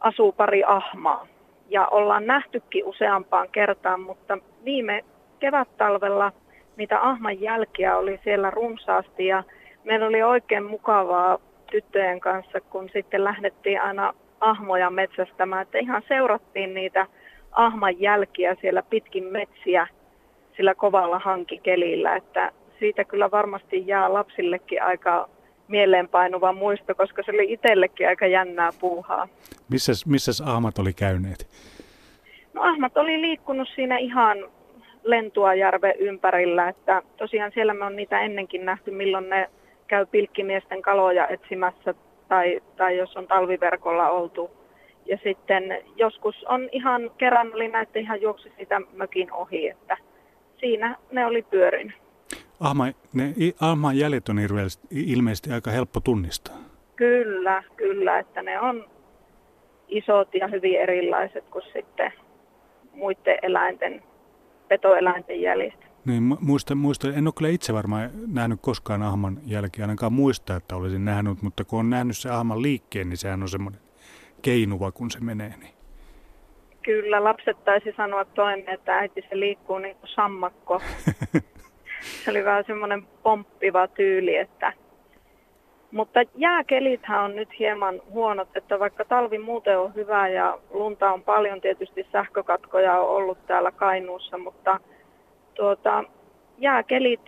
[0.00, 1.26] asuu pari ahmaa.
[1.68, 5.04] Ja ollaan nähtykin useampaan kertaan, mutta viime
[5.40, 6.32] kevättalvella
[6.76, 9.44] niitä ahman jälkiä oli siellä runsaasti ja
[9.84, 11.38] meillä oli oikein mukavaa
[11.70, 17.06] tyttöjen kanssa, kun sitten lähdettiin aina ahmoja metsästämään, että ihan seurattiin niitä
[17.52, 19.86] ahman jälkiä siellä pitkin metsiä
[20.56, 25.28] sillä kovalla hankikelillä, että siitä kyllä varmasti jää lapsillekin aika
[25.68, 29.28] mieleenpainuva muisto, koska se oli itsellekin aika jännää puuhaa.
[29.70, 31.48] Missäs, missäs ahmat oli käyneet?
[32.54, 34.38] No ahmat oli liikkunut siinä ihan
[35.04, 39.50] Lentuajärven ympärillä, että tosiaan siellä me on niitä ennenkin nähty, milloin ne
[39.86, 41.94] käy pilkkimiesten kaloja etsimässä
[42.28, 44.50] tai, tai jos on talviverkolla oltu.
[45.06, 49.96] Ja sitten joskus on ihan, kerran oli näitä ihan juoksi sitä mökin ohi, että
[50.60, 51.94] siinä ne oli pyörin.
[52.60, 54.36] Ahma, ne ahman jäljet on
[54.90, 56.56] ilmeisesti aika helppo tunnistaa.
[56.96, 58.84] Kyllä, kyllä, että ne on
[59.88, 62.12] isot ja hyvin erilaiset kuin sitten
[62.92, 64.02] muiden eläinten
[64.68, 65.84] petoeläinten jäljistä.
[66.04, 70.76] Niin, muista, muista, en ole kyllä itse varmaan nähnyt koskaan ahman jälkiä, ainakaan muista, että
[70.76, 73.80] olisin nähnyt, mutta kun on nähnyt se ahman liikkeen, niin sehän on semmoinen
[74.42, 75.54] keinuva, kun se menee.
[75.60, 75.74] Niin.
[76.82, 80.80] Kyllä, lapset taisi sanoa toinen, että äiti se liikkuu niin kuin sammakko.
[82.24, 84.72] se oli vähän semmoinen pomppiva tyyli, että
[85.94, 91.22] mutta jääkelithän on nyt hieman huonot, että vaikka talvi muuten on hyvä ja lunta on
[91.22, 94.80] paljon, tietysti sähkökatkoja on ollut täällä Kainuussa, mutta
[95.54, 96.04] tuota,
[96.58, 97.20] jääkelit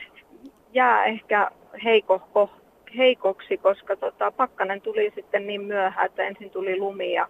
[0.72, 1.51] jää ehkä
[1.84, 2.51] heikohko,
[2.97, 7.28] heikoksi, koska tota, pakkanen tuli sitten niin myöhään, että ensin tuli lumi ja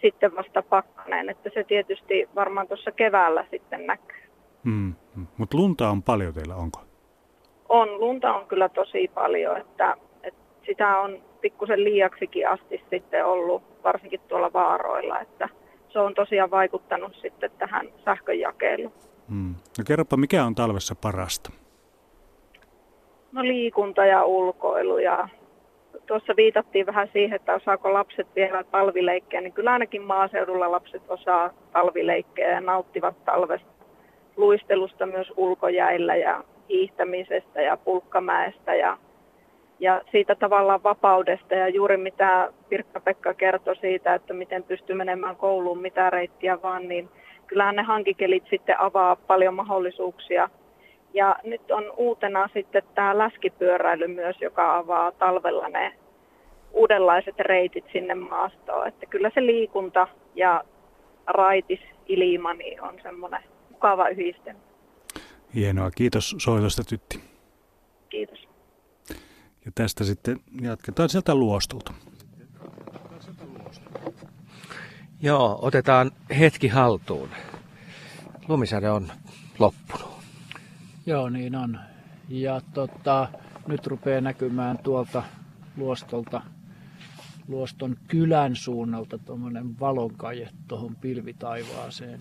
[0.00, 4.22] sitten vasta pakkanen, että se tietysti varmaan tuossa keväällä sitten näkyy.
[4.64, 5.26] Mm, mm.
[5.36, 6.80] Mutta lunta on paljon teillä, onko?
[7.68, 9.96] On, lunta on kyllä tosi paljon, että
[10.66, 15.48] sitä on pikkusen liiaksikin asti sitten ollut, varsinkin tuolla vaaroilla, että
[15.88, 18.92] se on tosiaan vaikuttanut sitten tähän sähkönjakeluun.
[19.28, 19.54] Hmm.
[19.78, 21.50] No kerropa, mikä on talvessa parasta?
[23.32, 25.28] No liikunta ja ulkoilu ja
[26.06, 31.50] tuossa viitattiin vähän siihen, että osaako lapset vielä talvileikkejä, niin kyllä ainakin maaseudulla lapset osaa
[31.72, 33.72] talvileikkejä ja nauttivat talvesta
[34.36, 38.98] luistelusta myös ulkojäillä ja hiihtämisestä ja pulkkamäestä ja
[39.82, 45.78] ja siitä tavallaan vapaudesta ja juuri mitä Pirkka-Pekka kertoi siitä, että miten pystyy menemään kouluun,
[45.78, 47.08] mitä reittiä vaan, niin
[47.46, 50.48] kyllähän ne hankikelit sitten avaa paljon mahdollisuuksia
[51.14, 55.92] Ja nyt on uutena sitten tämä läskipyöräily myös, joka avaa talvella ne
[56.72, 58.88] uudenlaiset reitit sinne maastoon.
[58.88, 60.64] Että kyllä se liikunta ja
[61.26, 64.60] raitis ilma niin on semmoinen mukava yhdistelmä.
[65.54, 65.90] Hienoa.
[65.90, 67.20] Kiitos soitosta Tytti.
[68.08, 68.51] Kiitos.
[69.64, 71.92] Ja tästä sitten jatketaan sieltä luostolta.
[75.22, 77.28] Joo, otetaan hetki haltuun.
[78.48, 79.12] Lumisade on
[79.58, 80.12] loppunut.
[81.06, 81.78] Joo, niin on.
[82.28, 83.28] Ja tota,
[83.66, 85.22] nyt rupeaa näkymään tuolta
[85.76, 86.42] luostolta,
[87.48, 92.20] luoston kylän suunnalta tuommoinen valonkaje tuohon pilvitaivaaseen.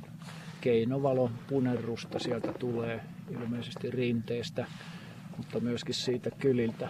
[0.61, 4.65] Keinovalon punerrusta sieltä tulee ilmeisesti rinteestä
[5.37, 6.89] mutta myöskin siitä kyliltä.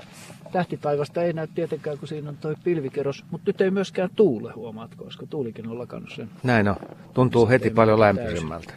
[0.51, 5.03] Tähtitaivasta ei näy tietenkään, kun siinä on tuo pilvikerros, mutta nyt ei myöskään tuule, huomaatko,
[5.03, 6.29] koska tuulikin on lakannut sen.
[6.43, 6.75] Näin on.
[7.13, 8.73] Tuntuu heti paljon lämpimämmältä.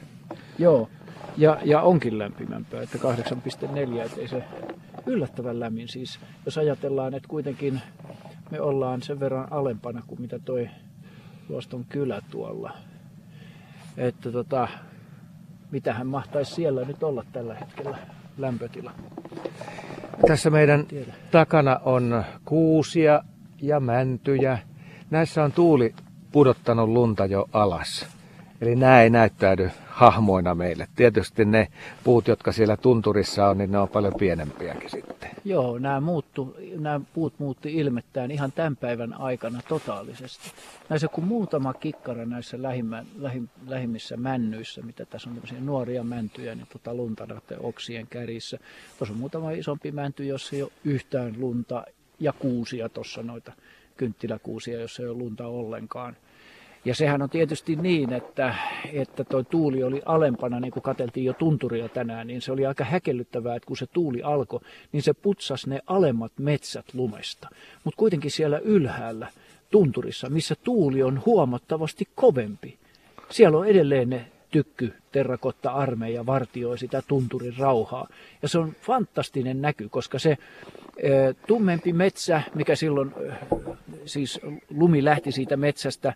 [0.59, 0.89] Joo,
[1.37, 4.45] ja, ja onkin lämpimämpää, että 8,4, että ei se
[5.07, 5.89] yllättävän lämmin.
[5.89, 7.81] Siis jos ajatellaan, että kuitenkin
[8.51, 10.69] me ollaan sen verran alempana kuin mitä toi
[11.49, 12.73] Luoston kylä tuolla.
[13.97, 14.69] Että tota,
[15.71, 17.99] mitähän mahtaisi siellä nyt olla tällä hetkellä
[18.39, 18.93] lämpötila.
[20.27, 20.87] Tässä meidän
[21.31, 23.23] takana on kuusia
[23.63, 24.59] ja mäntyjä.
[25.11, 25.95] Näissä on tuuli
[26.33, 28.14] pudottanut lunta jo alas.
[28.65, 30.89] Eli nämä ei näyttäydy hahmoina meille.
[30.97, 31.69] Tietysti ne
[32.05, 35.31] puut, jotka siellä tunturissa on, niin ne on paljon pienempiäkin sitten.
[35.45, 40.51] Joo, nämä, muuttu, nämä puut muutti ilmettään ihan tämän päivän aikana totaalisesti.
[40.89, 46.55] Näissä kun muutama kikkara näissä lähimmä, lähim, lähimmissä männyissä, mitä tässä on tämmöisiä nuoria mäntyjä,
[46.55, 47.27] niin tota lunta
[47.61, 48.59] oksien kärissä.
[48.99, 51.85] Tuossa on muutama isompi mänty, jossa ei ole yhtään lunta
[52.21, 53.53] ja kuusia tuossa noita
[53.97, 56.17] kynttiläkuusia, jossa ei ole lunta ollenkaan.
[56.85, 58.55] Ja sehän on tietysti niin, että,
[58.93, 62.85] että tuo tuuli oli alempana, niin kuin katseltiin jo tunturia tänään, niin se oli aika
[62.85, 64.61] häkellyttävää, että kun se tuuli alkoi,
[64.93, 67.49] niin se putsasi ne alemmat metsät lumesta.
[67.85, 69.29] Mutta kuitenkin siellä ylhäällä
[69.71, 72.79] tunturissa, missä tuuli on huomattavasti kovempi,
[73.31, 78.09] siellä on edelleen ne tykky, terrakotta armeija vartioi sitä tunturin rauhaa.
[78.43, 80.39] Ja se on fantastinen näky, koska se
[81.47, 83.13] tummempi metsä, mikä silloin,
[84.05, 84.41] siis
[84.71, 86.13] lumi lähti siitä metsästä,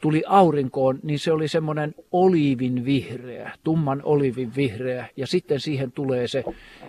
[0.00, 6.28] tuli aurinkoon, niin se oli semmoinen oliivin vihreä, tumman oliivin vihreä, ja sitten siihen tulee
[6.28, 6.44] se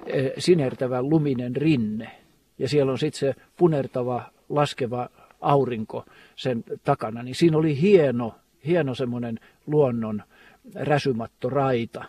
[0.06, 2.12] eh, sinertävä luminen rinne.
[2.60, 5.10] Ja siellä on sitten se punertava, laskeva
[5.42, 6.06] aurinko
[6.36, 7.24] sen takana.
[7.24, 8.36] Niin siinä oli hieno,
[8.66, 10.24] hieno semmoinen luonnon
[10.76, 12.04] räsymatto raita,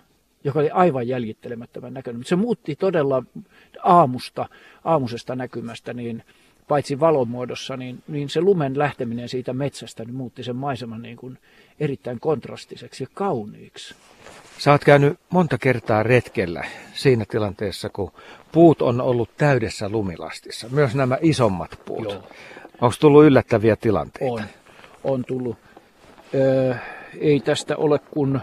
[0.44, 2.18] joka oli aivan jäljittelemättömän näköinen.
[2.20, 3.22] Mutta se muutti todella
[3.82, 4.48] aamusta,
[4.84, 6.22] aamusesta näkymästä niin
[6.68, 11.16] paitsi valon muodossa, niin, niin se lumen lähteminen siitä metsästä niin muutti sen maiseman niin
[11.16, 11.38] kuin
[11.80, 13.94] erittäin kontrastiseksi ja kauniiksi.
[14.58, 16.64] Sä oot käynyt monta kertaa retkellä
[16.94, 18.12] siinä tilanteessa, kun
[18.52, 22.12] puut on ollut täydessä lumilastissa, myös nämä isommat puut.
[22.80, 24.32] Onko tullut yllättäviä tilanteita?
[24.32, 24.42] On,
[25.04, 25.56] on tullut.
[26.34, 26.74] Öö,
[27.18, 28.40] ei tästä ole kuin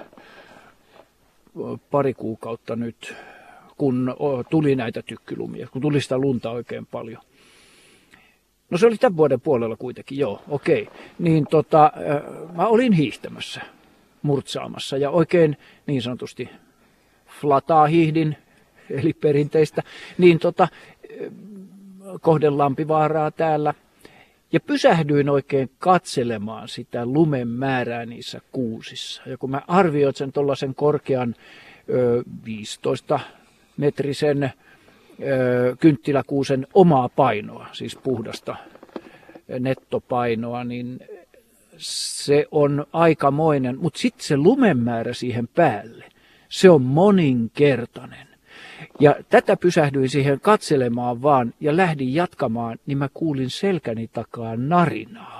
[1.92, 3.16] pari kuukautta nyt,
[3.78, 4.16] kun
[4.50, 7.22] tuli näitä tykkylumia, kun tuli sitä lunta oikein paljon.
[8.70, 10.90] No se oli tämän vuoden puolella kuitenkin, joo, okei.
[11.20, 11.92] Niin tota,
[12.56, 13.62] mä olin hiihtämässä,
[14.22, 16.50] murtsaamassa ja oikein niin sanotusti
[17.42, 18.38] flataa hiihdin,
[19.00, 19.84] eli perinteistä,
[20.18, 20.68] niin tota,
[22.22, 23.74] kohden Lampivaaraa täällä.
[24.52, 29.22] Ja pysähdyin oikein katselemaan sitä lumen määrää niissä kuusissa.
[29.26, 31.36] Ja kun mä arvioin sen tuollaisen korkean
[31.90, 33.20] ö, 15
[33.78, 34.54] metrisen
[35.80, 38.56] kynttiläkuusen omaa painoa, siis puhdasta
[39.60, 41.00] nettopainoa, niin
[41.78, 46.06] se on aikamoinen, mutta sitten se lumenmäärä siihen päälle,
[46.50, 48.28] se on moninkertainen.
[49.00, 55.39] Ja tätä pysähdyin siihen katselemaan vaan ja lähdin jatkamaan, niin mä kuulin selkäni takaa narinaa.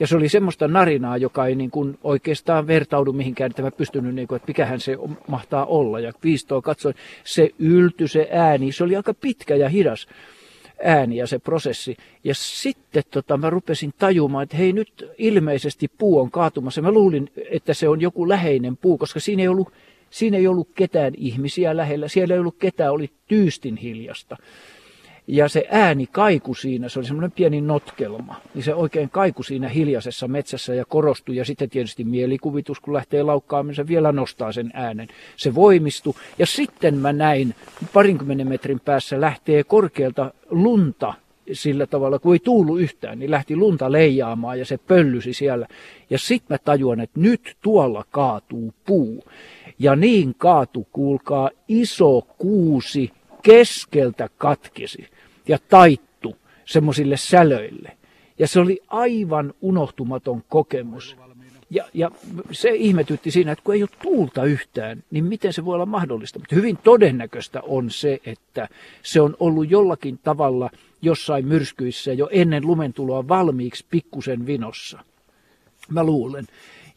[0.00, 4.14] Ja se oli semmoista narinaa, joka ei niin kuin oikeastaan vertaudu mihinkään, että mä pystynyt,
[4.14, 4.98] niin kuin, että mikähän se
[5.28, 6.00] mahtaa olla.
[6.00, 6.94] Ja viistoa katsoin,
[7.24, 10.06] se ylty se ääni, se oli aika pitkä ja hidas
[10.84, 11.96] ääni ja se prosessi.
[12.24, 16.82] Ja sitten tota, mä rupesin tajumaan, että hei nyt ilmeisesti puu on kaatumassa.
[16.82, 19.72] Mä luulin, että se on joku läheinen puu, koska siinä ei ollut,
[20.10, 22.08] siinä ei ollut ketään ihmisiä lähellä.
[22.08, 24.36] Siellä ei ollut ketään, oli tyystin hiljasta.
[25.30, 29.68] Ja se ääni kaiku siinä, se oli semmoinen pieni notkelma, niin se oikein kaiku siinä
[29.68, 31.36] hiljaisessa metsässä ja korostui.
[31.36, 35.08] Ja sitten tietysti mielikuvitus, kun lähtee laukkaamaan, se vielä nostaa sen äänen.
[35.36, 36.14] Se voimistui.
[36.38, 37.54] Ja sitten mä näin,
[37.92, 41.14] parinkymmenen metrin päässä lähtee korkealta lunta
[41.52, 45.66] sillä tavalla, kun ei tuulu yhtään, niin lähti lunta leijaamaan ja se pöllysi siellä.
[46.10, 49.24] Ja sitten mä tajuan, että nyt tuolla kaatuu puu.
[49.78, 53.10] Ja niin kaatu, kuulkaa, iso kuusi
[53.42, 55.06] keskeltä katkesi
[55.48, 57.96] ja taittu semmoisille sälöille.
[58.38, 61.16] Ja se oli aivan unohtumaton kokemus.
[61.70, 62.10] Ja, ja
[62.52, 66.38] se ihmetytti siinä, että kun ei ole tuulta yhtään, niin miten se voi olla mahdollista.
[66.38, 68.68] Mutta hyvin todennäköistä on se, että
[69.02, 70.70] se on ollut jollakin tavalla
[71.02, 74.98] jossain myrskyissä jo ennen lumentuloa valmiiksi pikkusen vinossa.
[75.88, 76.46] Mä luulen.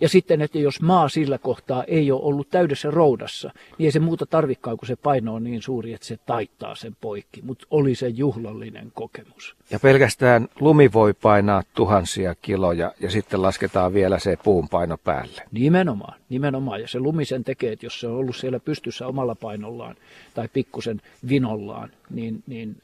[0.01, 3.99] Ja sitten, että jos maa sillä kohtaa ei ole ollut täydessä roudassa, niin ei se
[3.99, 7.41] muuta tarvikaan, kun se paino on niin suuri, että se taittaa sen poikki.
[7.41, 9.55] Mutta oli se juhlallinen kokemus.
[9.71, 15.41] Ja pelkästään lumi voi painaa tuhansia kiloja ja sitten lasketaan vielä se puun paino päälle.
[15.51, 16.81] Nimenomaan, nimenomaan.
[16.81, 19.95] Ja se lumi sen tekee, että jos se on ollut siellä pystyssä omalla painollaan
[20.33, 22.77] tai pikkusen vinollaan, niin, niin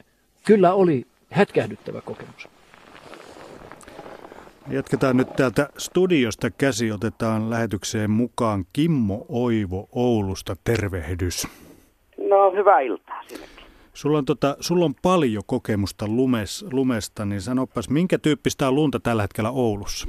[0.45, 2.47] kyllä oli hätkähdyttävä kokemus.
[4.69, 6.91] Jatketaan nyt täältä studiosta käsi.
[6.91, 10.55] Otetaan lähetykseen mukaan Kimmo Oivo Oulusta.
[10.63, 11.47] Tervehdys.
[12.29, 13.65] No, hyvää iltaa sinnekin.
[13.93, 18.99] Sulla on, tota, sulla on paljon kokemusta lumes, lumesta, niin sanopas, minkä tyyppistä on lunta
[18.99, 20.07] tällä hetkellä Oulussa?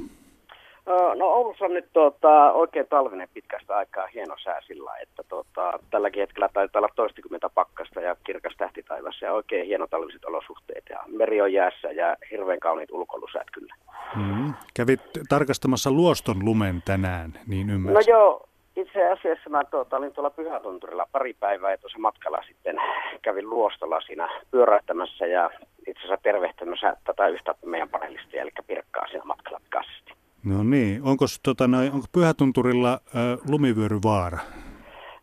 [1.15, 6.21] No Oulussa on nyt tuota, oikein talvinen pitkästä aikaa hieno sää sillä, että tuota, tälläkin
[6.21, 11.41] hetkellä taitaa olla toistakymmentä pakkasta ja kirkas tähtitaivassa ja oikein hieno talviset olosuhteet ja meri
[11.41, 13.73] on jäässä ja hirveän kauniit ulkoilusäät kyllä.
[14.15, 14.53] Mm.
[14.73, 18.13] Kävit tarkastamassa luoston lumen tänään, niin ymmärsin.
[18.13, 22.75] No joo, itse asiassa mä tuota, olin tuolla Pyhätunturilla pari päivää ja tuossa matkalla sitten
[23.21, 25.49] kävin luostolla siinä pyöräyttämässä ja
[25.87, 30.13] itse asiassa tervehtämässä tätä yhtä meidän panelistia, eli Pirkkaa siinä matkalla pikaisesti.
[30.45, 31.63] No niin, onko, tota,
[31.93, 34.37] onko Pyhätunturilla äh, lumivyöryvaara?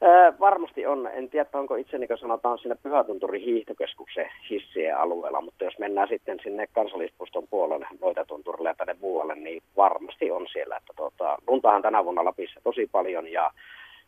[0.03, 1.07] Öö, varmasti on.
[1.07, 6.09] En tiedä, onko itse niin kuin sanotaan siinä Pyhätunturin hiihtokeskuksen hissien alueella, mutta jos mennään
[6.09, 10.77] sitten sinne kansallispuiston puolelle Noitatunturille ja tänne muualle, niin varmasti on siellä.
[10.77, 13.51] Että tuota, luntahan tänä vuonna Lapissa tosi paljon ja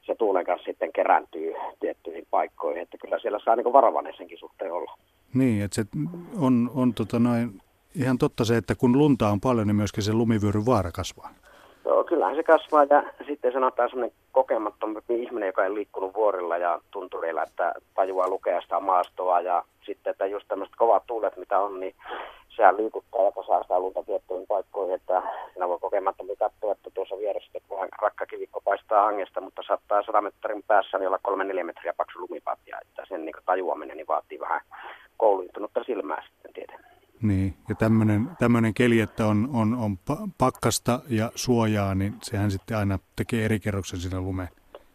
[0.06, 4.72] se tuulen kanssa sitten kerääntyy tiettyihin paikkoihin, että kyllä siellä saa niin varovainen senkin suhteen
[4.72, 4.98] olla.
[5.34, 5.84] Niin, että se
[6.40, 7.60] on, on tota noin,
[7.98, 11.30] ihan totta se, että kun lunta on paljon, niin myöskin se lumivyöryn vaara kasvaa.
[11.84, 16.80] Joo, kyllähän se kasvaa ja sitten sanotaan sellainen kokemattomampi ihminen, joka ei liikkunut vuorilla ja
[16.90, 21.80] tuntureilla, että tajuaa lukea sitä maastoa ja sitten, että just tämmöiset kovat tuulet, mitä on,
[21.80, 21.94] niin
[22.48, 25.22] sehän liikuttaa ja kasaa sitä lunta tiettyihin paikkoihin, että
[25.52, 30.62] siinä voi kokemattomasti katsoa, että tuossa vieressä kun rakkakivikko paistaa hangesta, mutta saattaa 100 metrin
[30.66, 34.60] päässä niin olla 3-4 metriä paksu lumipatja, että sen niin tajuaminen niin vaatii vähän
[35.16, 36.97] koulutunutta silmää sitten tietenkin.
[37.22, 37.74] Niin, ja
[38.38, 39.98] tämmöinen keli, että on, on, on
[40.38, 44.48] pakkasta ja suojaa, niin sehän sitten aina tekee eri kerroksen sinne lumeen.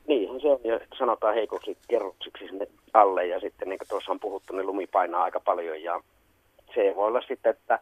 [0.08, 4.20] Niin, se on, ja sanotaan heikoksi kerroksiksi sinne alle, ja sitten niin kuin tuossa on
[4.20, 6.02] puhuttu, niin lumi painaa aika paljon, ja
[6.76, 7.80] se voi olla sitten, että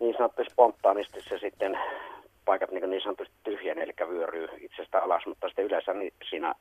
[0.00, 1.78] niin sanotusti spontaanisti se sitten
[2.46, 6.54] paikat niin, niin sanotusti tyhjän, eli vyöryy itsestä alas, mutta sitten yleensä niin siinä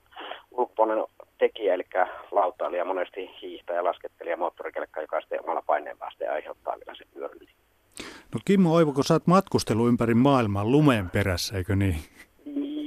[0.51, 1.05] ulkopuolinen
[1.37, 1.83] tekijä, eli
[2.31, 7.47] lautailija, monesti hiihtäjä, laskettelija, moottorikelkka, joka sitten omalla paineen päästä aiheuttaa vielä sen vyöryn.
[8.33, 11.95] No Kimmo Oivo, kun sä oot matkustellut ympäri maailmaa lumeen perässä, eikö niin?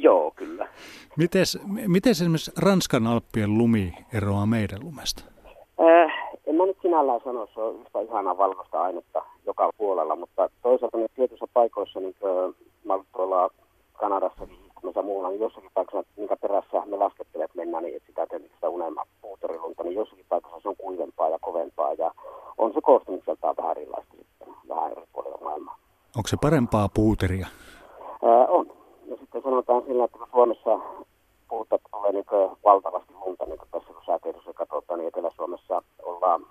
[0.03, 0.69] Joo, kyllä.
[1.17, 5.25] Mites, miten esimerkiksi Ranskan Alppien lumi eroaa meidän lumesta?
[5.81, 6.13] Äh,
[6.49, 10.97] en mä nyt sinällään sano, se on yhtä ihanaa valkoista ainetta joka puolella, mutta toisaalta
[10.97, 12.55] nyt tietyissä paikoissa, niin kuin
[12.85, 13.51] mä tuolla
[13.93, 14.47] Kanadassa
[14.83, 19.05] missä muulla, niin jossakin paikassa, minkä perässä me laskettelet mennään, niin etsitään tietenkin sitä unelmaa
[19.23, 22.11] puuterilunta, niin jossakin paikassa se on kuivempaa ja kovempaa ja
[22.59, 25.77] on se koostumukseltaan vähän erilaista sitten, vähän eri puolilla maailmaa.
[26.17, 27.47] Onko se parempaa puuteria?
[28.25, 28.67] Ää, on.
[29.07, 30.29] Ja sitten sanotaan sillä, että kun
[31.49, 36.47] Suomessa puuta tulee niin valtavasti lunta, niin kuin tässä säätiedossa katsotaan, niin Etelä-Suomessa ollaan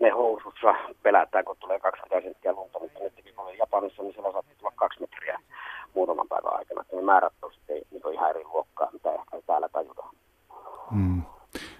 [0.00, 4.32] ne housussa pelätään, kun tulee 20 senttiä lunta, mutta nyt kun oli Japanissa, niin siellä
[4.32, 5.38] saattaa tulla kaksi metriä
[5.94, 6.80] muutaman päivän aikana.
[6.80, 10.14] Että ne määrät on sitten niin ihan eri luokkaa, mitä ehkä täällä tajutaan.
[10.90, 11.22] Hmm.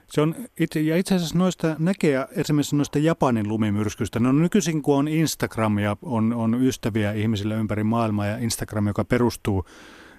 [0.07, 4.21] Se on itse, ja itse asiassa noista näkee esimerkiksi noista Japanin lumimyrskyistä.
[4.21, 9.05] No nykyisin kun on Instagram ja on, on ystäviä ihmisillä ympäri maailmaa ja Instagram, joka
[9.05, 9.65] perustuu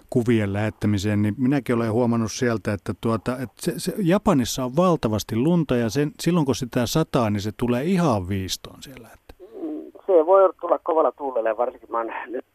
[0.09, 5.35] kuvien lähettämiseen, niin minäkin olen huomannut sieltä, että, tuota, että se, se, Japanissa on valtavasti
[5.35, 9.07] lunta ja sen, silloin kun sitä sataa, niin se tulee ihan viistoon siellä.
[9.13, 9.33] Että.
[10.05, 12.45] Se voi tulla kovalla tuulella varsinkin mä nyt,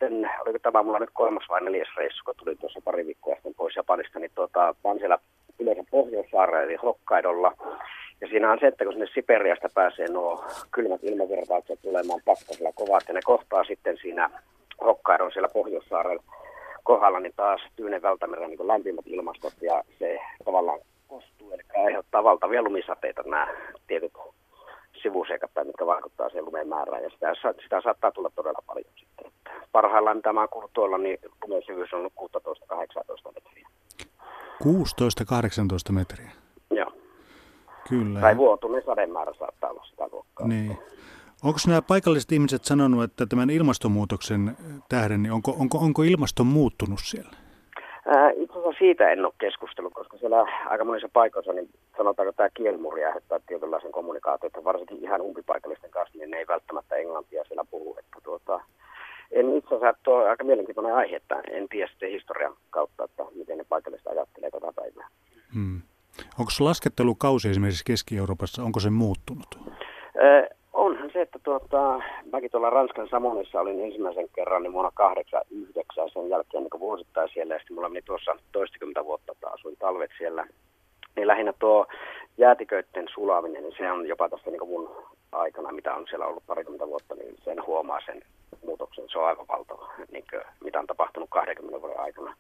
[0.41, 3.77] oliko tämä mulla nyt kolmas vai neljäs reissu, kun tulin tuossa pari viikkoa sitten pois
[3.77, 5.19] Japanista, niin tuota, mä olen siellä
[5.59, 7.53] yleensä Pohjois-Saarella eli Hokkaidolla.
[8.21, 13.03] Ja siinä on se, että kun sinne Siperiasta pääsee nuo kylmät ilmavirtaukset tulemaan pakkasella kovat
[13.09, 14.31] ja ne kohtaa sitten siinä
[14.85, 16.23] Hokkaidon siellä Pohjois-Saarella
[16.85, 22.63] kohdalla, niin taas Tyynen valtameren niin lämpimät ilmastot ja se tavallaan kostuu, eli aiheuttaa valtavia
[22.63, 23.49] lumisateita nämä
[23.87, 24.13] tietyt
[25.03, 29.33] sivuseikat, mitkä vaikuttaa siihen lumeen määrään, ja sitä, sitä saattaa tulla todella paljon sitten.
[29.73, 33.69] Parhaillaan, mitä mä oon kuullut tuolla, niin lumen syvyys on 16-18 metriä.
[34.63, 36.31] 16-18 metriä?
[36.71, 36.93] Joo.
[37.89, 38.21] Kyllä.
[38.21, 40.47] Tai vuotuinen sademäärä saattaa olla sitä luokkaa.
[40.47, 40.79] Niin.
[41.45, 44.57] Onko nämä paikalliset ihmiset sanonut, että tämän ilmastonmuutoksen
[44.89, 47.37] tähden, niin onko, onko, onko ilmasto muuttunut siellä?
[48.37, 53.05] itse asiassa siitä en ole keskustellut, koska siellä aika monissa paikoissa niin sanotaanko tämä kielimuuri
[53.05, 57.97] aiheuttaa tietynlaisen kommunikaation, että varsinkin ihan umpipaikallisten kanssa, niin ne ei välttämättä englantia siellä puhu.
[57.99, 58.61] Että tuota,
[59.31, 63.23] en itse asiassa, tuo on aika mielenkiintoinen aihe, että en tiedä sitten historian kautta, että
[63.35, 65.09] miten ne paikalliset ajattelee tätä päivää.
[65.55, 65.83] Hmm.
[66.39, 69.59] Onko laskettelukausi esimerkiksi Keski-Euroopassa, onko se muuttunut?
[70.25, 70.64] onhan
[71.15, 72.01] se, että tuota,
[72.33, 77.55] mäkin tuolla Ranskan Samonissa olin ensimmäisen kerran niin vuonna 89 sen jälkeen niin vuosittain siellä
[77.55, 80.47] ja sitten mulla meni tuossa toistakymmentä vuotta, että asuin talvet siellä.
[81.17, 81.87] Niin lähinnä tuo
[82.39, 84.91] jäätiköiden sulaminen, niin se on jopa tässä niin mun
[85.33, 88.23] aikana, mitä on siellä ollut parikymmentä vuotta, niin sen huomaa sen
[88.67, 89.05] muutoksen.
[89.09, 92.35] Se on aivan valtava, niin kuin, mitä on tapahtunut 20 vuoden aikana.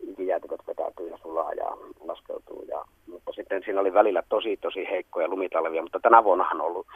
[0.00, 2.64] Ikijäätiköt vetäytyy ja sulaa ja laskeutuu.
[2.68, 6.86] Ja, mutta sitten siinä oli välillä tosi tosi heikkoja lumitalvia, mutta tänä vuonnahan on ollut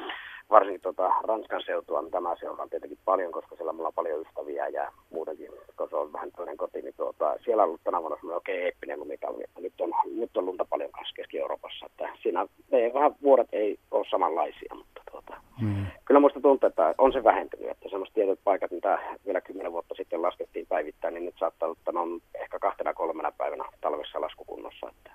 [0.51, 4.69] varsinkin tuota Ranskan seutua, mitä mä seuraan tietenkin paljon, koska siellä mulla on paljon ystäviä
[4.69, 8.16] ja muutenkin, koska se on vähän toinen koti, niin tuota, siellä on ollut tänä vuonna
[8.16, 12.47] semmoinen oikein eeppinen lumitalvi, että nyt on, nyt on lunta paljon kanssa Keski-Euroopassa, että siinä
[12.73, 15.87] ei, vähän vuodet ei ole samanlaisia, mutta tuota, mm.
[16.05, 19.95] kyllä muista tuntuu, että on se vähentynyt, että semmoiset tietyt paikat, mitä vielä kymmenen vuotta
[19.95, 24.89] sitten laskettiin päivittäin, niin nyt saattaa olla, että on ehkä kahtena kolmena päivänä talvessa laskukunnossa,
[24.89, 25.11] että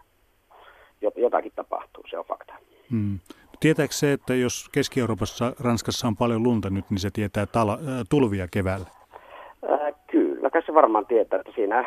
[1.16, 2.54] jotakin tapahtuu, se on fakta.
[2.90, 3.20] Mm.
[3.60, 7.80] Tietääkö se, että jos Keski-Euroopassa, Ranskassa on paljon lunta nyt, niin se tietää tala, äh,
[8.10, 8.86] tulvia keväällä?
[9.72, 11.86] Äh, kyllä, kai se varmaan tietää, että siinä,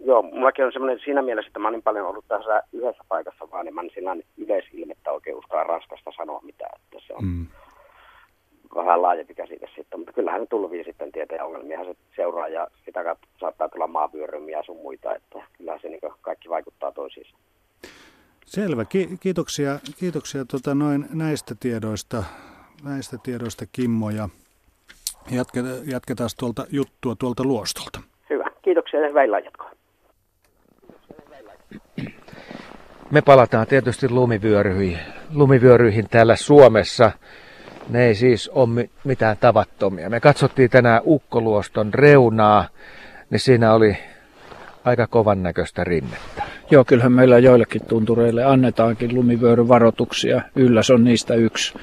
[0.00, 3.64] joo, mullakin on semmoinen siinä mielessä, että mä niin paljon ollut tässä yhdessä paikassa vaan,
[3.64, 7.46] niin mä en sillä yleisilmettä oikein uskalla Ranskasta sanoa mitään, että se on mm.
[8.74, 13.04] vähän laajempi käsite sitten, mutta kyllähän ne tulvii sitten tieteen ongelmia se seuraa ja sitä
[13.04, 17.36] kautta saattaa tulla maavyörymiä ja sun muita, että kyllähän se niin kaikki vaikuttaa toisiinsa.
[18.48, 18.84] Selvä.
[18.84, 22.24] Ki- kiitoksia, kiitoksia tota noin näistä tiedoista,
[22.84, 24.28] näistä tiedoista Kimmo ja
[25.30, 28.00] jatketaan, jatketaan tuolta juttua tuolta luostolta.
[28.30, 28.44] Hyvä.
[28.62, 29.70] Kiitoksia ja hyvää jatkoa.
[33.10, 34.98] Me palataan tietysti lumivyöryihin,
[35.34, 37.12] lumivyöryihin täällä Suomessa.
[37.88, 40.10] Ne ei siis ole mitään tavattomia.
[40.10, 42.68] Me katsottiin tänään Ukkoluoston reunaa,
[43.30, 43.98] niin siinä oli
[44.84, 46.42] aika kovan näköistä rinnettä.
[46.70, 50.42] Joo, kyllähän meillä joillekin tuntureille annetaankin lumivyöryvaroituksia.
[50.56, 51.74] Ylläs on niistä yksi.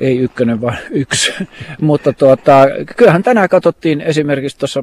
[0.00, 1.32] Ei ykkönen, vaan yksi.
[1.80, 2.66] Mutta tuota,
[2.96, 4.82] kyllähän tänään katsottiin esimerkiksi tuossa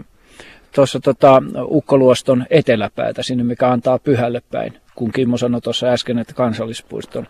[0.76, 6.34] tuossa tota, Ukkoluoston eteläpäätä sinne, mikä antaa pyhälle päin, kun Kimmo sanoi tuossa äsken, että
[6.34, 7.28] kansallispuiston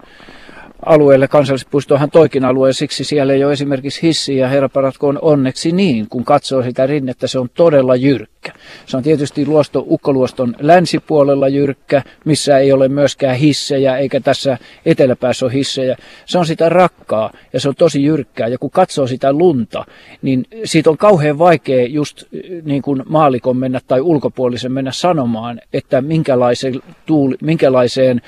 [0.85, 1.27] alueelle.
[1.27, 4.47] Kansallispuistohan toikin alue, siksi siellä ei ole esimerkiksi hissiä.
[4.47, 8.53] Herra paratkoon onneksi niin, kun katsoo sitä rinnettä, se on todella jyrkkä.
[8.85, 15.45] Se on tietysti luosto, ukkoluoston länsipuolella jyrkkä, missä ei ole myöskään hissejä, eikä tässä eteläpäässä
[15.45, 15.95] ole hissejä.
[16.25, 18.47] Se on sitä rakkaa ja se on tosi jyrkkää.
[18.47, 19.85] Ja kun katsoo sitä lunta,
[20.21, 22.23] niin siitä on kauhean vaikea just
[22.63, 28.21] niin kuin maalikon mennä tai ulkopuolisen mennä sanomaan, että minkälaiseen, tuuli, minkälaiseen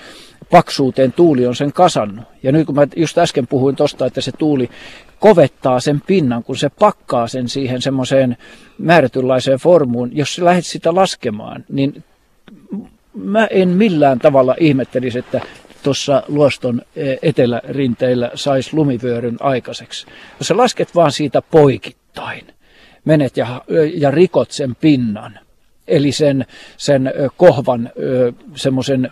[0.51, 2.25] paksuuteen tuuli on sen kasannut.
[2.43, 4.69] Ja nyt kun mä just äsken puhuin tosta, että se tuuli
[5.19, 8.37] kovettaa sen pinnan, kun se pakkaa sen siihen semmoiseen
[8.77, 12.03] määrätynlaiseen formuun, jos sä lähdet sitä laskemaan, niin
[13.13, 15.41] mä en millään tavalla ihmettelisi, että
[15.83, 20.07] tuossa luoston e, etelärinteillä saisi lumivyöryn aikaiseksi.
[20.39, 22.47] Jos sä lasket vaan siitä poikittain,
[23.05, 23.61] menet ja,
[23.93, 25.39] ja rikot sen pinnan,
[25.91, 26.45] eli sen,
[26.77, 27.89] sen kohvan
[28.55, 29.11] semmoisen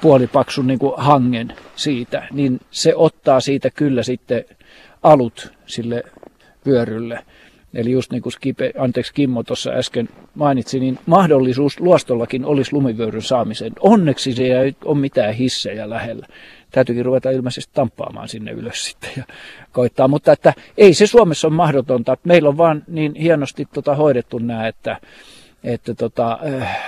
[0.00, 4.44] puolipaksun niin kuin hangen siitä, niin se ottaa siitä kyllä sitten
[5.02, 6.02] alut sille
[6.66, 7.24] vyörylle.
[7.74, 13.22] Eli just niin kuin Skipe, anteeksi Kimmo tuossa äsken mainitsi, niin mahdollisuus luostollakin olisi lumivyöryn
[13.22, 13.72] saamiseen.
[13.80, 16.26] Onneksi se ei ole mitään hissejä lähellä.
[16.70, 19.24] Täytyykin ruveta ilmeisesti tamppaamaan sinne ylös sitten ja
[19.72, 20.08] koittaa.
[20.08, 22.16] Mutta että ei se Suomessa ole mahdotonta.
[22.24, 24.96] Meillä on vaan niin hienosti tota hoidettu nämä, että,
[25.64, 26.78] että tota, äh,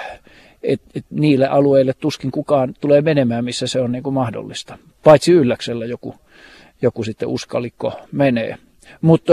[0.62, 4.78] et, et niille alueille tuskin kukaan tulee menemään, missä se on niin kuin mahdollista.
[5.05, 6.15] Paitsi ylläksellä joku,
[6.82, 8.57] joku sitten uskalikko menee.
[9.01, 9.32] Mutta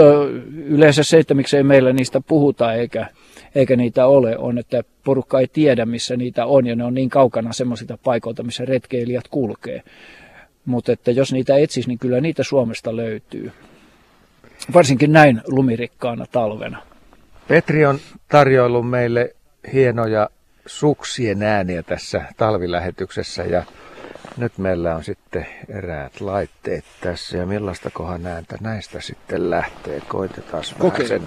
[0.52, 3.06] yleensä se, että miksei meillä niistä puhuta eikä,
[3.54, 7.10] eikä niitä ole, on, että porukka ei tiedä, missä niitä on, ja ne on niin
[7.10, 9.82] kaukana semmoisilta paikoilta, missä retkeilijät kulkee.
[10.64, 13.52] Mutta että jos niitä etsisi, niin kyllä niitä Suomesta löytyy.
[14.74, 16.82] Varsinkin näin lumirikkaana talvena.
[17.50, 17.98] Petri on
[18.28, 19.34] tarjoillut meille
[19.72, 20.30] hienoja
[20.66, 23.64] suksien ääniä tässä talvilähetyksessä ja
[24.36, 30.02] Nyt meillä on sitten eräät laitteet tässä ja millaista kohan näitä näistä sitten lähtee.
[30.08, 31.22] Koitetaan vähän sen.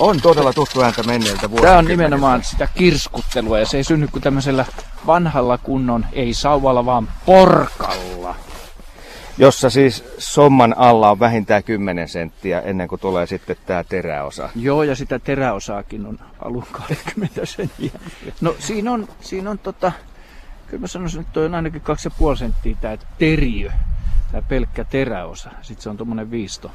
[0.00, 4.22] On todella tuttu ääntä menneiltä Tämä on nimenomaan sitä kirskuttelua ja se ei synny kuin
[4.22, 4.64] tämmöisellä
[5.06, 8.34] vanhalla kunnon, ei sauvalla vaan porkalla.
[9.38, 14.50] Jossa siis somman alla on vähintään 10 senttiä ennen kuin tulee sitten tämä teräosa.
[14.56, 17.90] Joo, ja sitä teräosaakin on alun 20 senttiä.
[18.40, 19.92] No siinä on, siinä on tota,
[20.66, 21.82] kyllä mä sanoisin, että toi on ainakin
[22.32, 23.70] 2,5 senttiä tämä teriö,
[24.32, 25.50] tämä pelkkä teräosa.
[25.62, 26.70] Sitten se on tuommoinen viisto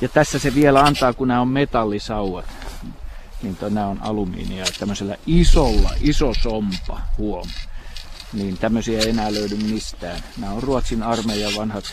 [0.00, 2.44] ja tässä se vielä antaa, kun nämä on metallisauvat,
[3.42, 4.64] niin nämä on alumiinia.
[4.78, 7.48] Tämmöisellä isolla, iso sompa, huom.
[8.32, 10.20] Niin tämmöisiä ei enää löydy mistään.
[10.38, 11.84] Nämä on Ruotsin armeijan vanhat,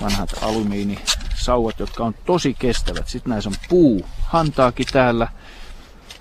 [0.00, 3.08] vanhat alumiinisauvat, jotka on tosi kestävät.
[3.08, 5.28] Sitten näissä on puu, hantaakin täällä.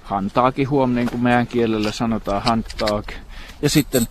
[0.04, 3.14] Hantaakin huom, niin kuin meidän kielellä sanotaan hantaak.
[3.62, 4.08] Ja sitten,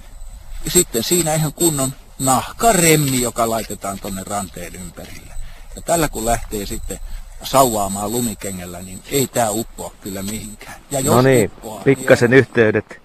[0.68, 5.39] sitten siinä ihan kunnon nahkaremmi, joka laitetaan tonne ranteen ympärille.
[5.76, 6.98] Ja tällä kun lähtee sitten
[7.42, 10.74] sauvaamaan lumikengellä, niin ei tämä uppoa kyllä mihinkään.
[10.90, 12.38] Ja jos no niin, uppoa, pikkasen niin...
[12.38, 13.00] yhteydet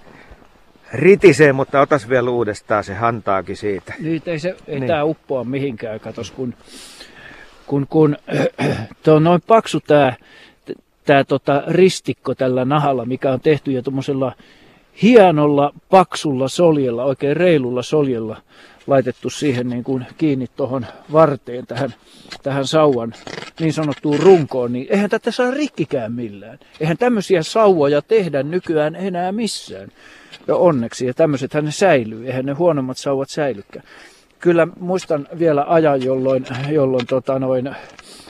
[0.94, 3.94] ritisee, mutta otas vielä uudestaan se hantaakin siitä.
[4.00, 4.88] Niin, ei, se, ei niin.
[4.88, 6.54] tämä uppoa mihinkään, katos kun,
[7.68, 8.18] kun, kun
[9.04, 10.14] tuo on noin paksu tämä
[11.06, 14.36] tää tota ristikko tällä nahalla, mikä on tehty jo tuommoisella
[15.02, 18.42] hienolla, paksulla soljella, oikein reilulla soljella
[18.88, 21.94] laitettu siihen niin kuin kiinni tuohon varteen tähän,
[22.44, 23.14] tähän sauvan
[23.60, 26.60] niin sanottuun runkoon, niin eihän tätä saa rikkikään millään.
[26.80, 29.90] Eihän tämmöisiä sauvoja tehdä nykyään enää missään.
[30.48, 33.86] Ja onneksi, ja tämmöisethän ne säilyy, eihän ne huonommat sauvat säilykään.
[34.40, 37.76] Kyllä muistan vielä ajan, jolloin, jolloin tota noin,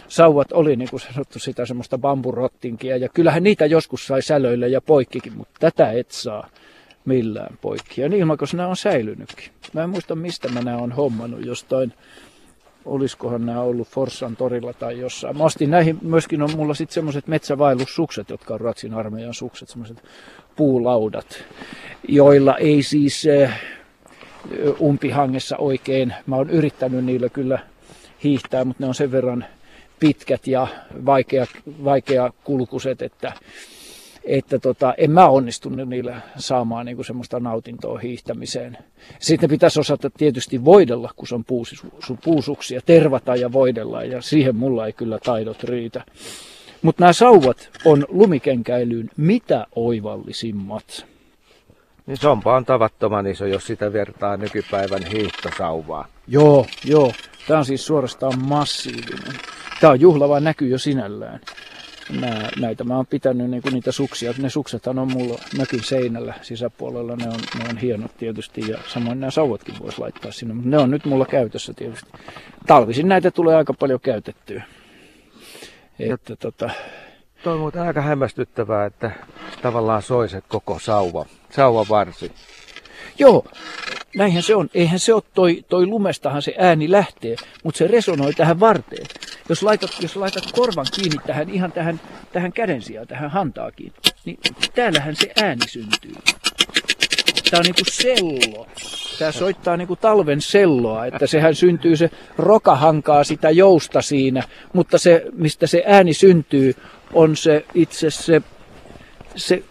[0.08, 4.82] sauvat oli niin kuin sanottu sitä semmoista bamburottinkia, ja kyllähän niitä joskus sai sälöillä ja
[4.82, 6.50] poikkikin, mutta tätä et saa
[7.06, 8.02] millään poikki.
[8.02, 9.55] Ja niin nämä on säilynytkin.
[9.76, 11.94] Mä en muista mistä mä nämä on hommannut jostain,
[12.86, 15.38] olisikohan nämä ollut Forssan torilla tai jossain.
[15.38, 20.04] Mä ostin näihin, myöskin on mulla sitten semmoiset metsävaellussukset, jotka on Ratsin armeijan sukset, semmoiset
[20.56, 21.44] puulaudat,
[22.08, 23.62] joilla ei siis äh,
[24.80, 27.60] umpihangessa oikein, mä oon yrittänyt niillä kyllä
[28.24, 29.46] hiihtää, mutta ne on sen verran
[30.00, 30.68] pitkät ja
[31.06, 31.46] vaikea,
[31.84, 33.34] vaikea kulkuset, että
[34.26, 38.78] että tota, en mä onnistunut niillä saamaan niin kuin semmoista nautintoa hiihtämiseen.
[39.20, 41.46] Sitten pitäisi osata tietysti voidella, kun se on
[42.24, 46.04] puusuksia, tervata ja voidella, ja siihen mulla ei kyllä taidot riitä.
[46.82, 51.06] Mutta nämä sauvat on lumikenkäilyyn mitä oivallisimmat.
[52.06, 56.08] Niin sompa on tavattoman iso, jos sitä vertaa nykypäivän hiihtosauvaa.
[56.28, 57.12] Joo, joo.
[57.48, 59.34] Tämä on siis suorastaan massiivinen.
[59.82, 61.40] Tämä on juhlava näky jo sinällään
[62.10, 64.34] nää, näitä mä oon pitänyt niin niitä suksia.
[64.38, 69.20] Ne suksethan on mulla mökin seinällä sisäpuolella, ne on, ne on hienot tietysti ja samoin
[69.20, 72.12] nämä sauvatkin voisi laittaa sinne, mutta ne on nyt mulla käytössä tietysti.
[72.68, 74.64] Talvisin näitä tulee aika paljon käytettyä.
[76.00, 76.70] Että, tota...
[77.44, 79.12] Tuo on muuten aika hämmästyttävää, että
[79.62, 82.32] tavallaan soi se koko sauva, sauva varsi.
[83.20, 83.46] Joo,
[84.16, 84.70] näinhän se on.
[84.74, 89.06] Eihän se ole toi, toi lumestahan se ääni lähtee, mutta se resonoi tähän varteen.
[89.50, 92.02] Jos laitat, jos laitat korvan kiinni tähän ihan tähän,
[92.34, 93.94] tähän käden sijaan, tähän hantaakin,
[94.26, 94.38] niin
[94.76, 96.16] täällähän se ääni syntyy.
[97.52, 98.68] Tämä on niinku sello.
[99.20, 104.44] Tämä soittaa niinku talven selloa, että sehän syntyy, se roka hankaa sitä jousta siinä,
[104.74, 106.74] mutta se, mistä se ääni syntyy,
[107.14, 108.42] on se itse se,
[109.36, 109.64] se,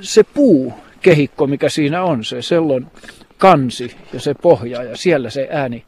[0.00, 2.90] se puu, kehikko, mikä siinä on, se sellon
[3.38, 5.84] kansi ja se pohja ja siellä se ääni,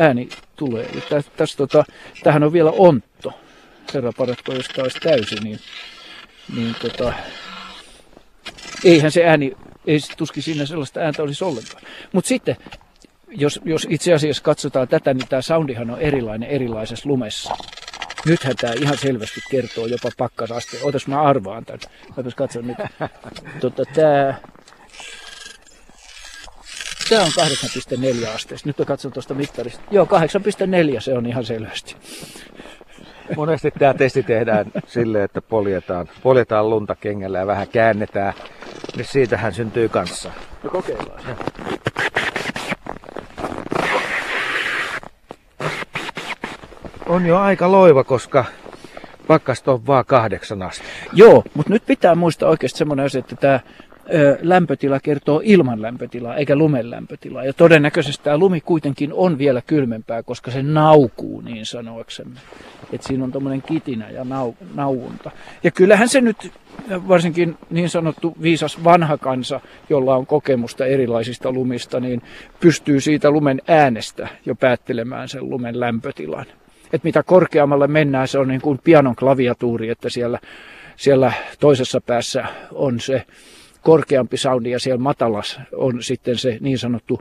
[0.00, 0.88] ääni tulee.
[0.94, 1.84] Ja tä, tästä, tota,
[2.22, 3.32] tähän on vielä ontto.
[3.94, 5.60] Herra paratko, jos tämä olisi täysi, niin,
[6.56, 7.12] niin tota,
[8.84, 9.52] eihän se ääni,
[9.86, 11.82] ei tuskin siinä sellaista ääntä olisi ollenkaan.
[12.12, 12.56] Mutta sitten,
[13.28, 17.56] jos, jos itse asiassa katsotaan tätä, niin tämä soundihan on erilainen erilaisessa lumessa.
[18.26, 20.78] Nythän tämä ihan selvästi kertoo jopa pakkasaste.
[20.82, 21.80] Otas mä arvaan tämän.
[22.16, 22.76] Otas katso nyt.
[23.60, 24.34] Tota, tämä
[27.10, 27.30] Tämä on
[28.24, 28.68] 8,4 asteesta.
[28.68, 29.82] Nyt katson tuosta mittarista.
[29.90, 30.04] Joo,
[30.94, 31.96] 8,4 se on ihan selvästi.
[33.36, 38.34] Monesti tämä testi tehdään silleen, että poljetaan, poljetaan lunta kengällä ja vähän käännetään.
[38.96, 40.30] Niin siitähän syntyy kanssa.
[40.62, 41.20] No kokeillaan.
[41.28, 41.36] Ja.
[47.06, 48.44] On jo aika loiva, koska
[49.26, 50.92] pakkasta on vaan kahdeksan astetta.
[51.12, 53.60] Joo, mutta nyt pitää muistaa oikeasti semmoinen asia, että tämä
[54.40, 57.44] lämpötila kertoo ilman lämpötilaa eikä lumen lämpötilaa.
[57.44, 62.40] Ja todennäköisesti tämä lumi kuitenkin on vielä kylmempää, koska se naukuu niin sanoaksemme.
[62.92, 65.30] Että siinä on tuommoinen kitinä ja nau, nauunta.
[65.64, 66.52] Ja kyllähän se nyt,
[66.90, 69.60] varsinkin niin sanottu viisas vanha kansa,
[69.90, 72.22] jolla on kokemusta erilaisista lumista, niin
[72.60, 76.46] pystyy siitä lumen äänestä jo päättelemään sen lumen lämpötilan.
[76.92, 80.38] Että mitä korkeammalle mennään, se on niin kuin pianon klaviatuuri, että siellä,
[80.96, 83.24] siellä toisessa päässä on se
[83.82, 87.20] korkeampi soundi ja siellä matalas on sitten se niin sanottu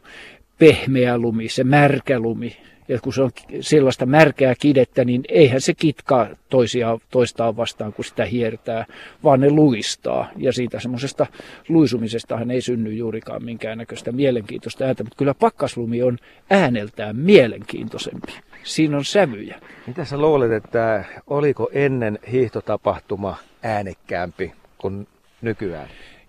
[0.60, 2.58] pehmeä lumi, se märkä lumi.
[2.88, 3.32] Ja kun se on
[3.62, 8.86] sellaista märkää kidettä, niin eihän se kitkaa toisia, toistaan vastaan, kun sitä hiertää,
[9.24, 10.30] vaan ne luistaa.
[10.38, 11.26] Ja siitä semmoisesta
[11.68, 16.18] luisumisestahan ei synny juurikaan minkäännäköistä mielenkiintoista ääntä, mutta kyllä pakkaslumi on
[16.50, 18.34] ääneltään mielenkiintoisempi.
[18.64, 19.60] Siinä on sävyjä.
[19.88, 25.08] Mitä sä luulet, että oliko ennen hiihtotapahtuma äänekkäämpi kuin
[25.42, 25.88] nykyään?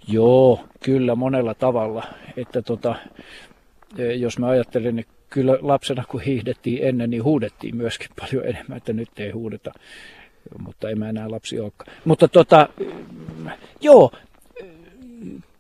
[0.09, 2.05] Joo, kyllä monella tavalla.
[2.37, 2.95] Että tota,
[3.99, 8.77] e, jos mä ajattelen, niin kyllä lapsena kun hiihdettiin ennen, niin huudettiin myöskin paljon enemmän,
[8.77, 9.73] että nyt ei huudeta.
[10.59, 11.97] Mutta en mä enää lapsi olekaan.
[12.05, 12.69] Mutta tota,
[13.81, 14.13] joo,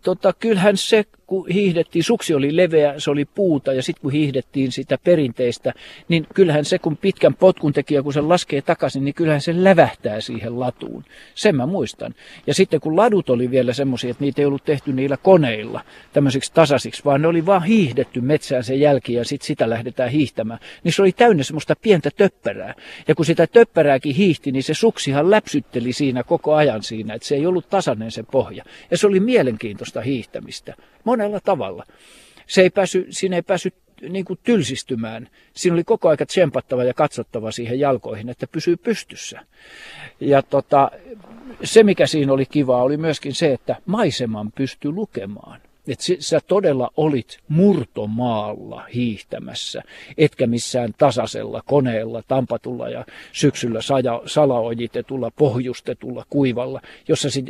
[0.03, 4.73] tota, kyllähän se, kun hiihdettiin, suksi oli leveä, se oli puuta ja sitten kun hiihdettiin
[4.73, 5.73] sitä perinteistä,
[6.09, 10.20] niin kyllähän se, kun pitkän potkun tekijä, kun se laskee takaisin, niin kyllähän se lävähtää
[10.20, 11.05] siihen latuun.
[11.35, 12.15] Sen mä muistan.
[12.47, 15.81] Ja sitten kun ladut oli vielä semmoisia, että niitä ei ollut tehty niillä koneilla
[16.12, 20.61] tämmöisiksi tasaisiksi, vaan ne oli vaan hiihdetty metsään sen jälkeen ja sitten sitä lähdetään hiihtämään,
[20.85, 22.74] niin se oli täynnä semmoista pientä töppärää.
[23.09, 27.35] Ja kun sitä töppärääkin hiihti, niin se suksihan läpsytteli siinä koko ajan siinä, että se
[27.35, 28.65] ei ollut tasainen se pohja.
[28.90, 30.74] Ja se oli mielenkiintoista hiihtämistä
[31.05, 31.86] monella tavalla.
[32.47, 33.74] Se ei pääsy, siinä ei päässyt
[34.09, 35.28] niin kuin tylsistymään.
[35.56, 39.40] Siinä oli koko aika tsempattava ja katsottava siihen jalkoihin, että pysyy pystyssä.
[40.20, 40.90] Ja tota,
[41.64, 45.60] se, mikä siinä oli kivaa, oli myöskin se, että maiseman pystyi lukemaan
[45.91, 49.83] että sä todella olit murtomaalla hiihtämässä,
[50.19, 53.81] etkä missään tasaisella koneella, tampatulla ja syksyllä
[54.27, 57.47] salaojitetulla, pohjustetulla kuivalla, jossa sit,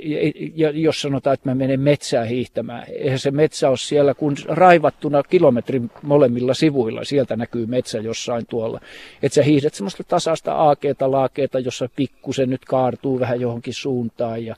[0.55, 5.23] ja jos sanotaan, että mä menen metsään hiihtämään, eihän se metsä ole siellä kun raivattuna
[5.23, 8.81] kilometrin molemmilla sivuilla, sieltä näkyy metsä jossain tuolla,
[9.23, 14.57] että sä hiihdät semmoista tasaista aakeeta, laakeeta, jossa pikkusen nyt kaartuu vähän johonkin suuntaan ja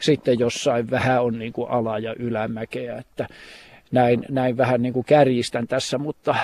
[0.00, 3.19] sitten jossain vähän on niin kuin ala- ja ylämäkeä, että
[3.90, 6.34] näin, näin vähän niin kuin kärjistän tässä, mutta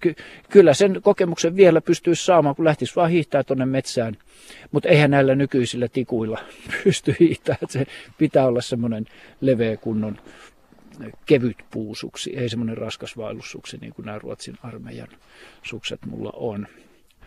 [0.00, 0.14] ky-
[0.50, 4.16] kyllä sen kokemuksen vielä pystyisi saamaan, kun lähtisi vaan hiihtää tuonne metsään.
[4.72, 6.38] Mutta eihän näillä nykyisillä tikuilla
[6.84, 7.86] pysty hiihtämään, se
[8.18, 9.06] pitää olla semmoinen
[9.40, 10.18] leveä kunnon
[11.26, 15.08] kevyt puusuksi, ei semmoinen raskas vaellussuksi niin kuin nämä Ruotsin armeijan
[15.62, 16.66] sukset mulla on.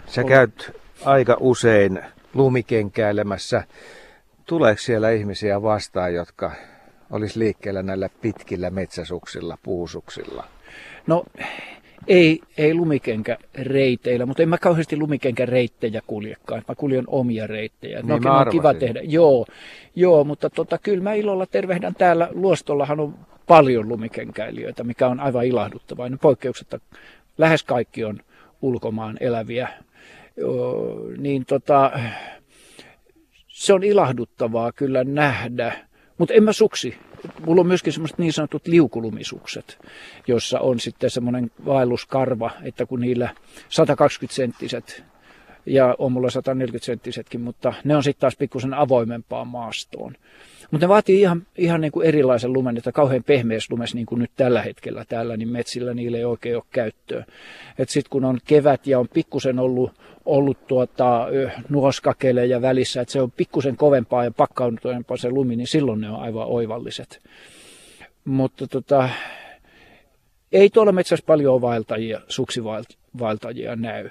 [0.06, 0.72] Sä käyt
[1.06, 2.00] aika usein
[2.34, 3.64] lumikenkäilemässä
[4.46, 6.52] tuleeko siellä ihmisiä vastaan, jotka
[7.12, 10.44] olisi liikkeellä näillä pitkillä metsäsuksilla, puusuksilla?
[11.08, 11.24] No
[12.08, 16.64] ei, ei lumikenkäreiteillä, mutta en mä kauheasti lumikenkäreittejä kuljekaan.
[16.68, 18.02] Mä kuljen omia reittejä.
[18.02, 19.00] Niin no, on kiva tehdä.
[19.04, 19.46] Joo,
[19.96, 22.30] joo mutta tota, kyllä mä ilolla tervehdän täällä.
[22.32, 23.16] Luostollahan on
[23.48, 26.10] paljon lumikenkäilijöitä, mikä on aivan ilahduttavaa.
[26.10, 26.80] Ne poikkeuksetta
[27.38, 28.20] lähes kaikki on
[28.62, 29.70] ulkomaan eläviä.
[30.38, 31.92] Joo, niin tota,
[33.48, 35.89] se on ilahduttavaa kyllä nähdä,
[36.20, 36.98] mutta en mä suksi.
[37.46, 39.80] Mulla on myöskin semmoiset niin sanotut liukulumisukset,
[40.28, 43.30] jossa on sitten semmoinen vaelluskarva, että kun niillä
[43.70, 45.04] 120 senttiset
[45.66, 50.16] ja on mulla 140 senttisetkin, mutta ne on sitten taas pikkusen avoimempaan maastoon.
[50.72, 54.20] Mutta ne vaatii ihan, ihan niin kuin erilaisen lumen, että kauhean pehmeässä lumessa niin kuin
[54.20, 57.26] nyt tällä hetkellä täällä, niin metsillä niille ei oikein ole käyttöä.
[57.88, 59.92] Sitten kun on kevät ja on pikkusen ollut,
[60.26, 61.28] ollut tuota,
[61.70, 66.22] nuoskakeleja välissä, että se on pikkusen kovempaa ja pakkautuneempaa se lumi, niin silloin ne on
[66.22, 67.20] aivan oivalliset.
[68.26, 69.10] Mutta tota,
[70.52, 74.10] ei tuolla metsässä paljon vaeltajia, suksivaeltajia näy.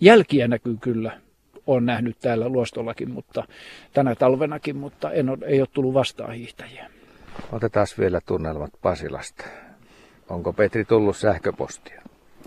[0.00, 1.20] Jälkiä näkyy kyllä,
[1.76, 3.44] on nähnyt täällä luostollakin, mutta
[3.92, 6.90] tänä talvenakin, mutta en ole, ei ole tullut vastaan hiihtäjiä.
[7.52, 9.44] Otetaan vielä tunnelmat Pasilasta.
[10.28, 12.02] Onko Petri tullut sähköpostia?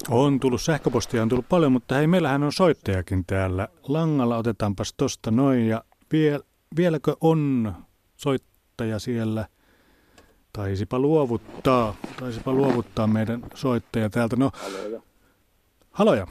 [0.09, 3.67] On tullut sähköpostia, on tullut paljon, mutta hei, meillähän on soittajakin täällä.
[3.87, 6.39] Langalla otetaanpas tosta noin ja vie,
[6.77, 7.73] vieläkö on
[8.15, 9.47] soittaja siellä?
[10.53, 14.35] Taisipa luovuttaa, taisipa luovuttaa meidän soittaja täältä.
[14.35, 15.01] No, haloja.
[15.91, 16.27] Haloja.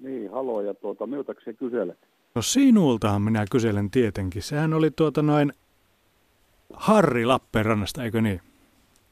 [0.00, 1.98] Niin, halo ja tuota, miltä se kyselet?
[2.34, 4.42] No sinultahan minä kyselen tietenkin.
[4.42, 5.52] Sehän oli tuota noin
[6.72, 8.40] Harri Lappeenrannasta, eikö niin?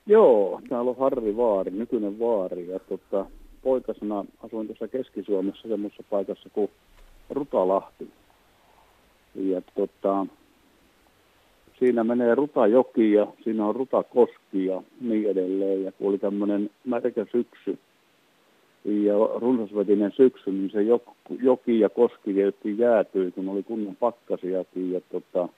[0.06, 2.68] Joo, täällä on Harri Vaari, nykyinen Vaari.
[2.68, 3.26] Ja tota,
[3.62, 6.70] poikasena asuin tuossa Keski-Suomessa semmoisessa paikassa kuin
[7.30, 8.10] Rutalahti.
[9.34, 10.26] Ja tota,
[11.78, 15.84] siinä menee Rutajoki ja siinä on Rutakoski ja niin edelleen.
[15.84, 17.78] Ja kun oli tämmöinen märkä syksy
[18.90, 20.82] ja runsasvetinen syksy, niin se
[21.42, 25.48] joki ja koski tietysti jäätyi, kun oli kunnon pakkasiakin ja tota,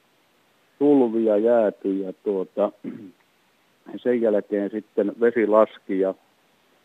[0.79, 2.73] tulvia jäätyi ja tuota,
[4.03, 6.15] sen jälkeen sitten vesi laski ja,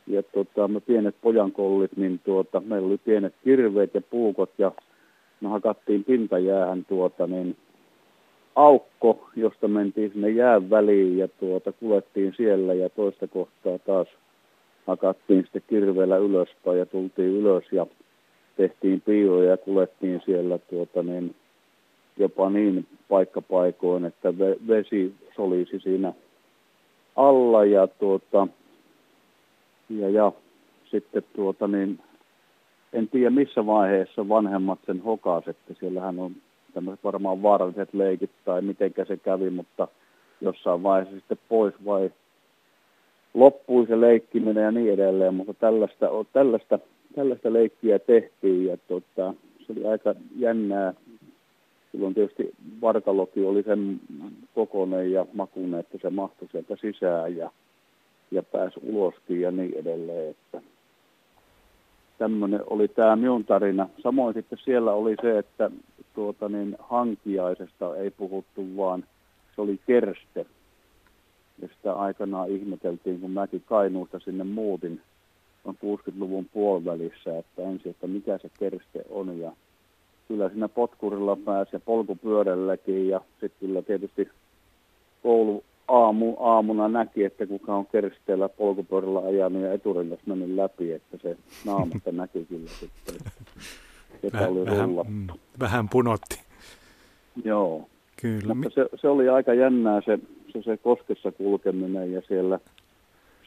[0.08, 4.72] ja tota, me pienet pojankollit, niin tuota, meillä oli pienet kirveet ja puukot ja
[5.42, 7.58] me hakattiin pintajäähän tuota, niin
[8.56, 14.08] aukko, josta mentiin sinne jään väliin ja tuota, kulettiin siellä ja toista kohtaa taas
[14.88, 17.88] hakattiin sitten kirveellä ylöspäin ja tultiin ylös ja
[18.58, 21.36] tehtiin piiloja ja kulettiin siellä tuota, niin,
[22.18, 24.38] jopa niin paikkapaikoin, että
[24.68, 26.14] vesi solisi siinä
[27.16, 28.48] alla ja, tuota,
[29.90, 30.32] ja, ja
[30.92, 32.00] sitten tuota, niin,
[32.94, 36.32] en tiedä missä vaiheessa vanhemmat sen hokas, että siellähän on
[36.74, 39.88] tämmöiset varmaan vaaralliset leikit tai mitenkä se kävi, mutta
[40.42, 42.12] jossain vaiheessa sitten pois vai
[43.36, 46.80] loppui se leikkiminen ja niin edelleen, mutta tällaista, tällaista,
[47.16, 49.34] tällaista leikkiä tehtiin ja tota,
[49.68, 50.94] se oli aika jännää.
[51.92, 54.00] Silloin tietysti vartaloki oli sen
[54.56, 57.52] kokoinen ja makuinen, että se mahtui sieltä sisään ja,
[58.32, 60.30] ja pääsi uloskin ja niin edelleen.
[60.30, 60.62] Että
[62.18, 63.90] tämmöinen oli tämä minun tarina.
[64.04, 65.72] Samoin sitten siellä oli se, että
[66.14, 69.04] tuota niin, hankiaisesta ei puhuttu, vaan
[69.56, 70.46] se oli kerste.
[71.62, 75.02] Ja sitä aikanaan ihmeteltiin, kun mäkin Kainuusta sinne muutin
[75.66, 79.40] on 60-luvun puolivälissä, että ensin, että mikä se kerste on.
[79.40, 79.52] Ja
[80.28, 84.30] kyllä siinä potkurilla pääsi ja polkupyörälläkin ja sitten kyllä tietysti
[85.24, 91.18] koulu aamu, aamuna näki, että kuka on kersteellä polkupyörällä ajanut ja eturengas mennyt läpi, että
[91.22, 93.16] se naamasta näki kyllä sitten,
[94.34, 95.28] vähän, oli vähän, mm,
[95.60, 96.42] vähän punotti.
[97.44, 97.90] Joo.
[98.22, 98.54] Kyllä.
[98.54, 100.20] Mutta se, se, oli aika jännää se,
[100.56, 102.60] se, se koskessa kulkeminen ja siellä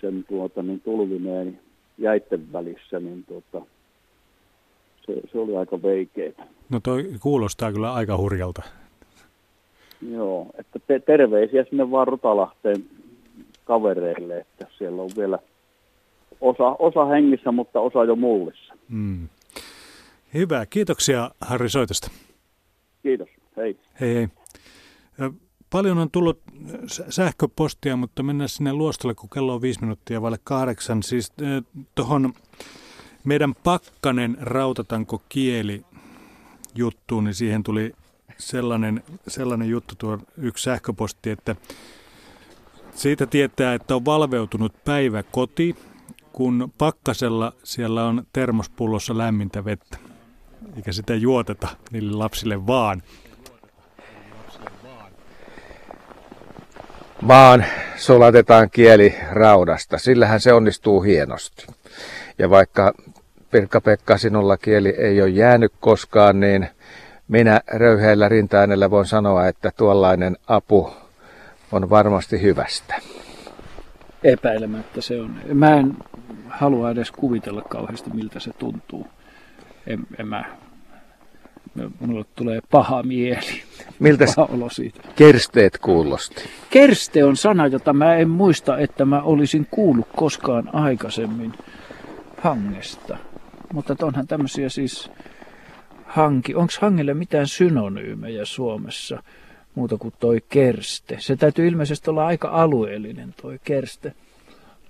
[0.00, 1.60] sen tuota, niin tulvineen
[1.98, 3.66] jäitten välissä, niin tuota,
[5.06, 6.32] se, se oli aika veikeä.
[6.68, 8.62] No toi kuulostaa kyllä aika hurjalta.
[10.10, 12.84] Joo, että te, terveisiä sinne vaan Rutalahteen
[13.64, 15.38] kavereille, että siellä on vielä
[16.40, 18.74] osa, osa hengissä, mutta osa jo mullissa.
[18.88, 19.28] Mm.
[20.34, 22.10] Hyvä, kiitoksia Harri soitosta.
[23.02, 23.76] Kiitos, hei.
[24.00, 24.28] Hei hei.
[25.70, 26.42] Paljon on tullut
[27.08, 31.02] sähköpostia, mutta mennään sinne luostolle, kun kello on viisi minuuttia vaille kahdeksan.
[31.02, 31.32] Siis
[31.94, 32.32] tuohon
[33.24, 35.84] meidän pakkanen rautatanko kieli
[36.74, 37.92] juttuun, niin siihen tuli
[38.38, 41.56] sellainen, sellainen juttu tuo yksi sähköposti, että
[42.94, 45.76] siitä tietää, että on valveutunut päivä koti,
[46.32, 49.98] kun pakkasella siellä on termospullossa lämmintä vettä.
[50.76, 53.02] Eikä sitä juoteta niille lapsille vaan.
[57.26, 57.64] Vaan
[57.96, 59.98] sulatetaan kieli raudasta.
[59.98, 61.66] Sillähän se onnistuu hienosti.
[62.38, 62.92] Ja vaikka
[63.50, 66.68] Pirkka-Pekka sinulla kieli ei ole jäänyt koskaan, niin
[67.28, 70.92] minä röyheällä rintaäänellä voin sanoa, että tuollainen apu
[71.72, 72.94] on varmasti hyvästä.
[74.24, 75.34] Epäilemättä se on.
[75.54, 75.96] Mä en
[76.48, 79.06] halua edes kuvitella kauheasti, miltä se tuntuu.
[79.86, 80.44] En, en mä,
[82.00, 83.62] mulle tulee paha mieli.
[83.98, 85.00] Miltä olo siitä.
[85.16, 86.42] kersteet kuulosti?
[86.70, 91.52] Kerste on sana, jota mä en muista, että mä olisin kuullut koskaan aikaisemmin
[92.38, 93.18] hangesta.
[93.72, 95.10] Mutta onhan tämmöisiä siis
[96.06, 96.54] hanki.
[96.54, 99.22] Onko hangelle mitään synonyymejä Suomessa
[99.74, 101.16] muuta kuin toi kerste?
[101.20, 104.12] Se täytyy ilmeisesti olla aika alueellinen toi kerste.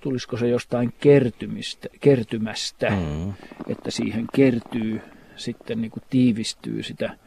[0.01, 3.33] Tulisiko se jostain kertymistä, kertymästä, mm.
[3.67, 5.01] että siihen kertyy
[5.39, 7.17] sitten niin kuin tiivistyy sitä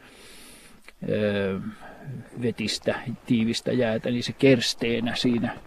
[1.09, 1.59] ö,
[2.41, 2.95] vetistä,
[3.25, 5.57] tiivistä jäätä, niin se kersteenä siinä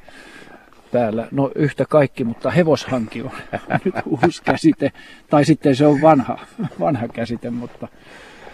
[0.93, 1.29] päällä.
[1.31, 3.31] No yhtä kaikki, mutta hevoshanki on
[3.85, 4.93] nyt uusi käsite,
[5.31, 6.39] tai sitten se on vanha,
[6.81, 7.89] vanha käsite, mutta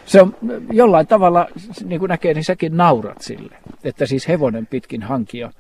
[0.07, 0.37] se on
[0.73, 1.49] jollain tavalla,
[1.85, 5.53] niin kuin näkee, niin säkin naurat sille, että siis hevonen pitkin hankia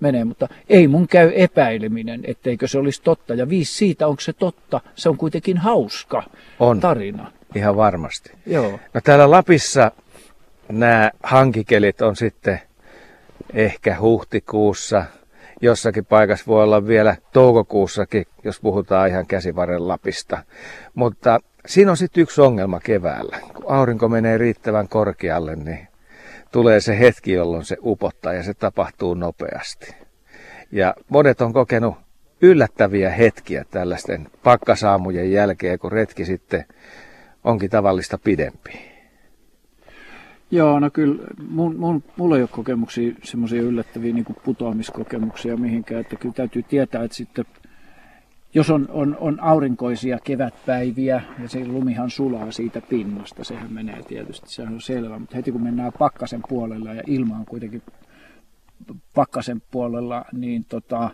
[0.00, 3.34] menee, mutta ei mun käy epäileminen, etteikö se olisi totta.
[3.34, 6.22] Ja viisi siitä, onko se totta, se on kuitenkin hauska
[6.58, 6.80] on.
[6.80, 7.32] tarina.
[7.54, 8.32] Ihan varmasti.
[8.46, 8.80] Joo.
[8.94, 9.92] No täällä Lapissa
[10.72, 12.60] nämä hankikelit on sitten
[13.52, 15.04] ehkä huhtikuussa,
[15.60, 20.42] jossakin paikassa voi olla vielä toukokuussakin, jos puhutaan ihan käsivarren Lapista.
[20.94, 23.38] Mutta siinä on sitten yksi ongelma keväällä.
[23.54, 25.88] Kun aurinko menee riittävän korkealle, niin
[26.52, 29.94] tulee se hetki, jolloin se upottaa ja se tapahtuu nopeasti.
[30.72, 31.94] Ja monet on kokenut
[32.40, 36.64] yllättäviä hetkiä tällaisten pakkasaamujen jälkeen, kun retki sitten
[37.48, 38.70] onkin tavallista pidempi.
[40.50, 46.16] Joo, no kyllä mun, mun, mulla ei ole kokemuksia, semmoisia yllättäviä niin putoamiskokemuksia mihinkään, että
[46.16, 47.44] kyllä täytyy tietää, että sitten
[48.54, 54.50] jos on, on, on aurinkoisia kevätpäiviä ja se lumihan sulaa siitä pinnasta, sehän menee tietysti,
[54.50, 57.82] se on selvä, mutta heti kun mennään pakkasen puolella ja ilma on kuitenkin
[59.14, 61.10] pakkasen puolella, niin tota,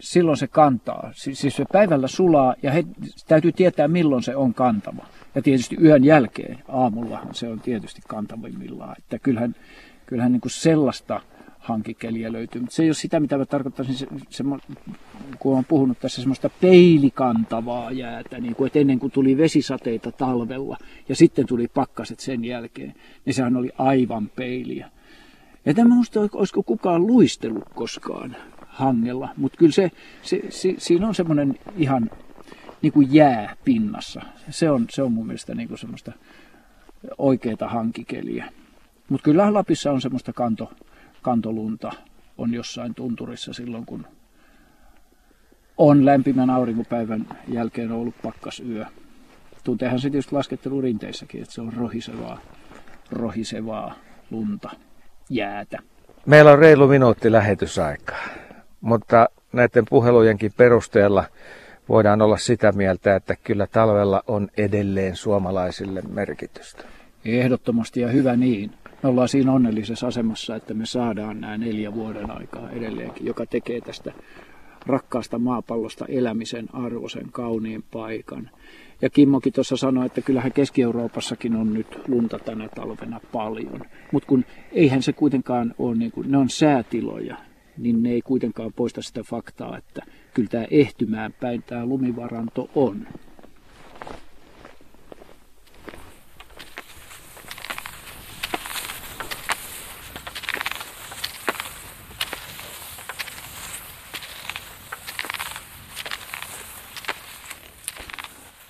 [0.00, 1.10] silloin se kantaa.
[1.14, 2.84] Siis se päivällä sulaa ja he,
[3.28, 5.06] täytyy tietää milloin se on kantava.
[5.34, 8.94] Ja tietysti yön jälkeen, aamullahan se on tietysti kantavimmillaan.
[8.98, 9.54] Että kyllähän,
[10.06, 11.20] kyllähän niin kuin sellaista
[11.58, 12.60] hankikeliä löytyy.
[12.60, 14.44] Mutta se ei ole sitä, mitä mä tarkoittaisin, se, se,
[15.38, 20.76] kun olen puhunut tässä semmoista peilikantavaa jäätä, niin kuin, että ennen kuin tuli vesisateita talvella
[21.08, 22.94] ja sitten tuli pakkaset sen jälkeen,
[23.24, 24.90] niin sehän oli aivan peiliä.
[25.64, 28.36] Ja tämä muista, olisiko kukaan luistellut koskaan
[28.78, 29.90] hangella, mutta kyllä se,
[30.22, 32.10] se, se, siinä on semmoinen ihan
[32.82, 34.22] niin kuin jää pinnassa.
[34.50, 36.12] Se on, se on mun mielestä niin kuin semmoista
[37.18, 38.52] oikeaa hankikeliä.
[39.08, 40.72] Mutta kyllä Lapissa on semmoista kanto,
[41.22, 41.92] kantolunta
[42.38, 44.06] on jossain tunturissa silloin, kun
[45.78, 48.84] on lämpimän aurinkopäivän jälkeen ollut pakkasyö.
[49.64, 52.38] Tunteehan se tietysti laskettelurinteissäkin, että se on rohisevaa,
[53.10, 53.94] rohisevaa
[54.30, 54.70] lunta,
[55.30, 55.78] jäätä.
[56.26, 58.18] Meillä on reilu minuutti lähetysaikaa,
[58.80, 61.24] mutta näiden puhelujenkin perusteella
[61.88, 66.84] voidaan olla sitä mieltä, että kyllä talvella on edelleen suomalaisille merkitystä.
[67.24, 68.70] Ehdottomasti ja hyvä niin
[69.02, 73.80] me ollaan siinä onnellisessa asemassa, että me saadaan nämä neljä vuoden aikaa edelleenkin, joka tekee
[73.80, 74.12] tästä
[74.86, 78.50] rakkaasta maapallosta elämisen arvoisen kauniin paikan.
[79.02, 83.80] Ja Kimmokin tuossa sanoi, että kyllähän Keski-Euroopassakin on nyt lunta tänä talvena paljon.
[84.12, 87.36] Mutta kun eihän se kuitenkaan ole, niin kuin, ne on säätiloja,
[87.78, 90.02] niin ne ei kuitenkaan poista sitä faktaa, että
[90.34, 93.06] kyllä tämä ehtymään päin tämä lumivaranto on.